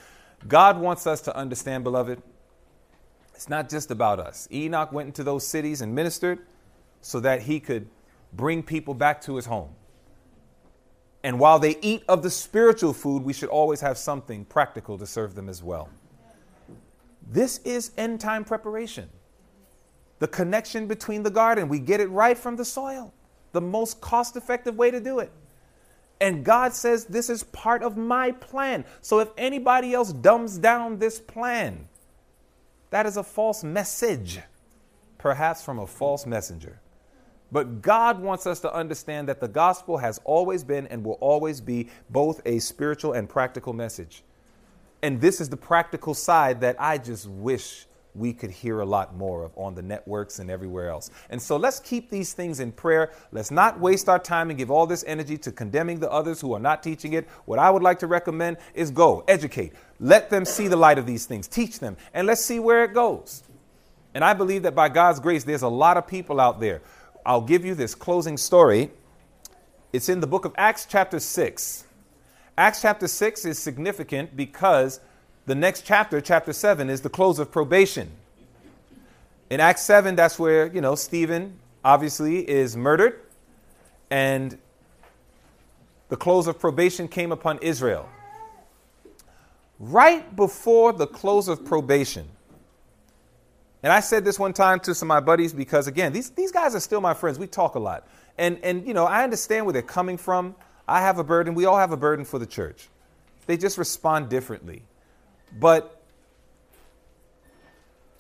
God 0.50 0.78
wants 0.78 1.08
us 1.08 1.22
to 1.22 1.36
understand, 1.36 1.86
beloved, 1.86 2.22
it's 3.34 3.48
not 3.48 3.70
just 3.70 3.90
about 3.90 4.20
us. 4.20 4.50
Enoch 4.52 4.92
went 4.92 5.08
into 5.08 5.24
those 5.24 5.48
cities 5.48 5.80
and 5.80 5.96
ministered 5.96 6.40
so 7.00 7.22
that 7.22 7.44
he 7.44 7.62
could 7.62 7.88
bring 8.34 8.62
people 8.62 8.94
back 8.94 9.22
to 9.22 9.38
his 9.38 9.46
home. 9.46 9.70
And 11.24 11.40
while 11.40 11.60
they 11.60 11.78
eat 11.82 12.04
of 12.08 12.24
the 12.24 12.30
spiritual 12.30 12.94
food, 12.94 13.24
we 13.24 13.34
should 13.34 13.50
always 13.50 13.82
have 13.82 13.98
something 13.98 14.46
practical 14.46 14.98
to 15.00 15.06
serve 15.08 15.36
them 15.36 15.50
as 15.50 15.64
well. 15.64 15.90
This 17.28 17.60
is 17.60 17.92
end 17.98 18.22
time 18.22 18.46
preparation. 18.46 19.10
the 20.20 20.28
connection 20.28 20.88
between 20.88 21.24
the 21.24 21.32
garden. 21.32 21.70
We 21.70 21.80
get 21.80 22.00
it 22.02 22.10
right 22.10 22.38
from 22.38 22.56
the 22.58 22.66
soil, 22.66 23.14
the 23.54 23.62
most 23.62 24.02
cost 24.02 24.38
effective 24.38 24.78
way 24.78 24.92
to 24.92 25.00
do 25.00 25.20
it. 25.20 25.32
And 26.22 26.46
God 26.46 26.74
says, 26.74 27.06
This 27.06 27.30
is 27.30 27.44
part 27.46 27.84
of 27.84 27.98
my 27.98 28.32
plan. 28.34 28.86
So 29.02 29.20
if 29.20 29.30
anybody 29.38 29.94
else 29.94 30.14
dumbs 30.14 30.58
down 30.58 31.00
this 31.00 31.20
plan, 31.20 31.88
that 32.92 33.06
is 33.06 33.18
a 33.18 33.24
false 33.24 33.64
message, 33.64 34.40
perhaps 35.18 35.64
from 35.64 35.80
a 35.80 35.88
false 35.88 36.26
messenger. 36.26 36.82
But 37.52 37.82
God 37.82 38.20
wants 38.20 38.46
us 38.46 38.60
to 38.62 38.74
understand 38.74 39.28
that 39.28 39.40
the 39.40 39.48
gospel 39.48 39.98
has 39.98 40.20
always 40.24 40.64
been 40.64 40.88
and 40.88 41.04
will 41.04 41.18
always 41.22 41.62
be 41.62 41.90
both 42.10 42.42
a 42.46 42.60
spiritual 42.60 43.14
and 43.14 43.28
practical 43.28 43.74
message. 43.74 44.24
And 45.02 45.20
this 45.20 45.42
is 45.42 45.50
the 45.50 45.58
practical 45.58 46.14
side 46.14 46.62
that 46.62 46.76
I 46.80 46.98
just 46.98 47.28
wish 47.28 47.86
we 48.16 48.34
could 48.34 48.52
hear 48.52 48.80
a 48.82 48.86
lot 48.86 49.16
more 49.16 49.44
of 49.44 49.52
on 49.56 49.76
the 49.76 49.82
networks 49.82 50.40
and 50.40 50.50
everywhere 50.50 50.90
else. 50.90 51.10
And 51.30 51.42
so 51.42 51.58
let's 51.58 51.80
keep 51.80 52.10
these 52.10 52.34
things 52.34 52.60
in 52.60 52.72
prayer. 52.72 53.12
Let's 53.32 53.52
not 53.52 53.80
waste 53.80 54.10
our 54.10 54.20
time 54.20 54.50
and 54.50 54.58
give 54.58 54.72
all 54.72 54.88
this 54.88 55.04
energy 55.08 55.38
to 55.40 55.52
condemning 55.52 56.00
the 56.00 56.12
others 56.12 56.42
who 56.42 56.54
are 56.54 56.60
not 56.60 56.84
teaching 56.84 57.14
it. 57.14 57.28
What 57.46 57.60
I 57.60 57.70
would 57.70 57.84
like 57.84 58.00
to 58.00 58.08
recommend 58.08 58.58
is 58.74 58.92
go, 58.92 59.24
educate, 59.28 59.74
let 60.00 60.30
them 60.30 60.44
see 60.44 60.68
the 60.68 60.76
light 60.76 60.98
of 60.98 61.06
these 61.06 61.26
things, 61.26 61.48
teach 61.48 61.80
them, 61.80 61.98
and 62.14 62.28
let's 62.28 62.44
see 62.44 62.60
where 62.60 62.84
it 62.84 62.94
goes. 62.94 63.44
And 64.14 64.24
I 64.24 64.34
believe 64.34 64.64
that 64.64 64.76
by 64.76 64.90
God's 64.90 65.20
grace, 65.20 65.44
there's 65.44 65.62
a 65.62 65.70
lot 65.70 65.96
of 65.96 66.08
people 66.08 66.40
out 66.40 66.60
there. 66.60 66.82
I'll 67.30 67.42
give 67.42 67.64
you 67.64 67.76
this 67.76 67.94
closing 67.94 68.38
story. 68.38 68.90
It's 69.94 70.10
in 70.10 70.20
the 70.20 70.26
book 70.26 70.46
of 70.46 70.54
Acts, 70.58 70.88
chapter 70.90 71.20
6. 71.20 71.84
Acts 72.58 72.82
chapter 72.82 73.08
6 73.08 73.46
is 73.46 73.60
significant 73.60 74.36
because 74.36 75.00
the 75.46 75.54
next 75.54 75.86
chapter, 75.86 76.22
chapter 76.22 76.54
7, 76.54 76.90
is 76.90 77.02
the 77.02 77.10
close 77.10 77.38
of 77.38 77.52
probation. 77.52 78.10
In 79.52 79.60
Acts 79.60 79.84
7, 79.84 80.16
that's 80.16 80.40
where, 80.40 80.74
you 80.74 80.82
know, 80.82 80.96
Stephen 80.96 81.60
obviously 81.86 82.50
is 82.50 82.76
murdered, 82.76 83.22
and 84.10 84.58
the 86.08 86.18
close 86.18 86.48
of 86.48 86.58
probation 86.58 87.08
came 87.08 87.32
upon 87.32 87.60
Israel. 87.60 88.10
Right 89.78 90.36
before 90.36 90.94
the 90.94 91.06
close 91.06 91.48
of 91.48 91.64
probation, 91.64 92.28
and 93.82 93.94
I 93.94 94.02
said 94.02 94.26
this 94.26 94.38
one 94.38 94.54
time 94.54 94.80
to 94.82 94.94
some 94.94 95.10
of 95.10 95.16
my 95.16 95.20
buddies 95.22 95.54
because, 95.54 95.88
again, 95.88 96.12
these, 96.12 96.30
these 96.32 96.52
guys 96.52 96.76
are 96.76 96.80
still 96.80 97.00
my 97.00 97.14
friends. 97.14 97.40
We 97.40 97.48
talk 97.48 97.76
a 97.76 97.80
lot. 97.80 98.08
And, 98.38 98.60
and, 98.64 98.86
you 98.86 98.94
know, 98.94 99.06
I 99.06 99.24
understand 99.24 99.66
where 99.66 99.74
they're 99.74 99.82
coming 99.82 100.18
from. 100.18 100.56
I 100.88 101.02
have 101.02 101.18
a 101.18 101.24
burden. 101.24 101.56
We 101.56 101.66
all 101.66 101.78
have 101.78 101.92
a 101.92 101.98
burden 101.98 102.26
for 102.26 102.40
the 102.40 102.46
church. 102.46 102.90
They 103.46 103.58
just 103.58 103.78
respond 103.78 104.30
differently. 104.30 104.84
But 105.58 106.02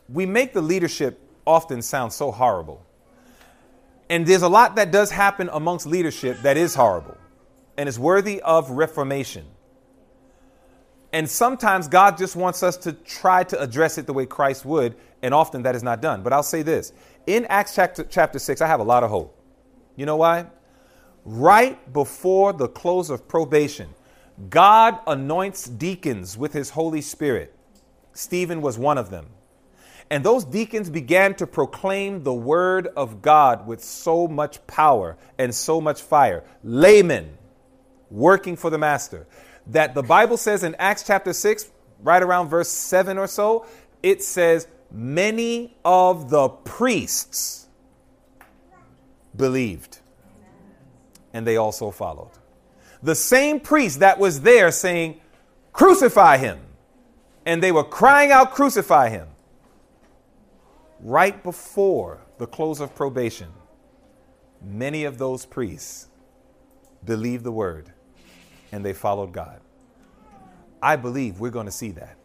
we 0.07 0.25
make 0.25 0.53
the 0.53 0.61
leadership 0.61 1.19
often 1.45 1.81
sound 1.81 2.13
so 2.13 2.31
horrible. 2.31 2.85
And 4.09 4.25
there's 4.25 4.41
a 4.41 4.49
lot 4.49 4.75
that 4.77 4.91
does 4.91 5.11
happen 5.11 5.49
amongst 5.51 5.85
leadership 5.85 6.41
that 6.41 6.57
is 6.57 6.73
horrible 6.73 7.17
and 7.77 7.87
is 7.87 7.99
worthy 7.99 8.41
of 8.41 8.71
reformation. 8.71 9.45
And 11.11 11.29
sometimes 11.29 11.87
God 11.87 12.17
just 12.17 12.35
wants 12.35 12.63
us 12.63 12.77
to 12.77 12.93
try 12.93 13.43
to 13.45 13.59
address 13.59 13.97
it 13.97 14.05
the 14.05 14.13
way 14.13 14.25
Christ 14.25 14.65
would, 14.65 14.95
and 15.21 15.33
often 15.33 15.63
that 15.63 15.75
is 15.75 15.83
not 15.83 16.01
done. 16.01 16.23
But 16.23 16.33
I'll 16.33 16.43
say 16.43 16.61
this 16.61 16.93
in 17.27 17.45
Acts 17.45 17.75
chapter, 17.75 18.03
chapter 18.03 18.39
6, 18.39 18.61
I 18.61 18.67
have 18.67 18.79
a 18.79 18.83
lot 18.83 19.03
of 19.03 19.09
hope. 19.09 19.35
You 19.95 20.05
know 20.05 20.17
why? 20.17 20.47
Right 21.25 21.91
before 21.91 22.53
the 22.53 22.67
close 22.67 23.09
of 23.09 23.27
probation, 23.27 23.89
God 24.49 24.99
anoints 25.05 25.65
deacons 25.65 26.37
with 26.37 26.53
his 26.53 26.69
Holy 26.71 27.01
Spirit. 27.01 27.53
Stephen 28.13 28.61
was 28.61 28.77
one 28.77 28.97
of 28.97 29.09
them. 29.09 29.27
And 30.09 30.23
those 30.23 30.43
deacons 30.43 30.89
began 30.89 31.35
to 31.35 31.45
proclaim 31.45 32.23
the 32.23 32.33
word 32.33 32.87
of 32.97 33.21
God 33.21 33.67
with 33.67 33.83
so 33.83 34.27
much 34.27 34.65
power 34.65 35.17
and 35.37 35.53
so 35.53 35.79
much 35.79 36.01
fire. 36.01 36.43
Laymen 36.63 37.37
working 38.09 38.55
for 38.55 38.69
the 38.69 38.77
master. 38.77 39.27
That 39.67 39.93
the 39.93 40.01
Bible 40.01 40.37
says 40.37 40.63
in 40.63 40.73
Acts 40.75 41.03
chapter 41.03 41.31
6, 41.31 41.69
right 42.01 42.23
around 42.23 42.49
verse 42.49 42.69
7 42.69 43.19
or 43.19 43.27
so, 43.27 43.67
it 44.01 44.23
says, 44.23 44.67
Many 44.91 45.77
of 45.85 46.29
the 46.29 46.49
priests 46.49 47.67
believed, 49.35 49.99
and 51.33 51.45
they 51.45 51.57
also 51.57 51.91
followed 51.91 52.31
the 53.01 53.15
same 53.15 53.59
priest 53.59 53.99
that 53.99 54.19
was 54.19 54.41
there 54.41 54.71
saying, 54.71 55.19
Crucify 55.71 56.37
him. 56.37 56.59
And 57.45 57.63
they 57.63 57.71
were 57.71 57.83
crying 57.83 58.31
out, 58.31 58.51
Crucify 58.51 59.09
him. 59.09 59.27
Right 60.99 61.41
before 61.41 62.19
the 62.37 62.45
close 62.45 62.81
of 62.81 62.93
probation, 62.93 63.47
many 64.61 65.05
of 65.05 65.17
those 65.17 65.45
priests 65.45 66.07
believed 67.05 67.45
the 67.45 67.51
word 67.51 67.93
and 68.71 68.83
they 68.83 68.93
followed 68.93 69.31
God. 69.31 69.61
I 70.81 70.95
believe 70.97 71.39
we're 71.39 71.49
going 71.49 71.65
to 71.65 71.71
see 71.71 71.91
that. 71.91 72.17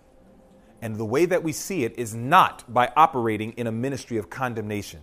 And 0.85 0.97
the 0.97 1.05
way 1.05 1.27
that 1.27 1.43
we 1.43 1.51
see 1.51 1.83
it 1.83 1.99
is 1.99 2.15
not 2.15 2.63
by 2.73 2.93
operating 2.95 3.55
in 3.55 3.67
a 3.67 3.73
ministry 3.73 4.19
of 4.19 4.31
condemnation, 4.31 5.01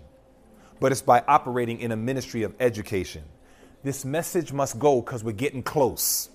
but 0.80 0.94
it's 0.94 1.02
by 1.02 1.24
operating 1.28 1.82
in 1.82 1.92
a 1.92 1.98
ministry 1.98 2.44
of 2.44 2.56
education 2.62 3.24
this 3.84 4.06
message 4.06 4.54
must 4.54 4.78
go 4.78 5.02
because 5.02 5.24
we're 5.24 5.32
getting 5.32 5.64
close. 5.64 6.30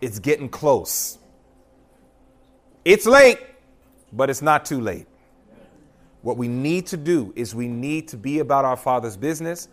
It's 0.00 0.18
getting 0.18 0.48
close. 0.48 1.18
It's 2.84 3.06
late, 3.06 3.38
but 4.12 4.28
it's 4.28 4.42
not 4.42 4.64
too 4.64 4.80
late. 4.80 5.06
What 6.22 6.36
we 6.36 6.48
need 6.48 6.86
to 6.88 6.96
do 6.96 7.32
is 7.36 7.54
we 7.54 7.68
need 7.68 8.08
to 8.08 8.16
be 8.16 8.38
about 8.40 8.64
our 8.64 8.76
Father's 8.76 9.16
business, 9.16 9.68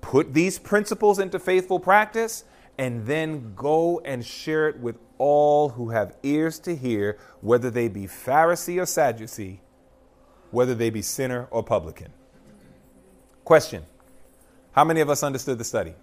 put 0.00 0.32
these 0.32 0.58
principles 0.58 1.18
into 1.18 1.38
faithful 1.38 1.78
practice, 1.78 2.44
and 2.78 3.06
then 3.06 3.54
go 3.54 4.00
and 4.04 4.24
share 4.24 4.68
it 4.68 4.78
with 4.78 4.98
all 5.18 5.70
who 5.70 5.90
have 5.90 6.14
ears 6.22 6.58
to 6.60 6.76
hear, 6.76 7.18
whether 7.40 7.70
they 7.70 7.88
be 7.88 8.02
Pharisee 8.02 8.80
or 8.80 8.86
Sadducee, 8.86 9.60
whether 10.50 10.74
they 10.74 10.90
be 10.90 11.02
sinner 11.02 11.48
or 11.50 11.62
publican. 11.62 12.12
Question 13.44 13.84
How 14.72 14.84
many 14.84 15.00
of 15.00 15.08
us 15.08 15.22
understood 15.22 15.58
the 15.58 15.64
study? 15.64 15.94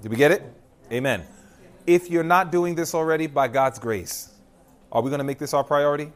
Did 0.00 0.10
we 0.10 0.16
get 0.16 0.32
it? 0.32 0.42
Amen. 0.90 1.24
If 1.86 2.10
you're 2.10 2.24
not 2.24 2.50
doing 2.50 2.74
this 2.74 2.94
already, 2.94 3.26
by 3.26 3.48
God's 3.48 3.78
grace, 3.78 4.32
are 4.90 5.02
we 5.02 5.10
going 5.10 5.18
to 5.18 5.24
make 5.24 5.38
this 5.38 5.54
our 5.54 5.64
priority? 5.64 6.12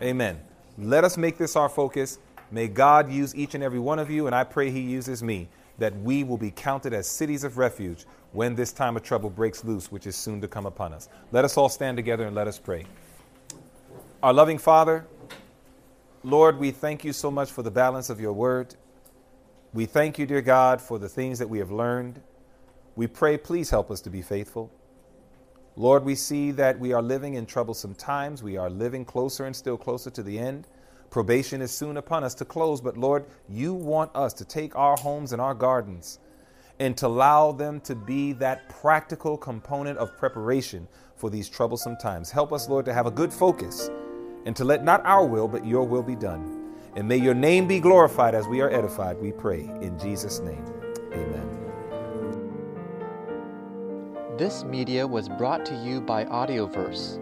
Amen. 0.00 0.40
Let 0.78 1.04
us 1.04 1.16
make 1.16 1.38
this 1.38 1.56
our 1.56 1.68
focus. 1.68 2.18
May 2.50 2.68
God 2.68 3.10
use 3.10 3.34
each 3.34 3.54
and 3.54 3.62
every 3.62 3.78
one 3.78 3.98
of 3.98 4.10
you, 4.10 4.26
and 4.26 4.34
I 4.34 4.44
pray 4.44 4.70
He 4.70 4.80
uses 4.80 5.22
me, 5.22 5.48
that 5.82 5.96
we 6.02 6.22
will 6.22 6.38
be 6.38 6.52
counted 6.52 6.92
as 6.92 7.08
cities 7.08 7.42
of 7.42 7.58
refuge 7.58 8.06
when 8.30 8.54
this 8.54 8.72
time 8.72 8.96
of 8.96 9.02
trouble 9.02 9.28
breaks 9.28 9.64
loose, 9.64 9.90
which 9.90 10.06
is 10.06 10.14
soon 10.14 10.40
to 10.40 10.46
come 10.46 10.64
upon 10.64 10.92
us. 10.92 11.08
Let 11.32 11.44
us 11.44 11.56
all 11.56 11.68
stand 11.68 11.96
together 11.96 12.24
and 12.24 12.36
let 12.36 12.46
us 12.46 12.56
pray. 12.56 12.86
Our 14.22 14.32
loving 14.32 14.58
Father, 14.58 15.04
Lord, 16.22 16.60
we 16.60 16.70
thank 16.70 17.04
you 17.04 17.12
so 17.12 17.32
much 17.32 17.50
for 17.50 17.64
the 17.64 17.70
balance 17.72 18.10
of 18.10 18.20
your 18.20 18.32
word. 18.32 18.76
We 19.74 19.86
thank 19.86 20.20
you, 20.20 20.24
dear 20.24 20.40
God, 20.40 20.80
for 20.80 21.00
the 21.00 21.08
things 21.08 21.40
that 21.40 21.48
we 21.48 21.58
have 21.58 21.72
learned. 21.72 22.22
We 22.94 23.08
pray, 23.08 23.36
please 23.36 23.68
help 23.70 23.90
us 23.90 24.00
to 24.02 24.10
be 24.10 24.22
faithful. 24.22 24.70
Lord, 25.74 26.04
we 26.04 26.14
see 26.14 26.52
that 26.52 26.78
we 26.78 26.92
are 26.92 27.02
living 27.02 27.34
in 27.34 27.44
troublesome 27.44 27.96
times. 27.96 28.40
We 28.40 28.56
are 28.56 28.70
living 28.70 29.04
closer 29.04 29.46
and 29.46 29.56
still 29.56 29.76
closer 29.76 30.10
to 30.10 30.22
the 30.22 30.38
end. 30.38 30.68
Probation 31.12 31.60
is 31.60 31.70
soon 31.70 31.98
upon 31.98 32.24
us 32.24 32.34
to 32.36 32.46
close, 32.46 32.80
but 32.80 32.96
Lord, 32.96 33.26
you 33.46 33.74
want 33.74 34.10
us 34.16 34.32
to 34.32 34.46
take 34.46 34.74
our 34.74 34.96
homes 34.96 35.32
and 35.32 35.42
our 35.42 35.52
gardens 35.52 36.18
and 36.80 36.96
to 36.96 37.06
allow 37.06 37.52
them 37.52 37.80
to 37.82 37.94
be 37.94 38.32
that 38.32 38.66
practical 38.70 39.36
component 39.36 39.98
of 39.98 40.16
preparation 40.16 40.88
for 41.16 41.28
these 41.28 41.50
troublesome 41.50 41.98
times. 41.98 42.30
Help 42.30 42.50
us, 42.50 42.66
Lord, 42.66 42.86
to 42.86 42.94
have 42.94 43.04
a 43.04 43.10
good 43.10 43.30
focus 43.30 43.90
and 44.46 44.56
to 44.56 44.64
let 44.64 44.84
not 44.84 45.04
our 45.04 45.26
will, 45.26 45.48
but 45.48 45.66
your 45.66 45.84
will 45.84 46.02
be 46.02 46.16
done. 46.16 46.72
And 46.96 47.06
may 47.06 47.18
your 47.18 47.34
name 47.34 47.68
be 47.68 47.78
glorified 47.78 48.34
as 48.34 48.48
we 48.48 48.62
are 48.62 48.70
edified, 48.70 49.20
we 49.20 49.32
pray. 49.32 49.70
In 49.82 49.98
Jesus' 49.98 50.40
name, 50.40 50.64
amen. 51.12 51.58
This 54.38 54.64
media 54.64 55.06
was 55.06 55.28
brought 55.28 55.66
to 55.66 55.74
you 55.74 56.00
by 56.00 56.24
Audioverse, 56.24 57.21